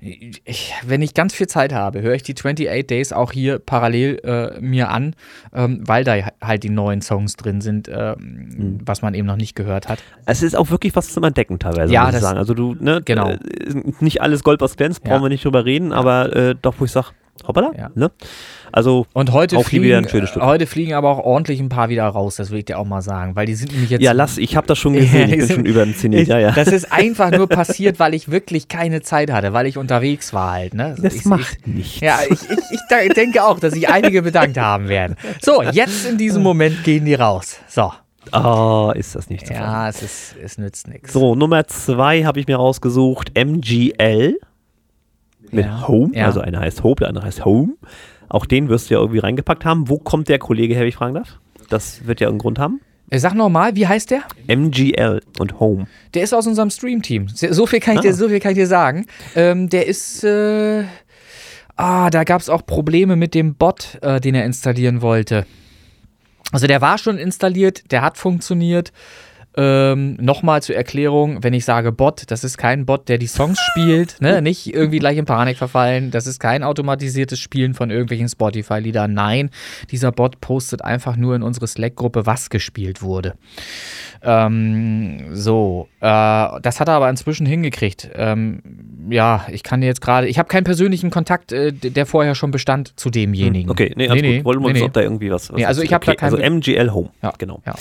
[0.00, 4.18] ich, wenn ich ganz viel Zeit habe, höre ich die 28 Days auch hier parallel
[4.24, 5.14] äh, mir an,
[5.54, 9.54] ähm, weil da halt die neuen Songs drin sind, ähm, was man eben noch nicht
[9.54, 10.02] gehört hat.
[10.26, 12.38] Es ist auch wirklich was zum Entdecken teilweise, Ja, muss ich sagen.
[12.38, 13.30] Also du, ne, Genau.
[13.30, 13.38] äh,
[14.00, 15.10] nicht alles Gold, was glänzt, Ja.
[15.10, 17.08] brauchen wir nicht drüber reden, aber äh, doch, wo ich sage,
[17.46, 17.90] hoppala, Ja.
[17.94, 18.10] ne?
[18.72, 20.42] Also Und heute Auch hier fliegen, wieder ein schönes Stück.
[20.42, 23.02] heute fliegen aber auch ordentlich ein paar wieder raus, das will ich dir auch mal
[23.02, 25.48] sagen, weil die sind nämlich jetzt Ja, lass, ich habe das schon gesehen, ich bin
[25.48, 26.52] schon über den Zenit, ja, ja.
[26.52, 30.52] Das ist einfach nur passiert, weil ich wirklich keine Zeit hatte, weil ich unterwegs war
[30.52, 30.74] halt.
[30.74, 30.94] Ne?
[31.00, 32.00] Das ich, macht ich, nichts.
[32.00, 32.58] Ja, ich, ich,
[33.08, 35.16] ich denke auch, dass sich einige bedankt haben werden.
[35.40, 37.58] So, jetzt in diesem Moment gehen die raus.
[37.68, 37.92] So.
[38.32, 39.60] Oh, ist das nicht fassen.
[39.60, 41.12] Ja, es, ist, es nützt nichts.
[41.12, 44.38] So, Nummer zwei habe ich mir rausgesucht, MGL
[45.50, 45.88] mit Ja.
[45.88, 46.26] Home, Ja.
[46.26, 47.72] also einer heißt Hope, der andere heißt Home.
[48.30, 49.88] Auch den wirst du ja irgendwie reingepackt haben.
[49.90, 51.38] Wo kommt der Kollege her, wenn ich fragen darf?
[51.68, 52.80] Das wird ja einen Grund haben.
[53.10, 54.22] Äh, Sag nochmal, wie heißt der?
[54.46, 55.86] MGL und Home.
[56.14, 57.28] Der ist aus unserem Stream-Team.
[57.28, 58.02] So viel kann ich Ah.
[58.02, 59.06] dir, so viel kann ich dir sagen.
[59.36, 60.24] Ähm, der ist.
[60.24, 60.84] Äh,
[61.76, 65.44] ah, da gab es auch Probleme mit dem Bot, äh, den er installieren wollte.
[66.52, 68.92] Also der war schon installiert, der hat funktioniert.
[69.62, 73.58] Ähm, Nochmal zur Erklärung, wenn ich sage Bot, das ist kein Bot, der die Songs
[73.70, 74.40] spielt, ne?
[74.40, 76.10] nicht irgendwie gleich in Panik verfallen.
[76.10, 79.12] Das ist kein automatisiertes Spielen von irgendwelchen Spotify-Liedern.
[79.12, 79.50] Nein,
[79.90, 83.34] dieser Bot postet einfach nur in unsere Slack-Gruppe, was gespielt wurde.
[84.22, 88.10] Ähm, so, äh, das hat er aber inzwischen hingekriegt.
[88.14, 88.62] Ähm,
[89.10, 92.98] ja, ich kann jetzt gerade, ich habe keinen persönlichen Kontakt, äh, der vorher schon bestand
[92.98, 93.70] zu demjenigen.
[93.70, 94.44] Okay, nee, alles gut.
[94.44, 95.50] Wollen wir uns, ob da irgendwie was.
[95.50, 97.10] was Nee, also ich hab da okay, Also kein- MGL Home.
[97.22, 97.60] Ja, genau.
[97.66, 97.74] ja.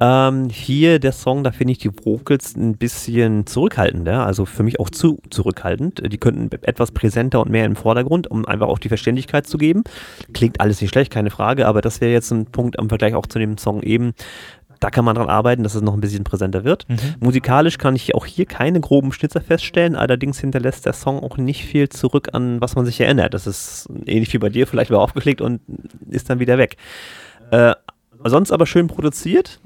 [0.00, 4.80] Ähm, hier der Song, da finde ich die Vocals ein bisschen zurückhaltender, also für mich
[4.80, 6.02] auch zu zurückhaltend.
[6.12, 9.84] Die könnten etwas präsenter und mehr im Vordergrund, um einfach auch die Verständlichkeit zu geben.
[10.32, 13.26] Klingt alles nicht schlecht, keine Frage, aber das wäre jetzt ein Punkt im Vergleich auch
[13.26, 14.12] zu dem Song eben.
[14.80, 16.86] Da kann man dran arbeiten, dass es noch ein bisschen präsenter wird.
[17.18, 21.64] Musikalisch kann ich auch hier keine groben Schnitzer feststellen, allerdings hinterlässt der Song auch nicht
[21.64, 23.34] viel zurück an, was man sich erinnert.
[23.34, 25.60] Das ist ähnlich wie bei dir, vielleicht mal aufgelegt und
[26.08, 26.76] ist dann wieder weg.
[27.50, 27.74] Äh,
[28.24, 29.58] sonst aber schön produziert.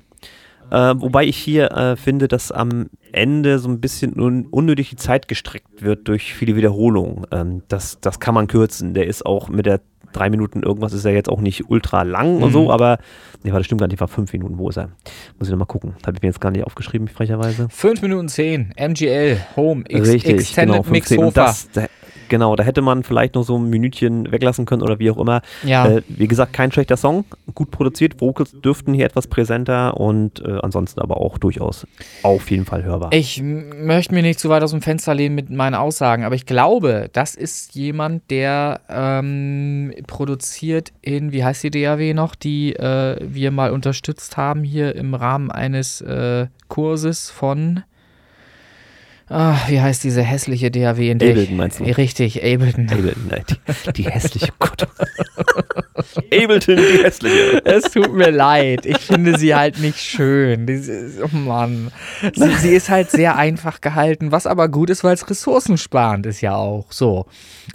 [0.73, 4.97] Äh, wobei ich hier äh, finde, dass am Ende so ein bisschen un unnötig die
[4.97, 7.27] Zeit gestreckt wird durch viele Wiederholungen.
[7.31, 8.95] Ähm, das, das kann man kürzen.
[8.95, 9.81] Der ist auch mit der
[10.14, 12.53] drei Minuten irgendwas ist er jetzt auch nicht ultra lang und Mhm.
[12.53, 12.99] so, aber
[13.43, 14.59] nee, warte, stimmt gar nicht, war fünf Minuten.
[14.59, 14.89] Wo ist er?
[15.39, 15.95] Muss ich nochmal gucken.
[15.99, 17.68] Das habe ich mir jetzt gar nicht aufgeschrieben, frecherweise.
[17.70, 21.18] 5 Minuten 10, MGL, Home, X, Richtig, Extended genau, Mix 15.
[21.18, 21.35] Und Hofer.
[21.45, 21.87] das, da,
[22.33, 25.43] genau, da hätte man vielleicht noch so ein Minütchen weglassen können oder wie auch immer.
[25.64, 25.87] Ja.
[25.87, 30.59] Äh, wie gesagt, kein schlechter Song, gut produziert, Vocals dürften hier etwas präsenter und äh,
[30.62, 31.87] ansonsten aber auch durchaus
[32.22, 33.11] auf jeden Fall hörbar.
[33.12, 36.47] Ich möchte mir nicht zu weit aus dem Fenster lehnen mit meinen Aussagen, aber ich
[36.47, 43.18] glaube, das ist jemand, der ähm, produziert in, wie heißt die DAW noch, die äh,
[43.20, 47.83] wir mal unterstützt haben hier im Rahmen eines äh, Kurses von.
[49.33, 51.85] Ah, wie heißt diese hässliche DAW in der Ableton meinst du?
[51.85, 52.91] Richtig, Ableton.
[52.91, 54.87] Ableton, nein, die, die hässliche Gott.
[56.16, 57.62] Ableton, die hässliche.
[57.64, 58.86] Es tut mir leid.
[58.86, 60.66] Ich finde sie halt nicht schön.
[60.68, 60.90] Ist-
[61.22, 61.90] oh Mann.
[62.34, 66.40] Sie, sie ist halt sehr einfach gehalten, was aber gut ist, weil es ressourcensparend ist
[66.40, 66.86] ja auch.
[66.90, 67.26] So.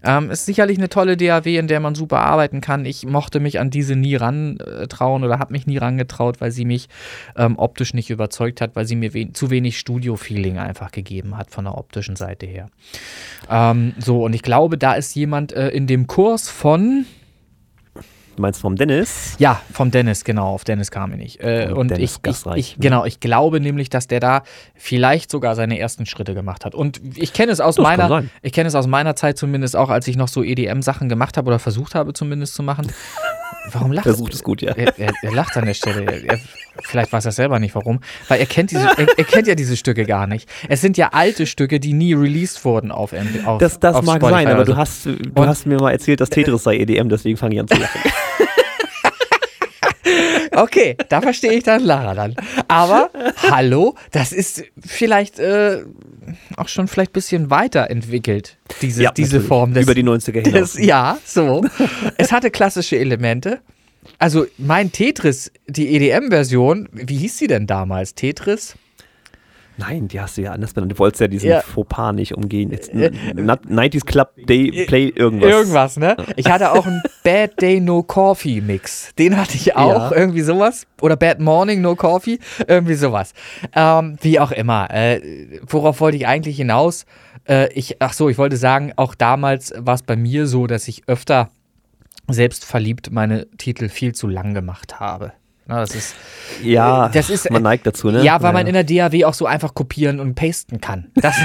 [0.03, 2.85] Ähm, ist sicherlich eine tolle DAW, in der man super arbeiten kann.
[2.85, 6.87] Ich mochte mich an diese nie rantrauen oder habe mich nie rangetraut, weil sie mich
[7.35, 11.51] ähm, optisch nicht überzeugt hat, weil sie mir wen zu wenig Studio-Feeling einfach gegeben hat
[11.51, 12.67] von der optischen Seite her.
[13.49, 17.05] Ähm, so, und ich glaube, da ist jemand äh, in dem Kurs von.
[18.37, 19.35] Du meinst vom Dennis?
[19.39, 21.39] Ja, vom Dennis, genau, auf Dennis kam ich nicht.
[21.41, 22.81] Äh, und Dennis ich, ich, ich, ne?
[22.81, 24.43] genau, ich glaube nämlich, dass der da
[24.75, 26.75] vielleicht sogar seine ersten Schritte gemacht hat.
[26.75, 29.89] Und ich kenne es aus Das meiner, ich kenne es aus meiner Zeit zumindest auch,
[29.89, 32.91] als ich noch so EDM-Sachen gemacht habe oder versucht habe zumindest zu machen.
[33.71, 34.73] Warum lacht Versucht es gut, ja.
[34.73, 36.05] er, er, er lacht an der Stelle.
[36.05, 36.39] Er, er,
[36.83, 37.99] vielleicht weiß er selber nicht warum.
[38.27, 40.49] Weil er kennt, diese, er, er kennt ja diese Stücke gar nicht.
[40.69, 44.05] Es sind ja alte Stücke, die nie released wurden auf, MD auf Das, das auf
[44.05, 44.77] mag Spotify sein, aber oder du so.
[44.77, 47.67] hast, du Und- hast mir mal erzählt, dass Tetris sei EDM, deswegen fange ich an
[47.67, 48.01] zu lachen.
[50.51, 52.35] Okay, da verstehe ich dann Lara dann.
[52.67, 53.11] Aber
[53.51, 55.83] hallo, das ist vielleicht äh,
[56.55, 59.47] auch schon vielleicht ein bisschen weiterentwickelt, diese, diese natürlich.
[59.47, 59.83] Form des.
[59.83, 60.73] Über die 90er hinaus.
[60.73, 61.63] des ja, so.
[62.17, 63.59] es hatte klassische Elemente.
[64.19, 68.15] Also mein Tetris, die EDM-Version, wie hieß sie denn damals?
[68.15, 68.75] Tetris?
[69.79, 70.91] Nein, die hast du ja anders benannt.
[70.93, 71.61] Du wolltest ja diesen Ja.
[71.61, 72.71] Fauxpas nicht umgehen.
[72.71, 75.51] Jetzt, Äh, n- 90s Club Day Play irgendwas.
[75.51, 76.17] Irgendwas, ne?
[76.35, 79.13] Ich hatte auch einen Bad Day No Coffee Mix.
[79.19, 80.17] Den hatte ich auch, Ja.
[80.17, 80.87] irgendwie sowas.
[80.99, 83.33] Oder Bad Morning No Coffee, irgendwie sowas.
[83.75, 84.89] Ähm, wie auch immer.
[84.91, 85.21] Äh,
[85.67, 87.05] worauf wollte ich eigentlich hinaus?
[87.47, 90.87] Äh, ich, ach so, ich wollte sagen, auch damals war es bei mir so, dass
[90.87, 91.51] ich öfter
[92.27, 95.33] selbstverliebt meine Titel viel zu lang gemacht habe.
[95.67, 96.15] Na, das ist,
[96.63, 98.23] Ja, Das ist- man neigt dazu, ne?
[98.23, 101.07] ja, weil man in der DAW auch so einfach kopieren und pasten kann.
[101.15, 101.35] Das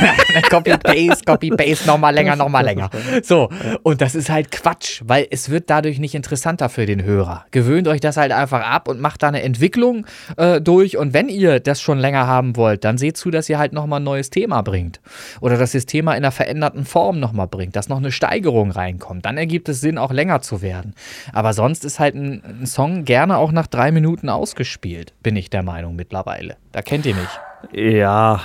[0.49, 2.91] Copy-Paste, Copy-Paste, nochmal länger, nochmal länger.
[3.23, 3.49] So,
[3.83, 7.47] und das ist halt Quatsch, weil es wird dadurch nicht interessanter für den Hörer.
[7.51, 10.97] Gewöhnt euch das halt einfach ab und macht da eine Entwicklung äh, durch.
[10.97, 14.01] Und wenn ihr das schon länger haben wollt, dann seht zu, dass ihr halt nochmal
[14.01, 15.01] ein neues Thema bringt.
[15.41, 18.71] Oder dass ihr das Thema in einer veränderten Form nochmal bringt, dass noch eine Steigerung
[18.71, 19.27] reinkommt.
[19.27, 20.95] Dann ergibt es Sinn, auch länger zu werden.
[21.33, 25.51] Aber sonst ist halt ein, ein Song gerne auch nach drei Minuten ausgespielt, bin ich
[25.51, 26.57] der Meinung mittlerweile.
[26.73, 27.29] Da kennt ihr mich.
[27.73, 28.41] Ja,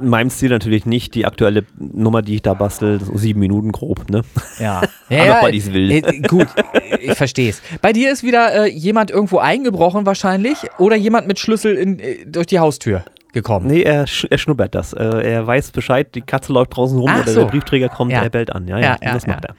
[0.00, 1.14] in meinem Stil natürlich nicht.
[1.14, 4.22] Die aktuelle Nummer, die ich da bastel, so sieben Minuten grob, ne?
[4.60, 4.82] Ja.
[5.10, 5.90] Aber weil ich's will.
[5.90, 7.60] Äh, gut, äh, ich verstehe es.
[7.82, 12.24] Bei dir ist wieder äh, jemand irgendwo eingebrochen wahrscheinlich oder jemand mit Schlüssel in, äh,
[12.26, 13.66] durch die Haustür gekommen.
[13.66, 14.92] Nee, er, sch er schnuppert das.
[14.92, 17.40] Äh, er weiß Bescheid, die Katze läuft draußen rum Ach oder so.
[17.40, 18.22] der Briefträger kommt, Ja.
[18.22, 18.68] er bellt an.
[18.68, 19.54] Ja, Ja, ja, ja, das macht ja.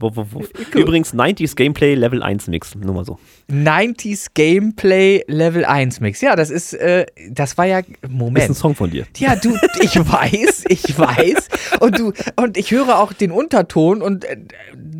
[0.00, 0.44] Wo, wo, wo.
[0.78, 3.18] Übrigens, 90s Gameplay Level 1 Mix, nur mal so.
[3.50, 6.20] 90s Gameplay Level 1 Mix.
[6.20, 8.56] Ja, das ist, äh, das war ja, Ist ein Moment.
[8.56, 9.06] Song von dir.
[9.16, 11.48] Ja, du, ich weiß, ich weiß.
[11.80, 14.36] Und du, und ich höre auch den Unterton und äh,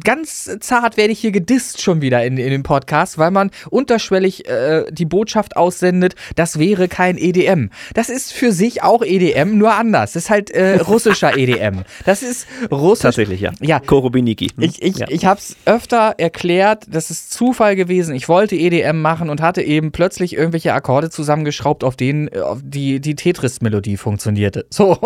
[0.02, 4.48] ganz zart werde ich hier gedisst schon wieder in, in dem Podcast, weil man unterschwellig
[4.48, 7.70] äh, die Botschaft aussendet, das wäre kein EDM.
[7.94, 10.12] Das ist für sich auch EDM, nur anders.
[10.12, 11.82] Das ist halt äh, russischer EDM.
[12.04, 13.02] Das ist russisch.
[13.02, 13.52] Tatsächlich, ja.
[13.60, 13.80] Ja.
[13.80, 14.50] Korobiniki.
[14.56, 14.64] Hm?
[14.64, 15.06] Ich, ich, ja.
[15.08, 18.14] ich habe es öfter erklärt, das ist Zufall gewesen.
[18.14, 22.58] Ich wollte EDM machen und hatte eben plötzlich irgendwelche Akkorde zusammengeschraubt, auf denen äh, auf
[22.62, 24.66] die, die Tetris-Melodie funktionierte.
[24.78, 24.96] So,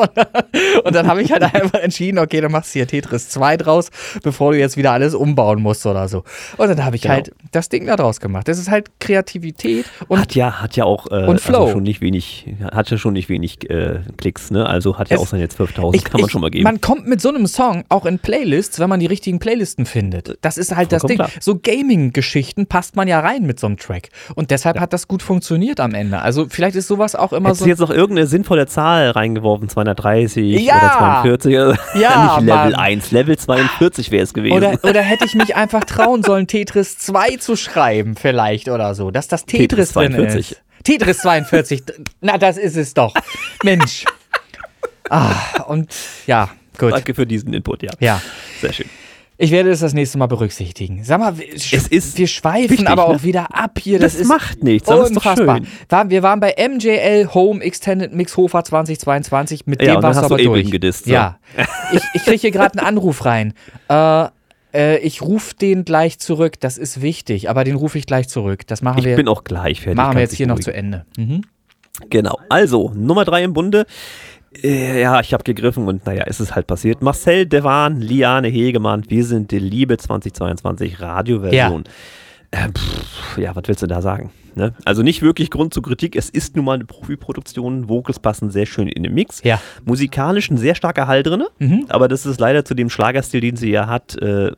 [0.85, 3.89] und dann habe ich halt einfach entschieden, okay, dann machst du hier Tetris 2 draus,
[4.23, 6.25] bevor du jetzt wieder alles umbauen musst oder so.
[6.59, 7.15] Und dann habe ich Genau.
[7.15, 8.47] halt das Ding da draus gemacht.
[8.49, 11.63] Das ist halt Kreativität und hat ja, hat ja auch äh, und Flow.
[11.63, 14.67] Also schon nicht wenig, hat ja schon nicht wenig äh, Klicks, ne?
[14.67, 16.65] Also hat ja Es- auch seine 12.000, kann man schon mal geben.
[16.65, 19.39] Man kommt mit so einem Song auch in Playlists, wenn man die richtigen
[19.73, 20.39] Playlisten findet.
[20.43, 21.17] Das ist halt das Ding.
[21.17, 21.43] Vollkommen klar.
[21.43, 24.09] So Gaming-Geschichten passt man ja rein mit so einem Track.
[24.35, 26.21] Und deshalb hat das gut funktioniert am Ende.
[26.21, 27.65] Also vielleicht ist sowas auch immer Hättest so.
[27.67, 30.77] du jetzt noch irgendeine sinnvolle Zahl reingeworfen, 230 Ja.
[30.77, 31.55] oder 42?
[31.55, 32.75] Oder Ja, nicht Level Mann.
[32.75, 34.57] 1, Level 42 wäre es gewesen.
[34.57, 39.11] Oder, oder hätte ich mich einfach trauen sollen, Tetris 2 zu schreiben, vielleicht oder so,
[39.11, 40.51] dass das Tetris, Tetris drin 42.
[40.53, 40.63] ist.
[40.85, 41.83] Tetris 42,
[42.21, 43.15] na, das ist es doch.
[43.63, 44.05] Mensch.
[45.11, 45.93] Ah, und
[46.27, 46.93] ja, gut.
[46.93, 47.91] Danke für diesen Input, ja.
[48.01, 48.23] Ja.
[48.63, 48.87] Sehr schön.
[49.43, 51.03] Ich werde es das nächste Mal berücksichtigen.
[51.03, 53.23] Sag mal, wir, Es ist wir schweifen wichtig, aber auch ne?
[53.25, 53.99] wieder ab hier.
[53.99, 55.57] Das, Das macht nichts, aber ist doch unfassbar.
[55.59, 56.11] schön.
[56.11, 59.67] Wir waren bei MJL Home Extended Mix Hofer 2022.
[59.67, 60.71] Mit Ja, dem warst du aber durch.
[60.71, 61.11] gedisst, so.
[61.13, 61.39] Ja.
[61.93, 63.55] Ich, ich kriege hier gerade einen Anruf rein.
[63.89, 64.27] Äh,
[64.75, 66.61] äh, ich rufe den gleich zurück.
[66.61, 68.65] Das ist wichtig, aber den rufe ich gleich zurück.
[68.69, 69.97] Das machen Ich wir, bin auch gleich fertig.
[69.97, 70.73] machen wir jetzt hier dich noch zu.
[70.73, 71.05] Ende.
[71.17, 71.43] Mhm.
[72.11, 72.39] Genau.
[72.49, 73.87] Also, Nummer 3 im Bunde.
[74.63, 77.03] Äh, Ja, ich habe gegriffen und naja, es ist halt passiert.
[77.03, 81.85] Marcel Devan, Liane Hegemann, wir sind die Liebe 2022 Radioversion.
[82.53, 82.67] Ja.
[82.67, 84.31] Äh, pff, ja, was willst du da sagen?
[84.55, 84.75] Ne?
[84.85, 86.15] Also nicht wirklich Grund zur Kritik.
[86.15, 87.89] Es ist nun mal eine Profiproduktion.
[87.89, 89.43] Vocals passen sehr schön in den Mix.
[89.43, 89.59] Ja.
[89.87, 91.87] Musikalisch ein sehr starker Hall drin, Mhm.
[91.89, 94.53] aber das ist leider zu dem Schlagerstil, den sie ja hat, äh,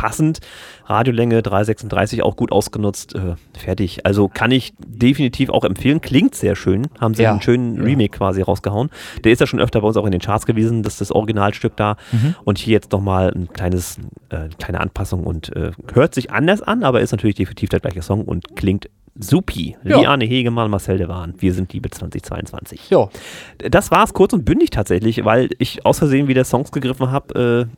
[0.00, 0.40] passend.
[0.86, 3.14] Radiolänge 336 auch gut ausgenutzt.
[3.14, 4.06] Äh, fertig.
[4.06, 6.00] Also kann ich definitiv auch empfehlen.
[6.00, 6.86] Klingt sehr schön.
[6.98, 7.32] Haben sie Ja.
[7.32, 7.82] einen schönen Ja.
[7.82, 8.88] Remake quasi rausgehauen.
[9.24, 10.82] Der ist ja schon öfter bei uns auch in den Charts gewesen.
[10.82, 11.96] Das ist das Originalstück da.
[12.12, 12.34] Mhm.
[12.44, 13.98] Und hier jetzt nochmal ein kleines,
[14.30, 18.00] äh, kleine Anpassung und äh, hört sich anders an, aber ist natürlich definitiv der gleiche
[18.00, 19.76] Song und klingt supi.
[19.84, 19.98] Ja.
[20.00, 21.34] Liane Hegemann, Marcel Dewan.
[21.36, 22.88] Wir sind Liebe 2022.
[22.88, 23.10] Jo.
[23.58, 27.68] Das war es kurz und bündig tatsächlich, weil ich aus Versehen wieder Songs gegriffen habe,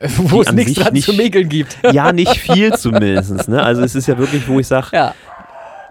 [0.16, 1.76] Wo Die es nichts dran nicht- zu mäkeln gibt.
[1.92, 3.48] ja nicht viel zumindest.
[3.48, 3.62] Ne?
[3.62, 5.14] Also es ist ja wirklich, wo ich sage, ja.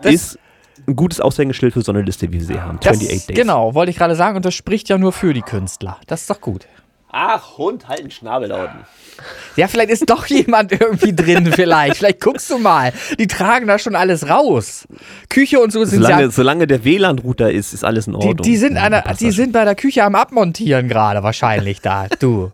[0.01, 0.39] Das- ist
[0.87, 2.79] ein gutes Aushängeschild für so eine Liste, wie wir sie haben.
[2.81, 3.35] Das, 28 Days.
[3.37, 4.35] genau, wollte ich gerade sagen.
[4.37, 5.97] Und das spricht ja nur für die Künstler.
[6.07, 6.65] Das ist doch gut.
[7.11, 8.79] Ach, Hund, halt den Schnabel lauten.
[9.55, 11.97] Ja, vielleicht ist doch jemand irgendwie drin, vielleicht.
[11.97, 12.93] Vielleicht guckst du mal.
[13.19, 14.87] Die tragen da schon alles raus.
[15.27, 16.29] Küche und so sind Solange, ja.
[16.31, 18.43] solange der WLAN-Router ist, ist alles in Die, Ordnung.
[18.43, 22.07] die, sind Ja, passt die das sind bei der Küche am Abmontieren gerade wahrscheinlich da.
[22.19, 22.51] Du.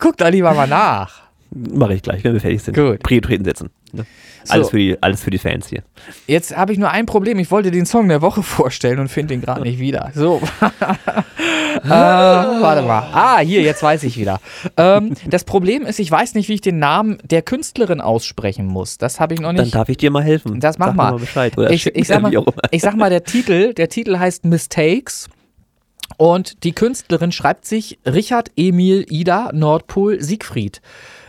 [0.00, 1.22] Guck da lieber mal nach.
[1.52, 2.74] Mache ich gleich, wenn wir fertig sind.
[2.74, 3.02] Gut.
[3.02, 3.70] Prioritäten setzen.
[3.92, 4.06] Ne?
[4.44, 4.54] So.
[4.54, 5.82] Alles, für die, alles für die Fans hier.
[6.26, 7.38] Jetzt habe ich nur ein Problem.
[7.38, 10.10] Ich wollte den Song der Woche vorstellen und finde ihn gerade nicht wieder.
[10.14, 10.40] So.
[11.84, 13.10] äh, warte mal.
[13.12, 14.40] Ah, hier, jetzt weiß ich wieder.
[14.76, 18.96] Ähm, das Problem ist, ich weiß nicht, wie ich den Namen der Künstlerin aussprechen muss.
[18.96, 19.74] Das habe ich noch Dann nicht.
[19.74, 20.60] darf ich dir mal helfen.
[20.60, 21.12] Das mach Sag mal.
[21.12, 21.58] mir Bescheid.
[21.58, 22.32] Oder ich, ich, sag mal,
[22.70, 25.28] ich sag mal, der Titel, der Titel heißt Mistakes.
[26.20, 30.82] Und die Künstlerin schreibt sich Richard Emil Ida Nordpol Siegfried.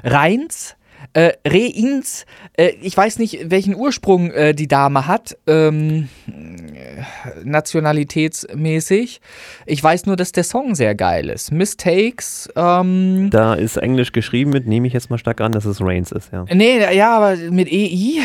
[0.03, 0.75] Reins,
[1.13, 2.25] äh, Reins,
[2.57, 9.21] äh, ich weiß nicht, welchen Ursprung äh, die Dame hat, ähm, äh, nationalitätsmäßig.
[9.65, 11.51] Ich weiß nur, dass der Song sehr geil ist.
[11.51, 12.49] Mistakes.
[12.55, 16.11] Ähm, Da ist Englisch geschrieben mit, nehme ich jetzt mal stark an, dass es Reigns
[16.11, 16.45] ist, ja.
[16.53, 18.21] nee, ja, aber mit EI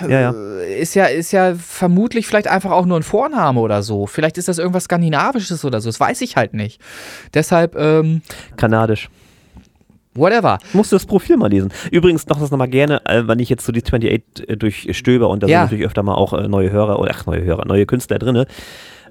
[0.00, 0.34] Ja, ja.
[0.34, 4.06] äh, ist ja, ist ja vermutlich vielleicht einfach auch nur ein Vorname oder so.
[4.06, 5.88] Vielleicht ist das irgendwas Skandinavisches oder so.
[5.88, 6.80] Das weiß ich halt nicht.
[7.34, 8.22] Deshalb, ähm,
[8.56, 9.10] Kanadisch.
[10.14, 10.58] Whatever.
[10.72, 11.72] Musst du das Profil mal lesen.
[11.90, 15.42] Übrigens noch das nochmal gerne, äh, wenn ich jetzt so die 28 äh, durchstöber und
[15.42, 15.58] da Ja.
[15.60, 18.46] sind natürlich öfter mal auch äh, neue Hörer oder ach, neue Hörer, neue Künstler drinne.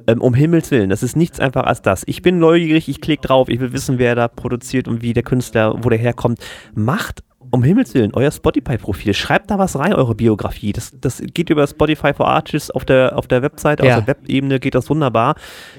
[0.07, 2.03] Ähm, um Himmels Willen, das ist nichts einfach als das.
[2.07, 5.21] Ich bin neugierig, ich klicke drauf, ich will wissen, wer da produziert und wie der
[5.23, 6.39] Künstler, wo der herkommt.
[6.73, 9.13] Macht um Himmels Willen euer Spotify-Profil.
[9.13, 10.71] Schreibt da was rein, eure Biografie.
[10.71, 13.97] Das, das geht über Spotify for Artists auf der, auf der Website, Ja.
[13.99, 15.35] auf der Webebene geht das wunderbar.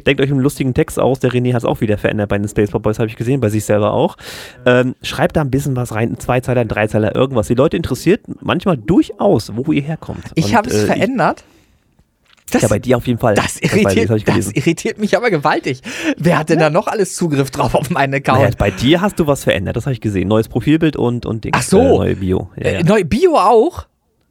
[0.07, 1.19] Denkt euch einen lustigen Text aus.
[1.21, 3.41] Der René hat es auch wieder verändert bei den Space Pop Boys, habe ich gesehen,
[3.41, 4.17] bei sich selber auch.
[4.67, 7.49] Ähm, schreibt da ein bisschen was rein, ein Zweizeiler, ein Dreizeiler, irgendwas.
[7.49, 10.25] Die Leute interessiert manchmal durchaus, wo ihr herkommt.
[10.35, 11.41] Ich habe es äh, verändert.
[11.41, 11.62] Ich,
[12.51, 13.35] ja, bei dir auf jeden Fall.
[13.35, 14.53] Das irritiert, das gelesen.
[14.55, 15.81] irritiert mich aber gewaltig.
[16.17, 18.41] Wer hat denn da noch alles Zugriff drauf auf meinen Account?
[18.41, 20.29] Naja, bei dir hast du was verändert, das habe ich gesehen.
[20.29, 21.79] Neues Profilbild und, und Dings, Ach so.
[21.79, 22.51] äh, neue Bio.
[22.57, 22.83] Ja, äh, ja.
[22.83, 23.87] neu Bio auch?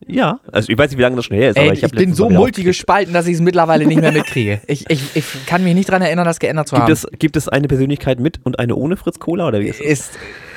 [0.07, 1.91] Ja, also ich weiß nicht, wie lange das schon her ist, Ey, aber ich, ich,
[1.91, 4.61] bin so multigespalten, dass ich es mittlerweile nicht mehr mitkriege.
[4.71, 6.93] Ich, ich, ich kann mich nicht daran erinnern, das geändert zu Gibt haben.
[6.93, 9.85] es, gibt es eine Persönlichkeit mit und eine ohne Fritz Cola oder wie ist das?
[9.85, 10.11] ist,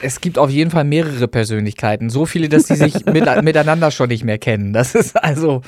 [0.04, 2.10] es gibt auf jeden Fall mehrere Persönlichkeiten.
[2.10, 4.72] So viele, dass die sich mit, miteinander schon nicht mehr kennen.
[4.72, 5.62] Das ist also,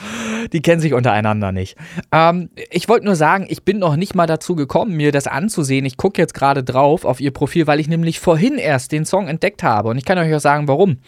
[0.53, 1.77] die kennen sich untereinander nicht.
[2.13, 5.85] Ähm, ich wollte nur sagen, ich bin noch nicht mal dazu gekommen, mir das anzusehen.
[5.87, 9.27] Ich gucke jetzt gerade drauf auf ihr Profil, weil ich nämlich vorhin erst den Song
[9.27, 9.89] entdeckt habe.
[9.89, 10.99] Und ich kann euch auch sagen, warum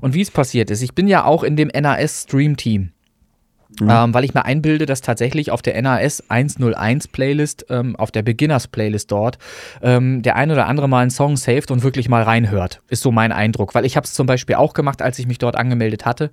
[0.00, 0.82] und wie es passiert ist.
[0.82, 2.92] Ich bin ja auch in dem NAS Stream Team.
[3.80, 8.22] Ähm, weil ich mir einbilde, dass tatsächlich auf der NAS 101 Playlist, ähm, auf der
[8.22, 9.38] Beginners Playlist dort,
[9.82, 12.80] ähm, der ein oder andere mal einen Song saved und wirklich mal reinhört.
[12.88, 13.74] Ist so mein Eindruck.
[13.74, 16.30] Weil ich habe es zum Beispiel auch gemacht, als ich mich dort angemeldet hatte,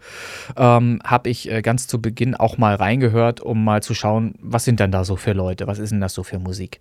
[0.56, 4.64] ähm, habe ich äh, ganz zu Beginn auch mal reingehört, um mal zu schauen, was
[4.64, 6.80] sind denn da so für Leute, was ist denn das so für Musik.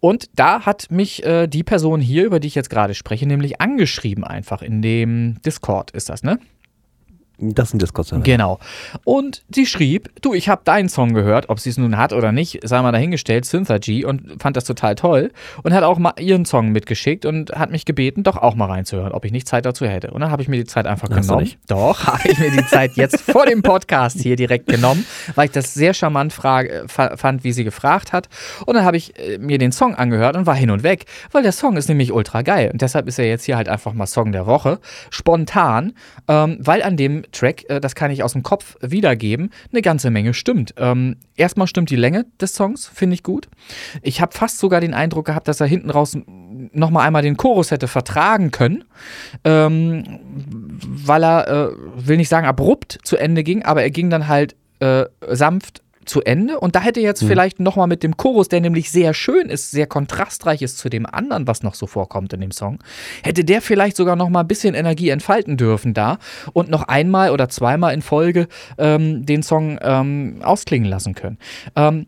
[0.00, 3.60] Und da hat mich äh, die Person hier, über die ich jetzt gerade spreche, nämlich
[3.60, 6.38] angeschrieben einfach in dem Discord ist das, ne?
[7.40, 8.22] Das ein Discord-Server.
[8.22, 8.58] Genau.
[9.04, 12.32] Und sie schrieb, du, ich habe deinen Song gehört, ob sie es nun hat oder
[12.32, 15.30] nicht, sei mal dahingestellt, Synthergy und fand das total toll
[15.62, 19.12] und hat auch mal ihren Song mitgeschickt und hat mich gebeten, doch auch mal reinzuhören,
[19.12, 20.10] ob ich nicht Zeit dazu hätte.
[20.10, 21.50] Und dann habe ich mir die Zeit einfach Hast genommen.
[21.66, 25.52] Doch, habe ich mir die Zeit jetzt vor dem Podcast hier direkt genommen, weil ich
[25.52, 28.28] das sehr charmant frage, fand, wie sie gefragt hat.
[28.66, 31.42] Und dann habe ich äh, mir den Song angehört und war hin und weg, weil
[31.42, 32.70] der Song ist nämlich ultra geil.
[32.72, 34.78] Und deshalb ist er jetzt hier halt einfach mal Song der Woche.
[35.10, 35.94] Spontan,
[36.28, 40.10] ähm, weil an dem Track, äh, das kann ich aus dem Kopf wiedergeben, eine ganze
[40.10, 40.74] Menge stimmt.
[40.76, 43.48] Ähm, erstmal stimmt die Länge des Songs, finde ich gut.
[44.02, 46.16] Ich habe fast sogar den Eindruck gehabt, dass er hinten raus
[46.72, 48.84] nochmal einmal den Chorus hätte vertragen können,
[49.44, 50.20] ähm,
[50.86, 54.56] weil er, äh, will nicht sagen abrupt zu Ende ging, aber er ging dann halt
[54.80, 58.90] äh, sanft zu Ende und da hätte jetzt vielleicht nochmal mit dem Chorus, der nämlich
[58.90, 62.50] sehr schön ist, sehr kontrastreich ist zu dem anderen, was noch so vorkommt in dem
[62.52, 62.78] Song,
[63.22, 66.18] hätte der vielleicht sogar nochmal ein bisschen Energie entfalten dürfen da
[66.52, 68.48] und noch einmal oder zweimal in Folge
[68.78, 71.38] ähm, den Song ähm, ausklingen lassen können.
[71.76, 72.06] Ähm,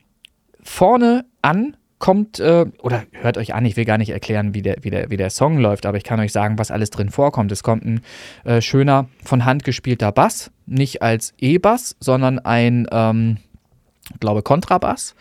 [0.63, 4.79] vorne an kommt, äh, oder hört euch an, ich will gar nicht erklären, wie der,
[4.83, 7.53] wie, der, wie der Song läuft, aber ich kann euch sagen, was alles drin vorkommt.
[7.53, 8.01] Es kommt ein
[8.45, 13.37] äh, schöner, von Hand gespielter Bass, nicht als E-Bass, sondern ein, ähm,
[14.15, 15.15] ich glaube, Kontrabass.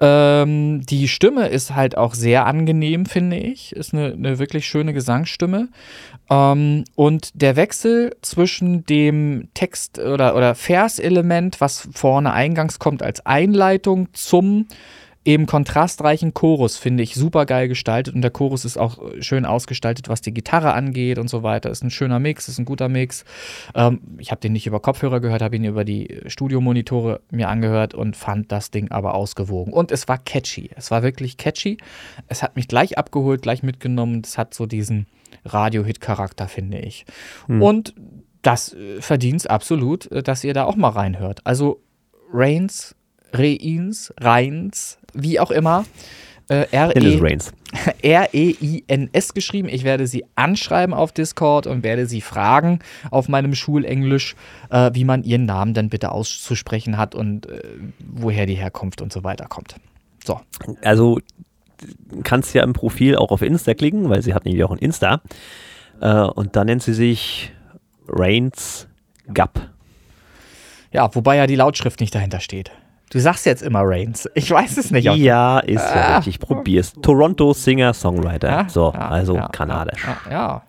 [0.00, 3.74] Ähm, die Stimme ist halt auch sehr angenehm, finde ich.
[3.76, 5.68] Ist eine, eine wirklich schöne Gesangsstimme.
[6.28, 13.24] Ähm, und der Wechsel zwischen dem Text- oder, oder Verselement, was vorne eingangs kommt als
[13.24, 14.66] Einleitung, zum
[15.24, 19.44] eben kontrastreichen Chorus finde ich super geil gestaltet und der Chorus ist auch äh, schön
[19.44, 21.70] ausgestaltet, was die Gitarre angeht und so weiter.
[21.70, 23.24] Ist ein schöner Mix, ist ein guter Mix.
[23.74, 27.94] Ähm, ich habe den nicht über Kopfhörer gehört, habe ihn über die Studiomonitore mir angehört
[27.94, 29.72] und fand das Ding aber ausgewogen.
[29.72, 30.70] Und es war catchy.
[30.76, 31.78] Es war wirklich catchy.
[32.28, 34.22] Es hat mich gleich abgeholt, gleich mitgenommen.
[34.24, 35.06] Es hat so diesen
[35.44, 37.06] Radio-Hit-Charakter, finde ich.
[37.48, 37.94] Und
[38.42, 41.40] das äh, verdient absolut, äh, dass ihr da auch mal reinhört.
[41.44, 41.80] Also
[42.32, 42.94] Reigns,
[43.34, 45.84] Reins, Reins, wie auch immer.
[46.48, 47.52] Äh, Reigns.
[48.02, 49.68] R-E-I-N-S geschrieben.
[49.68, 52.80] Ich werde sie anschreiben auf Discord und werde sie fragen
[53.10, 54.36] auf meinem Schulenglisch,
[54.70, 57.62] äh, wie man ihren Namen dann bitte auszusprechen hat und äh,
[57.98, 59.76] woher die Herkunft und so weiter kommt.
[60.24, 60.40] So.
[60.82, 61.18] Also
[62.22, 65.22] kannst ja im Profil auch auf Insta klicken, weil sie hat nämlich auch ein Insta.
[66.00, 67.52] Äh, und da nennt sie sich
[68.06, 68.86] Reigns
[69.28, 69.70] Gap.
[70.92, 72.70] Ja, wobei ja die Lautschrift nicht dahinter steht.
[73.14, 74.28] Du sagst jetzt immer Reigns.
[74.34, 75.04] Ich weiß es nicht.
[75.04, 76.16] Ja, ist ja Ah.
[76.16, 76.40] richtig.
[76.40, 76.92] Probier's.
[77.00, 78.48] Toronto Singer Songwriter.
[78.50, 80.04] Ja, so, ja, also ja, kanadisch.
[80.28, 80.62] Ja.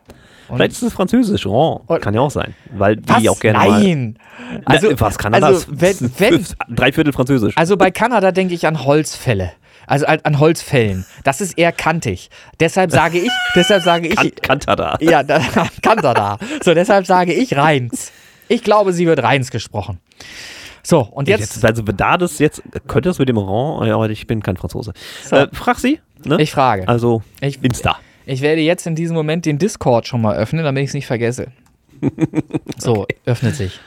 [0.47, 1.47] Und- Vielleicht ist es französisch.
[1.47, 3.17] Oh, kann ja auch sein, weil Was?
[3.17, 3.81] die auch gerne mal.
[3.81, 4.19] Nein.
[4.63, 7.57] Also, Also, was Kanada also wenn, wenn, drei Viertel französisch.
[7.57, 9.51] also bei Kanada denke ich an Holzfälle.
[9.88, 11.03] Also an Holzfällen.
[11.23, 12.30] Das ist eher kantig.
[12.59, 14.97] Deshalb sage ich, deshalb sage ich, Kan Kantada.
[15.01, 15.39] ja, da,
[15.81, 16.38] Kanada.
[16.63, 18.11] So, deshalb sage ich Rheins.
[18.47, 19.99] Ich glaube, sie wird Rheins gesprochen.
[20.86, 24.28] So, und jetzt, Jetzt, also da das jetzt, könnte das mit dem ja, aber ich
[24.28, 24.94] bin kein Franzose.
[25.28, 25.36] So.
[25.36, 25.99] Äh, frag sie.
[26.24, 26.40] Ne?
[26.41, 26.88] ich frage.
[26.88, 27.98] also, Ich- Insta.
[28.28, 31.07] Ich werde jetzt in diesem Moment den Discord schon mal öffnen, damit ich es nicht
[31.07, 31.48] vergesse.
[32.78, 33.80] So, öffnet sich.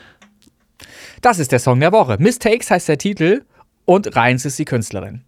[1.21, 2.17] Das ist der Song der Woche.
[2.19, 3.43] Mistakes heißt der Titel
[3.85, 5.21] und Reins ist die Künstlerin.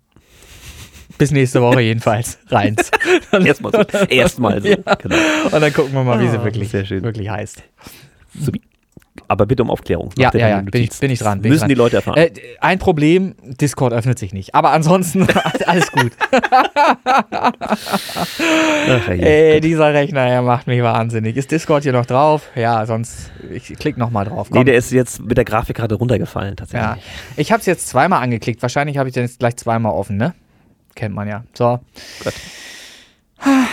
[1.17, 2.39] Bis nächste Woche jedenfalls.
[2.47, 2.89] Reins.
[3.31, 3.97] Erstmal so.
[4.07, 4.67] Erstmal so.
[4.69, 4.77] Ja.
[4.95, 5.15] Genau.
[5.51, 7.63] Und dann gucken wir mal, wie sie Ah, wirklich, wirklich heißt.
[8.39, 8.61] Supi.
[9.27, 10.09] Aber bitte um Aufklärung.
[10.17, 11.41] Ja, ja, ja, bin ich, bin ich dran.
[11.41, 11.69] Bin Müssen ich dran.
[11.69, 12.17] die Leute erfahren.
[12.17, 12.31] Äh,
[12.61, 14.55] ein Problem, Discord öffnet sich nicht.
[14.55, 15.27] Aber ansonsten
[15.65, 16.11] alles gut.
[17.91, 21.35] Ach, Ey, dieser Rechner, er macht mich wahnsinnig.
[21.37, 22.49] Ist Discord hier noch drauf?
[22.55, 24.49] Ja, sonst, ich klick noch mal drauf.
[24.49, 24.65] nee, Komm.
[24.65, 26.81] der ist jetzt mit der Grafikkarte runtergefallen, tatsächlich.
[26.89, 26.97] ja.
[27.37, 28.61] Ich habe es jetzt zweimal angeklickt.
[28.61, 30.33] Wahrscheinlich habe ich den jetzt gleich zweimal offen, ne?
[30.95, 31.43] Kennt man ja.
[31.53, 31.79] So.
[32.23, 32.33] Gut.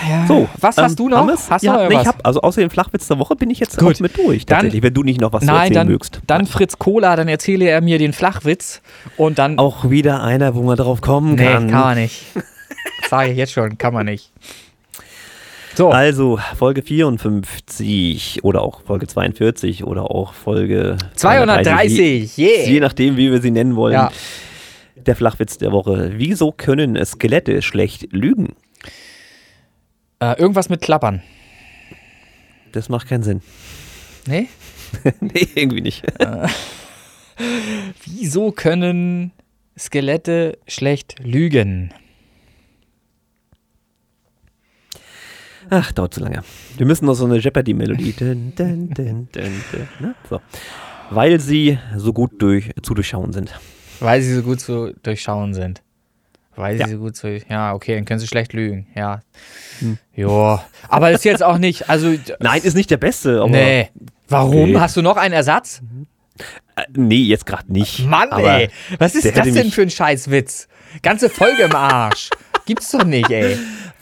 [0.09, 0.27] Ja.
[0.27, 1.27] So, was ähm, hast du noch?
[1.27, 1.51] wir's?
[1.51, 3.59] Hast ja, du noch nee, ich hab, also außer dem Flachwitz der Woche bin ich
[3.59, 3.97] jetzt Gut.
[3.97, 6.20] auch mit durch, Dann- tatsächlich, wenn du nicht noch was Nein, erzählen dann, mögst.
[6.27, 8.81] dann Fritz Cola, dann erzähle er mir den Flachwitz
[9.16, 9.59] und dann.
[9.59, 11.70] Auch wieder einer, wo man drauf kommen nee, kann.
[11.70, 12.24] kann man nicht.
[13.11, 14.32] Sage ich jetzt schon, kann man nicht.
[15.74, 22.69] So, Also, Folge 54 oder auch Folge 42 oder auch Folge 230, je, yeah.
[22.69, 23.93] je nachdem, wie wir sie nennen wollen.
[23.93, 24.11] Ja.
[24.97, 26.15] Der Flachwitz der Woche.
[26.16, 28.57] Wieso können Skelette schlecht lügen?
[30.20, 31.23] Äh, irgendwas mit Klappern.
[32.73, 33.40] Das macht keinen Sinn.
[34.27, 34.49] Nee?
[35.20, 36.05] nee, irgendwie nicht.
[38.05, 39.32] Wieso können
[39.78, 41.95] Skelette schlecht lügen?
[45.70, 46.43] Ach, dauert zu lange.
[46.77, 48.15] Wir müssen noch so eine Jeopardy-Melodie.
[50.01, 50.15] Ne?
[50.28, 50.40] so.
[51.11, 53.59] Weil sie so gut durch, zu durchschauen sind.
[54.01, 55.82] Weil sie so gut zu durchschauen sind.
[56.59, 56.89] Weil sie Ja.
[56.89, 57.39] so gut zu.
[57.48, 58.86] Ja, okay, dann können sie schlecht lügen.
[58.94, 59.20] Ja.
[59.78, 59.98] Hm.
[60.14, 60.64] Ja.
[60.89, 61.89] Aber ist jetzt auch nicht.
[61.89, 62.14] Also.
[62.40, 63.48] Nein, ist nicht der Beste, aber.
[63.51, 63.89] nee.
[64.28, 64.70] Warum?
[64.70, 64.80] Okay.
[64.80, 65.80] Hast du noch einen Ersatz?
[66.76, 68.05] Äh, nee, jetzt gerade nicht.
[68.06, 68.70] Mann, aber ey.
[68.98, 70.68] Was ist das denn für ein Scheißwitz?
[71.02, 72.28] Ganze Folge im Arsch.
[72.66, 73.56] Gibt's doch nicht, ey.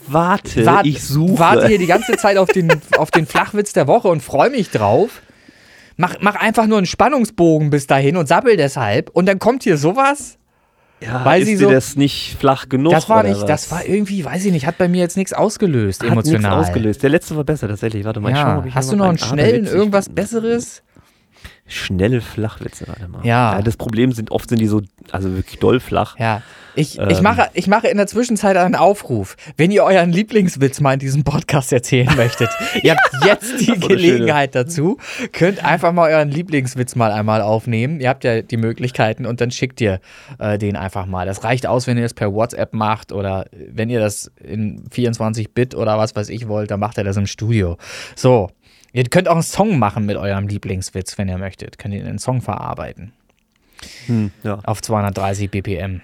[0.07, 1.39] Warte, Wart- ich suche.
[1.39, 4.69] Warte hier die ganze Zeit auf den, auf den Flachwitz der Woche und freue mich
[4.71, 5.21] drauf.
[5.95, 9.09] Mach, mach einfach nur einen Spannungsbogen bis dahin und sappel deshalb.
[9.11, 10.37] Und dann kommt hier sowas.
[11.01, 12.91] Ja, weil ist sie so- das nicht flach genug?
[12.93, 13.45] Das war nicht, was?
[13.45, 16.59] das war irgendwie, weiß ich nicht, hat bei mir jetzt nichts ausgelöst, Hat nichts emotional.
[16.59, 17.03] ausgelöst.
[17.03, 18.03] Der letzte war besser tatsächlich.
[18.05, 18.59] Warte mal, ich schau mal, Ja.
[18.59, 20.81] ob ich Hast du noch einen schnellen, irgendwas Besseres?
[21.67, 23.25] Schnelle Flachwitze, warte mal.
[23.25, 23.61] Ja.
[23.61, 24.81] Das Problem sind, oft sind die so,
[25.11, 26.17] also wirklich doll flach.
[26.17, 26.41] Ja.
[26.75, 27.23] Ich, ich, Ähm.
[27.23, 29.35] mache, ich mache in der Zwischenzeit einen Aufruf.
[29.57, 32.49] Wenn ihr euren Lieblingswitz mal in diesem Podcast erzählen möchtet,
[32.83, 34.97] ihr habt jetzt die Gelegenheit dazu,
[35.33, 37.99] könnt einfach mal euren Lieblingswitz mal einmal aufnehmen.
[37.99, 39.99] Ihr habt ja die Möglichkeiten und dann schickt ihr
[40.37, 41.25] äh, den einfach mal.
[41.25, 45.73] Das reicht aus, wenn ihr das per WhatsApp macht oder wenn ihr das in 24-Bit
[45.73, 47.77] oder was weiß ich wollt, dann macht ihr das im Studio.
[48.15, 48.51] So.
[48.97, 51.77] Ihr könnt auch einen Song machen mit eurem Lieblingswitz, wenn ihr möchtet.
[51.77, 53.13] Könnt ihr einen Song verarbeiten.
[54.07, 54.57] Hm, ja.
[54.63, 56.01] Auf 230 BPM.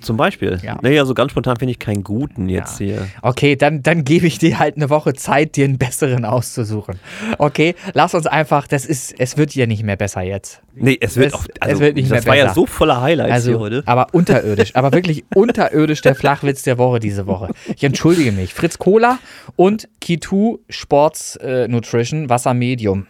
[0.00, 0.58] Zum Beispiel.
[0.62, 0.78] Ja.
[0.82, 3.08] Naja, so ganz spontan finde ich keinen guten jetzt hier.
[3.22, 6.98] Okay, dann, dann gebe ich dir halt eine Woche Zeit, dir einen besseren auszusuchen.
[7.38, 10.62] Okay, lass uns einfach, das ist, es wird ja nicht mehr besser jetzt.
[10.74, 12.54] Nee, es wird Es- auch, es also, wird nicht das mehr war ja besser.
[12.54, 13.82] so voller Highlights hier Also, heute.
[13.86, 17.50] aber unterirdisch, aber wirklich unterirdisch der Flachwitz der Woche diese Woche.
[17.74, 18.52] Ich entschuldige mich.
[18.54, 19.18] Fritz Cola
[19.56, 23.06] und Kitu Sports äh, Nutrition Wasser Medium.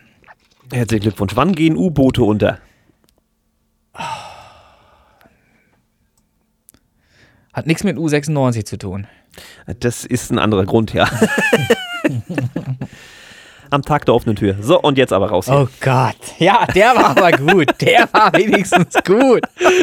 [0.73, 1.35] Herzlichen Glückwunsch.
[1.37, 2.59] Wann gehen U-Boote unter?
[7.57, 9.07] Hat nichts mit U96 zu tun.
[9.81, 11.09] Das ist ein anderer Grund, ja.
[13.71, 14.57] Am Tag der offenen Tür.
[14.61, 15.47] So, und jetzt aber raus.
[15.47, 15.55] Hier.
[15.55, 16.19] Oh Gott.
[16.39, 17.69] Ja, der war aber gut.
[17.81, 19.41] Der war wenigstens gut.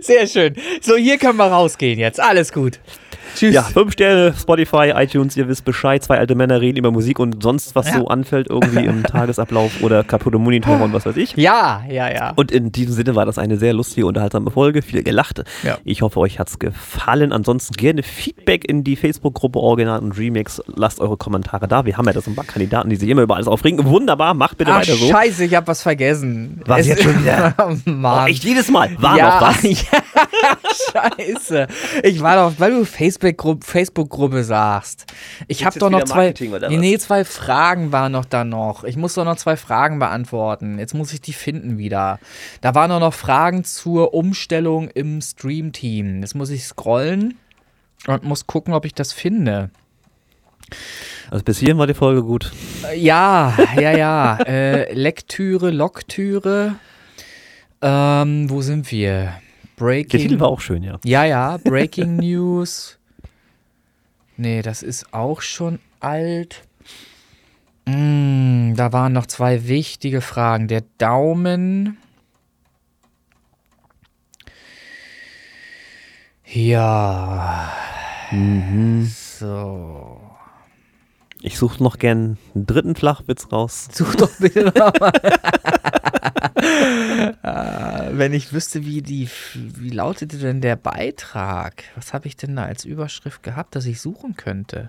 [0.00, 0.56] Sehr schön.
[0.80, 2.18] So, hier können wir rausgehen jetzt.
[2.18, 2.80] Alles gut.
[3.34, 3.54] Tschüss.
[3.54, 6.02] Ja, fünf Sterne, Spotify, iTunes, ihr wisst Bescheid.
[6.02, 7.94] Zwei alte Männer reden über Musik und sonst, was Ja.
[7.98, 11.36] so anfällt, irgendwie im Tagesablauf oder kaputte Monitore und was weiß ich.
[11.36, 12.32] Ja, ja, ja.
[12.36, 14.82] Und in diesem Sinne war das eine sehr lustige, unterhaltsame Folge.
[14.82, 15.42] Viel gelacht.
[15.62, 15.78] Ja.
[15.84, 17.32] Ich hoffe, euch hat's gefallen.
[17.32, 20.62] Ansonsten gerne Feedback in die Facebook-Gruppe Original und Remix.
[20.66, 21.84] Lasst eure Kommentare da.
[21.84, 23.84] Wir haben ja da so ein paar Kandidaten, die sich immer über alles aufregen.
[23.84, 25.08] Wunderbar, macht bitte Ach, weiter so.
[25.08, 26.60] scheiße, ich habe was vergessen.
[26.66, 27.54] Was Es- jetzt schon wieder?
[27.64, 28.24] Oh, Mann.
[28.24, 28.90] Oh, echt jedes Mal.
[28.98, 29.62] War ja, noch was?
[29.64, 30.58] Ja.
[30.92, 31.66] Scheiße.
[32.02, 32.84] Ich war doch, weil du
[33.24, 35.06] Facebook-Gruppe Facebook sagst.
[35.48, 36.34] Ich habe doch noch zwei.
[36.68, 38.84] Nee, nee, zwei Fragen waren noch da noch.
[38.84, 40.78] Ich muss doch noch zwei Fragen beantworten.
[40.78, 42.18] Jetzt muss ich die finden wieder.
[42.60, 46.20] Da waren doch noch Fragen zur Umstellung im Stream-Team.
[46.20, 47.38] Jetzt muss ich scrollen
[48.06, 49.70] und muss gucken, ob ich das finde.
[51.30, 52.52] Also bis hierhin war die Folge gut.
[52.96, 54.38] Ja, ja, ja.
[54.46, 56.76] äh, Lektüre, Loktüre.
[57.80, 59.34] Ähm, wo sind wir?
[59.76, 60.08] Breaking.
[60.10, 60.98] Der Titel war auch schön, ja.
[61.04, 61.58] Ja, ja.
[61.62, 62.98] Breaking News.
[64.36, 66.62] Nee, das ist auch schon alt.
[67.86, 70.68] Mm, da waren noch zwei wichtige Fragen.
[70.68, 71.98] Der Daumen.
[76.44, 77.72] Ja.
[78.30, 79.06] Mhm.
[79.06, 80.20] So.
[81.40, 83.88] Ich suche noch gern einen dritten Flachwitz raus.
[83.92, 85.12] Such doch bitte nochmal.
[87.42, 91.84] Ah, wenn ich wüsste, wie die, wie lautete denn der Beitrag?
[91.94, 94.88] Was habe ich denn da als Überschrift gehabt, dass ich suchen könnte?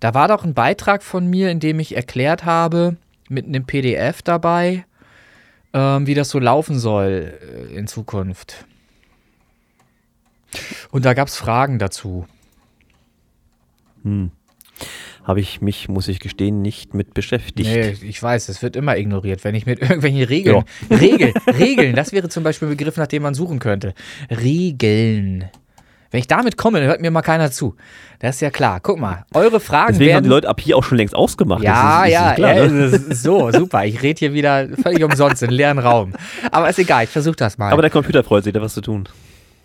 [0.00, 2.96] Da war doch ein Beitrag von mir, in dem ich erklärt habe,
[3.28, 4.84] mit einem PDF dabei,
[5.72, 8.64] ähm, wie das so laufen soll äh, in Zukunft.
[10.90, 12.26] Und da gab es Fragen dazu.
[14.02, 14.32] Hm
[15.28, 17.68] habe ich mich, muss ich gestehen, nicht mit beschäftigt.
[17.68, 20.64] Nee, ich weiß, es wird immer ignoriert, wenn ich mit irgendwelchen Regeln.
[20.88, 20.96] Ja.
[20.96, 23.92] Regeln, Regeln, das wäre zum Beispiel ein Begriff, nach dem man suchen könnte.
[24.30, 25.44] Regeln.
[26.10, 27.76] Wenn ich damit komme, dann hört mir mal keiner zu.
[28.20, 28.80] Das ist ja klar.
[28.80, 30.16] Guck mal, eure Fragen Deswegen werden...
[30.16, 31.62] haben die Leute ab hier auch schon längst ausgemacht.
[31.62, 32.98] Ja, ist, ja, klar, ja ne?
[33.10, 33.84] so, super.
[33.84, 36.14] Ich rede hier wieder völlig umsonst in leeren Raum.
[36.50, 37.70] Aber ist egal, ich versuche das mal.
[37.70, 39.06] Aber der Computer freut sich, da was zu tun.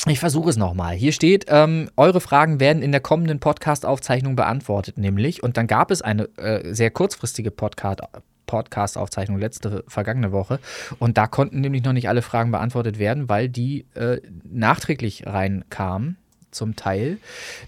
[0.05, 0.95] Ich versuche es nochmal.
[0.95, 5.43] Hier steht, ähm, eure Fragen werden in der kommenden Podcast-Aufzeichnung beantwortet, nämlich.
[5.43, 8.01] Und dann gab es eine äh, sehr kurzfristige Podcast.
[8.45, 10.59] Podcast-Aufzeichnung letzte vergangene Woche.
[10.99, 16.17] Und da konnten nämlich noch nicht alle Fragen beantwortet werden, weil die äh, nachträglich reinkamen
[16.53, 17.17] zum Teil.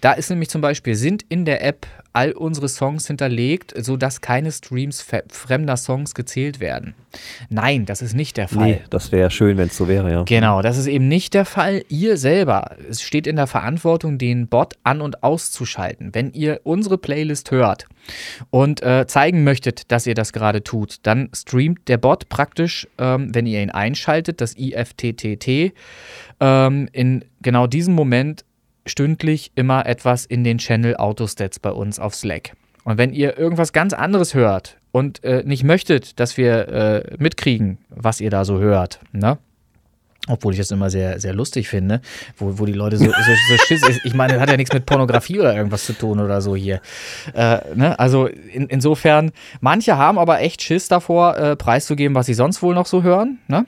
[0.02, 4.52] Da ist nämlich zum Beispiel, sind in der App all unsere Songs hinterlegt, sodass keine
[4.52, 6.96] Streams fremder Songs gezählt werden.
[7.50, 8.66] Nein, das ist nicht der Fall.
[8.66, 10.24] Nee, das wäre schön, wenn es so wäre, ja.
[10.24, 11.84] Genau, das ist eben nicht der Fall.
[11.90, 16.12] Ihr selber, es steht in der Verantwortung, den Bot an- und auszuschalten.
[16.14, 17.86] Wenn ihr unsere Playlist hört
[18.50, 23.36] und äh, zeigen möchtet, dass ihr das gerade tut, dann streamt der Bot praktisch, ähm,
[23.36, 25.74] wenn ihr ihn einschaltet, das IFTTT,
[26.40, 28.45] ähm, in genau diesem Moment
[28.86, 32.54] stündlich immer etwas in den Channel Autostats bei uns auf Slack.
[32.84, 37.80] Und wenn ihr irgendwas ganz anderes hört und äh, nicht möchtet, dass wir äh, mitkriegen,
[37.90, 39.38] was ihr da so hört, ne?
[40.28, 42.02] Obwohl ich das immer sehr, sehr lustig finde,
[42.38, 44.02] wo, wo die Leute so, so, so schiss ist.
[44.06, 46.82] Ich meine, das hat ja nichts mit Pornografie oder irgendwas zu tun oder so hier.
[47.34, 47.98] Äh, ne?
[48.00, 49.32] Also in, insofern,
[49.62, 53.40] manche haben aber echt Schiss davor, äh, preiszugeben, was sie sonst wohl noch so hören.
[53.48, 53.66] Ne?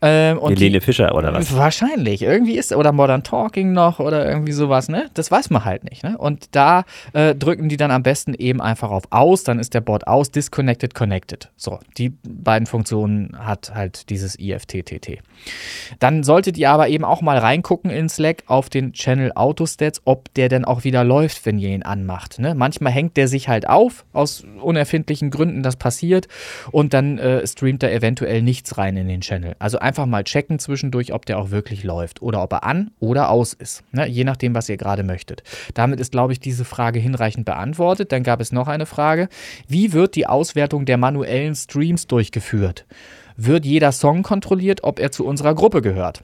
[0.00, 1.54] Ähm, und Helene die, Fischer oder was?
[1.54, 2.22] Wahrscheinlich.
[2.22, 5.10] Irgendwie ist, oder Modern Talking noch oder irgendwie sowas, ne?
[5.14, 6.04] Das weiß man halt nicht.
[6.04, 6.16] Ne?
[6.16, 9.80] Und da äh, drücken die dann am besten eben einfach auf aus, dann ist der
[9.80, 11.50] Bot aus, disconnected, connected.
[11.56, 15.18] So, die beiden Funktionen hat halt dieses IFTTT.
[15.98, 20.32] Dann solltet ihr aber eben auch mal reingucken in Slack auf den Channel Autostats, ob
[20.34, 22.38] der denn auch wieder läuft, wenn ihr ihn anmacht.
[22.38, 22.54] Ne?
[22.54, 26.28] Manchmal hängt der sich halt auf, aus unerfindlichen Gründen, das passiert,
[26.70, 29.54] und dann äh, streamt er eventuell nichts rein in den Channel.
[29.58, 33.30] Also einfach mal checken zwischendurch, ob der auch wirklich läuft oder ob er an oder
[33.30, 33.82] aus ist.
[33.92, 34.06] Ne?
[34.06, 35.42] Je nachdem, was ihr gerade möchtet.
[35.74, 38.12] Damit ist, glaube ich, diese Frage hinreichend beantwortet.
[38.12, 39.28] Dann gab es noch eine Frage.
[39.68, 42.86] Wie wird die Auswertung der manuellen Streams durchgeführt?
[43.44, 46.22] Wird jeder Song kontrolliert, ob er zu unserer Gruppe gehört.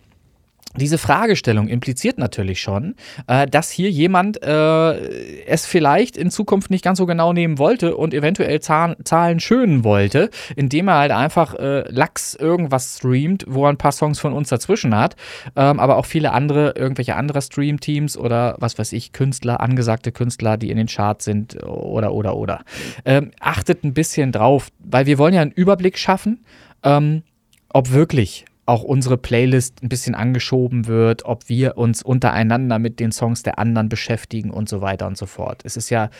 [0.76, 2.94] Diese Fragestellung impliziert natürlich schon,
[3.26, 7.96] äh, dass hier jemand äh, es vielleicht in Zukunft nicht ganz so genau nehmen wollte
[7.96, 13.70] und eventuell Zahlen schönen wollte, indem er halt einfach äh, Lachs irgendwas streamt, wo er
[13.70, 15.16] ein paar Songs von uns dazwischen hat,
[15.56, 20.58] ähm, aber auch viele andere, irgendwelche andere Stream-Teams oder was weiß ich, Künstler, angesagte Künstler,
[20.58, 22.60] die in den Charts sind oder, oder, oder.
[23.06, 26.44] Ähm, achtet ein bisschen drauf, weil wir wollen ja einen Überblick schaffen
[26.82, 27.22] ähm,
[27.70, 33.12] ob wirklich auch unsere Playlist ein bisschen angeschoben wird, ob wir uns untereinander mit den
[33.12, 35.62] Songs der anderen beschäftigen und so weiter und so fort.
[35.64, 36.10] Es ist ja,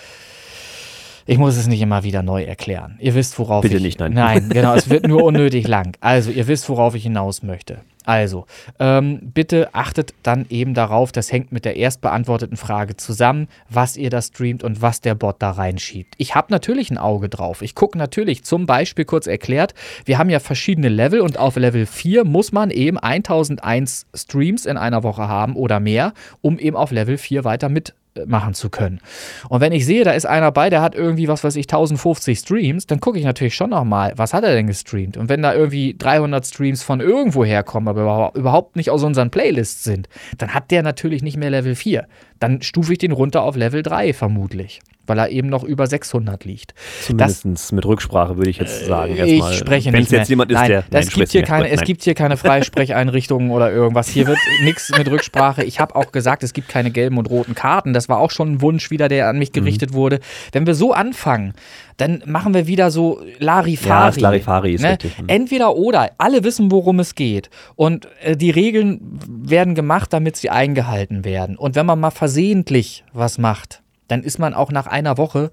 [1.26, 2.96] ich muss es nicht immer wieder neu erklären.
[3.00, 3.82] Ihr wisst, worauf Bitte ich.
[3.82, 4.14] nicht, nein.
[4.14, 5.94] Nein, genau, es wird nur unnötig lang.
[6.00, 7.80] Also, ihr wisst, worauf ich hinaus möchte.
[8.08, 8.46] Also,
[8.78, 13.98] ähm, bitte achtet dann eben darauf, das hängt mit der erst beantworteten Frage zusammen, was
[13.98, 16.14] ihr da streamt und was der Bot da reinschiebt.
[16.16, 17.60] Ich habe natürlich ein Auge drauf.
[17.60, 19.74] Ich gucke natürlich, zum Beispiel kurz erklärt,
[20.06, 24.78] wir haben ja verschiedene Level und auf Level 4 muss man eben 1001 Streams in
[24.78, 27.92] einer Woche haben oder mehr, um eben auf Level 4 weiter mit
[28.26, 29.00] machen zu können.
[29.48, 32.38] Und wenn ich sehe, da ist einer bei, der hat irgendwie, was weiß ich, 1050
[32.38, 35.16] Streams, dann gucke ich natürlich schon nochmal, was hat er denn gestreamt?
[35.16, 39.84] Und wenn da irgendwie 300 Streams von irgendwo herkommen, aber überhaupt nicht aus unseren Playlists
[39.84, 40.08] sind,
[40.38, 42.06] dann hat der natürlich nicht mehr Level 4.
[42.40, 46.44] Dann stufe ich den runter auf Level 3 vermutlich weil er eben noch über 600
[46.44, 46.74] liegt.
[47.02, 49.16] Zumindest das, mit Rücksprache würde ich jetzt sagen.
[49.16, 50.84] Äh, ich spreche Wenn es jetzt jemand ist, nein, der.
[50.90, 54.08] Das nein, gibt hier keine, es gibt hier keine Freisprecheinrichtungen oder irgendwas.
[54.08, 55.64] Hier wird nichts mit Rücksprache.
[55.64, 57.92] Ich habe auch gesagt, es gibt keine gelben und roten Karten.
[57.92, 59.54] Das war auch schon ein Wunsch wieder, der an mich mhm.
[59.54, 59.94] gerichtet mhm.
[59.94, 60.20] wurde.
[60.52, 61.54] Wenn wir so anfangen,
[61.98, 64.20] dann machen wir wieder so Larifari.
[64.20, 64.92] Ja, Larifari ist ne?
[64.92, 65.18] richtig.
[65.18, 65.28] Mhm.
[65.28, 66.10] Entweder oder.
[66.18, 67.50] Alle wissen, worum es geht.
[67.74, 71.56] Und äh, die Regeln werden gemacht, damit sie eingehalten werden.
[71.56, 75.50] Und wenn man mal versehentlich was macht, dann ist man auch nach einer Woche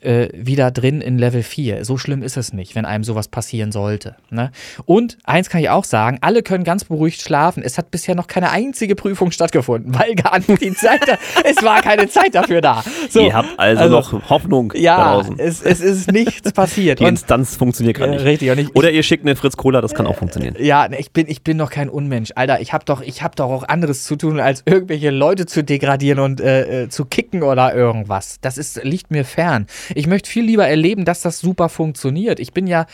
[0.00, 1.84] äh, wieder drin in Level 4.
[1.84, 4.16] So schlimm ist es nicht, wenn einem sowas passieren sollte.
[4.30, 4.50] Ne?
[4.84, 7.62] Und eins kann ich auch sagen, alle können ganz beruhigt schlafen.
[7.62, 11.62] Es hat bisher noch keine einzige Prüfung stattgefunden, weil gar nicht die Zeit da, es
[11.62, 12.82] war keine Zeit dafür da.
[13.10, 17.00] So, Ihr habt also, also noch Hoffnung Ja, es, es, ist nichts passiert.
[17.00, 18.24] Die Instanz funktioniert gerade nicht.
[18.24, 18.50] Richtig.
[18.50, 20.56] Und ich, Oder ihr schickt eine Fritz Cola, das kann auch funktionieren.
[20.58, 22.32] Ja, ich bin, ich bin doch kein Unmensch.
[22.34, 26.20] Alter, ich habe doch, hab doch auch anderes zu tun, als irgendwelche Leute zu degradieren
[26.20, 28.38] und äh, äh, zu kicken oder irgendwas.
[28.40, 29.66] Das ist, liegt mir fern.
[29.94, 32.40] Ich möchte viel lieber erleben, dass das super funktioniert.
[32.40, 32.86] Ich bin ja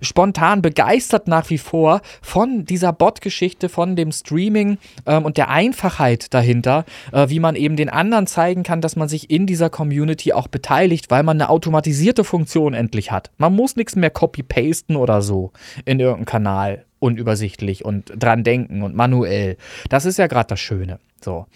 [0.00, 6.32] spontan begeistert nach wie vor von dieser Bot-Geschichte, von dem Streaming ähm, und der Einfachheit
[6.34, 10.32] dahinter, äh, wie man eben den anderen zeigen kann, dass man sich in dieser Community
[10.32, 13.30] auch beteiligt, weil man eine automatisierte Funktion endlich hat.
[13.38, 15.52] Man muss nichts mehr copy-pasten oder so
[15.84, 19.56] in irgendeinem Kanal unübersichtlich und dran denken und manuell.
[19.88, 21.00] Das ist ja gerade das Schöne.
[21.20, 21.46] So.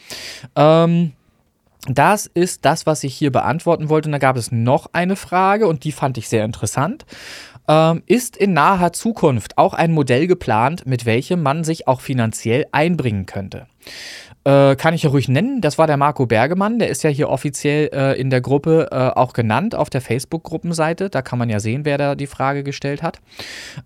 [0.56, 1.12] Ähm,
[1.90, 4.08] das ist das, was ich hier beantworten wollte.
[4.08, 7.06] Und da gab es noch eine Frage und die fand ich sehr interessant.
[7.68, 12.66] Ähm, ist in naher Zukunft auch ein Modell geplant, mit welchem man sich auch finanziell
[12.70, 13.66] einbringen könnte?
[14.46, 15.60] Äh, kann ich ja ruhig nennen.
[15.60, 16.78] Das war der Marco Bergemann.
[16.78, 21.10] Der ist ja hier offiziell äh, in der Gruppe äh, auch genannt auf der Facebook-Gruppenseite.
[21.10, 23.18] Da kann man ja sehen, wer da die Frage gestellt hat.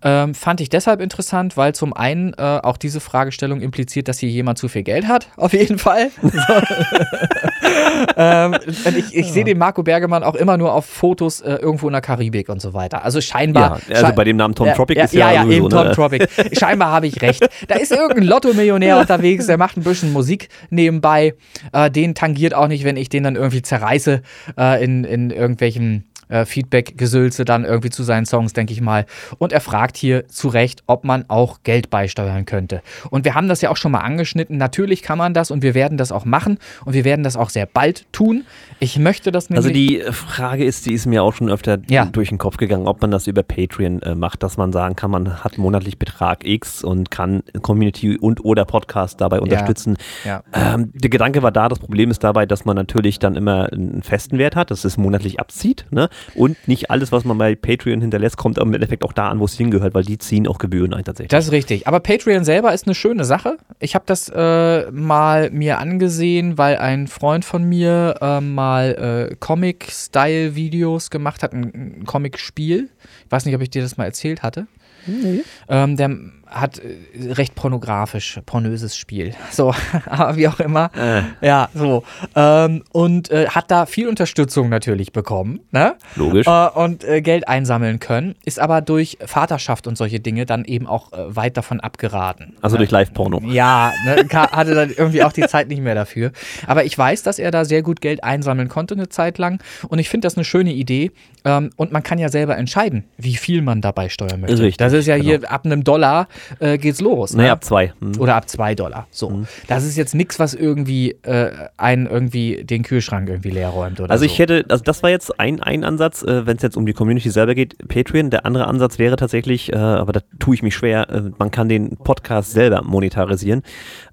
[0.03, 4.29] Ähm, fand ich deshalb interessant, weil zum einen äh, auch diese Fragestellung impliziert, dass hier
[4.29, 5.29] jemand zu viel Geld hat.
[5.35, 6.11] Auf jeden Fall.
[8.15, 8.55] ähm,
[8.95, 12.01] ich, ich sehe den Marco Bergemann auch immer nur auf Fotos äh, irgendwo in der
[12.01, 13.03] Karibik und so weiter.
[13.03, 13.81] Also scheinbar.
[13.89, 15.31] Ja, also bei dem Namen Tom Tropic ja, ist ja.
[15.31, 15.91] Ja, ja, eben Tom ne?
[15.93, 16.27] Tropic.
[16.51, 17.49] Scheinbar habe ich recht.
[17.67, 21.33] Da ist irgendein Lotto-Millionär unterwegs, der macht ein bisschen Musik nebenbei.
[21.73, 24.21] Äh, den tangiert auch nicht, wenn ich den dann irgendwie zerreiße
[24.57, 29.05] äh, in, in irgendwelchen äh, Feedback-Gesülze dann irgendwie zu seinen Songs, denke ich mal.
[29.37, 32.81] Und er fragt hier zu Recht, ob man auch Geld beisteuern könnte.
[33.09, 34.57] Und wir haben das ja auch schon mal angeschnitten.
[34.57, 37.49] Natürlich kann man das und wir werden das auch machen und wir werden das auch
[37.49, 38.45] sehr bald tun.
[38.79, 40.01] Ich möchte das also nämlich.
[40.01, 42.05] Also die Frage ist, die ist mir auch schon öfter ja.
[42.05, 45.11] durch den Kopf gegangen, ob man das über Patreon äh, macht, dass man sagen kann,
[45.11, 49.97] man hat monatlich Betrag X und kann Community und oder Podcast dabei unterstützen.
[50.25, 50.43] Ja.
[50.55, 50.75] Ja.
[50.75, 54.03] Ähm, der Gedanke war da, das Problem ist dabei, dass man natürlich dann immer einen
[54.03, 55.85] festen Wert hat, dass es monatlich abzieht.
[55.91, 56.09] Ne?
[56.35, 59.45] Und nicht alles, was man bei Patreon hinterlässt, kommt im Endeffekt auch da an, wo
[59.45, 61.29] es hingehört, weil die ziehen auch Gebühren ein tatsächlich.
[61.29, 61.87] Das ist richtig.
[61.87, 63.57] Aber Patreon selber ist eine schöne Sache.
[63.79, 69.35] Ich habe das äh, mal mir angesehen, weil ein Freund von mir äh, mal äh,
[69.35, 72.89] Comic-Style-Videos gemacht hat, ein, ein Comic-Spiel.
[73.25, 74.67] Ich weiß nicht, ob ich dir das mal erzählt hatte.
[75.05, 75.41] Mhm.
[75.67, 76.09] Ähm, der
[76.51, 79.33] hat äh, recht pornografisch, pornöses Spiel.
[79.51, 79.73] So,
[80.05, 80.91] aber wie auch immer.
[80.95, 81.23] Äh.
[81.45, 82.03] Ja, so.
[82.35, 85.59] Ähm, und äh, hat da viel Unterstützung natürlich bekommen.
[85.71, 85.95] Ne?
[86.15, 86.47] Logisch.
[86.47, 88.35] Äh, und äh, Geld einsammeln können.
[88.45, 92.55] Ist aber durch Vaterschaft und solche Dinge dann eben auch äh, weit davon abgeraten.
[92.61, 92.79] Also ne?
[92.79, 93.41] durch Live-Porno.
[93.45, 94.25] Ja, ne?
[94.31, 96.31] hatte dann irgendwie auch die Zeit nicht mehr dafür.
[96.65, 99.61] Aber ich weiß, dass er da sehr gut Geld einsammeln konnte eine Zeit lang.
[99.89, 101.11] Und ich finde das eine schöne Idee.
[101.43, 104.59] Ähm, und man kann ja selber entscheiden, wie viel man dabei steuern möchte.
[104.59, 105.27] Richtig, das ist ja genau.
[105.27, 106.27] hier ab einem Dollar
[106.59, 107.33] äh, geht's los.
[107.33, 107.43] Ne?
[107.43, 107.93] Nee, ab zwei.
[107.99, 108.19] Hm.
[108.19, 109.07] Oder ab zwei Dollar.
[109.11, 109.29] So.
[109.29, 109.47] Hm.
[109.67, 114.11] Das ist jetzt nichts, was irgendwie äh, einen irgendwie den Kühlschrank irgendwie leer räumt oder
[114.11, 114.39] Also ich so.
[114.39, 117.29] hätte, also das war jetzt ein, ein Ansatz, äh, wenn es jetzt um die Community
[117.29, 118.29] selber geht, Patreon.
[118.29, 121.69] Der andere Ansatz wäre tatsächlich, äh, aber da tue ich mich schwer, äh, man kann
[121.69, 123.63] den Podcast selber monetarisieren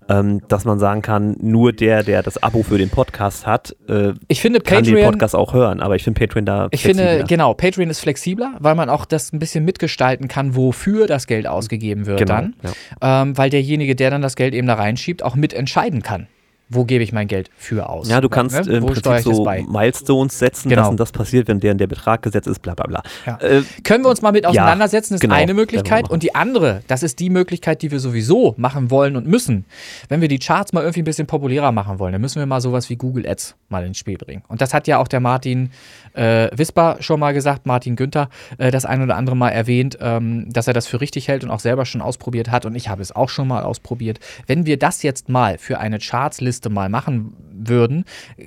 [0.09, 4.15] ähm, dass man sagen kann, nur der, der das Abo für den Podcast hat, äh,
[4.29, 5.81] ich finde kann Patreon, den Podcast auch hören.
[5.81, 9.33] Aber ich finde Patreon da Ich finde, genau, Patreon ist flexibler, weil man auch das
[9.33, 12.55] ein bisschen mitgestalten kann, wofür das Geld ausgegeben wird genau, dann.
[13.03, 13.23] Ja.
[13.23, 16.27] Ähm, weil derjenige, der dann das Geld eben da reinschiebt, auch mitentscheiden kann
[16.69, 18.09] wo gebe ich mein Geld für aus?
[18.09, 18.77] Ja, du kannst ne?
[18.77, 20.89] im wo Prinzip so Milestones setzen, genau.
[20.89, 23.03] dass das passiert, wenn der der Betrag gesetzt ist, bla bla bla.
[23.27, 23.39] Ja.
[23.41, 26.11] Äh, Können wir uns mal mit auseinandersetzen, ja, ist genau, eine Möglichkeit.
[26.11, 29.65] Und die andere, das ist die Möglichkeit, die wir sowieso machen wollen und müssen.
[30.09, 32.61] Wenn wir die Charts mal irgendwie ein bisschen populärer machen wollen, dann müssen wir mal
[32.61, 34.43] sowas wie Google Ads mal ins Spiel bringen.
[34.49, 35.71] Und das hat ja auch der Martin
[36.15, 38.29] äh, Wisper schon mal gesagt, Martin Günther,
[38.59, 41.51] äh, das ein oder andere Mal erwähnt, ähm, dass er das für richtig hält und
[41.51, 42.67] auch selber schon ausprobiert hat.
[42.67, 44.19] Und ich habe es auch schon mal ausprobiert.
[44.47, 48.05] Wenn wir das jetzt mal für eine Chartsliste Liste mal machen würden,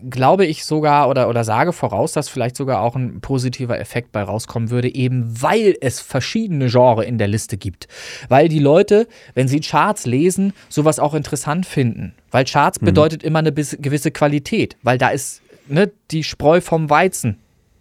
[0.09, 4.23] glaube ich sogar oder, oder sage voraus, dass vielleicht sogar auch ein positiver Effekt bei
[4.23, 7.88] rauskommen würde, eben weil es verschiedene Genre in der Liste gibt.
[8.27, 12.13] Weil die Leute, wenn sie Charts lesen, sowas auch interessant finden.
[12.31, 12.85] Weil Charts mhm.
[12.85, 17.38] bedeutet immer eine gewisse Qualität, weil da ist ne, die Spreu vom Weizen,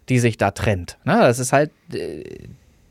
[0.09, 0.98] die sich da trennt.
[1.05, 2.23] Ne, das ist halt äh,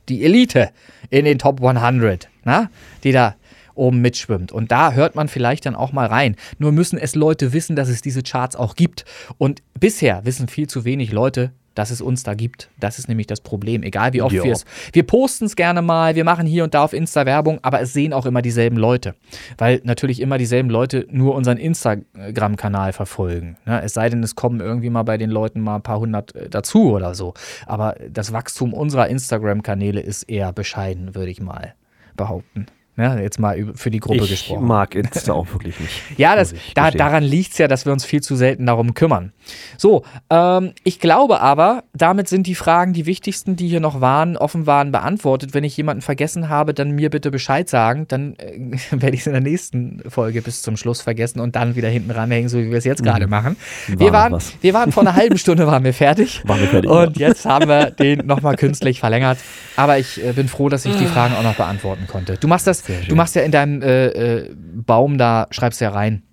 [0.09, 0.71] die Elite
[1.09, 2.69] in den Top 100, ne,
[3.03, 3.35] die da
[3.79, 4.51] oben mitschwimmt.
[4.51, 6.35] Und da hört man vielleicht dann auch mal rein.
[6.57, 9.05] Nur müssen es Leute wissen, dass es diese Charts auch gibt.
[9.37, 12.69] Und bisher wissen viel zu wenig Leute, dass es uns da gibt.
[12.77, 13.83] Das ist nämlich das Problem.
[13.83, 14.65] Egal wie oft wir es.
[14.91, 17.93] Wir posten es gerne mal, wir machen hier und da auf Insta Werbung, aber es
[17.93, 19.15] sehen auch immer dieselben Leute.
[19.57, 23.55] Weil natürlich immer dieselben Leute nur unseren Instagram-Kanal verfolgen.
[23.65, 23.81] Ne?
[23.81, 26.49] Es sei denn, es kommen irgendwie mal bei den Leuten mal ein paar hundert äh,
[26.49, 27.33] dazu oder so.
[27.65, 31.75] Aber das Wachstum unserer Instagram-Kanäle ist eher bescheiden, würde ich mal
[32.17, 32.65] behaupten.
[32.99, 34.63] Ja, jetzt mal für die Gruppe ich gesprochen.
[34.63, 36.01] Ich mag Insta auch wirklich nicht.
[36.17, 39.31] ja, das, da, daran liegt es ja, dass wir uns viel zu selten darum kümmern.
[39.77, 44.35] So, ähm, ich glaube aber, damit sind die Fragen, die wichtigsten, die hier noch waren,
[44.35, 45.53] offen waren, beantwortet.
[45.53, 48.05] Wenn ich jemanden vergessen habe, dann mir bitte Bescheid sagen.
[48.09, 51.77] Dann äh, werde ich es in der nächsten Folge bis zum Schluss vergessen und dann
[51.77, 53.31] wieder hinten ranhängen, so wie wir es jetzt gerade mhm.
[53.31, 53.55] machen.
[53.87, 56.41] Wir waren, wir waren vor einer halben Stunde waren wir fertig.
[56.45, 56.91] Waren wir fertig.
[56.91, 57.29] Und ja.
[57.29, 59.37] jetzt haben wir den nochmal künstlich verlängert.
[59.77, 62.35] Aber ich äh, bin froh, dass ich die Fragen auch noch beantworten konnte.
[62.37, 66.23] Du machst das Du machst ja in deinem äh, äh, Baum da, schreibst ja rein.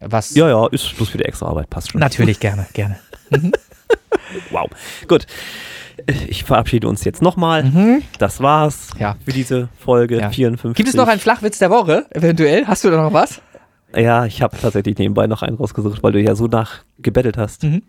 [0.00, 2.00] Was ja, ja, ist bloß für die extra Arbeit, passt schon.
[2.00, 2.98] Natürlich, gerne, gerne.
[4.50, 4.68] Wow.
[5.08, 5.26] Gut.
[6.28, 7.64] Ich verabschiede uns jetzt nochmal.
[7.64, 8.02] Mhm.
[8.18, 9.16] Das war's ja.
[9.24, 10.30] für diese Folge ja.
[10.30, 10.76] 54.
[10.76, 12.66] Gibt es noch einen Flachwitz der Woche, eventuell?
[12.66, 13.40] Hast du da noch was?
[13.94, 17.62] Ja, ich habe tatsächlich nebenbei noch einen rausgesucht, weil du ja so nachgebettelt hast.
[17.62, 17.82] Mhm.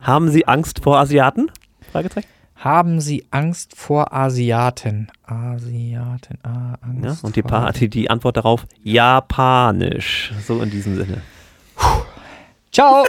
[0.00, 1.50] Haben Sie Angst vor Asiaten?
[1.90, 2.28] Fragezeichen.
[2.58, 5.12] Haben Sie Angst vor Asiaten?
[5.24, 7.22] Asiaten, ah, Angst.
[7.22, 10.32] Ja, und die, pa die, die Antwort darauf: Japanisch.
[10.44, 11.22] So in diesem Sinne.
[11.76, 12.02] Puh.
[12.72, 13.06] Ciao.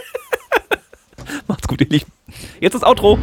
[1.48, 2.12] Macht's gut, ihr Lieben.
[2.60, 3.18] Jetzt das Outro.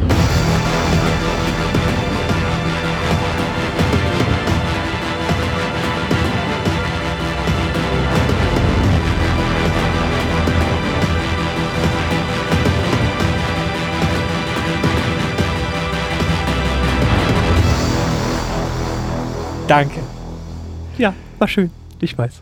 [19.67, 19.99] Danke.
[20.97, 21.71] Ja, war schön.
[21.99, 22.41] Ich weiß.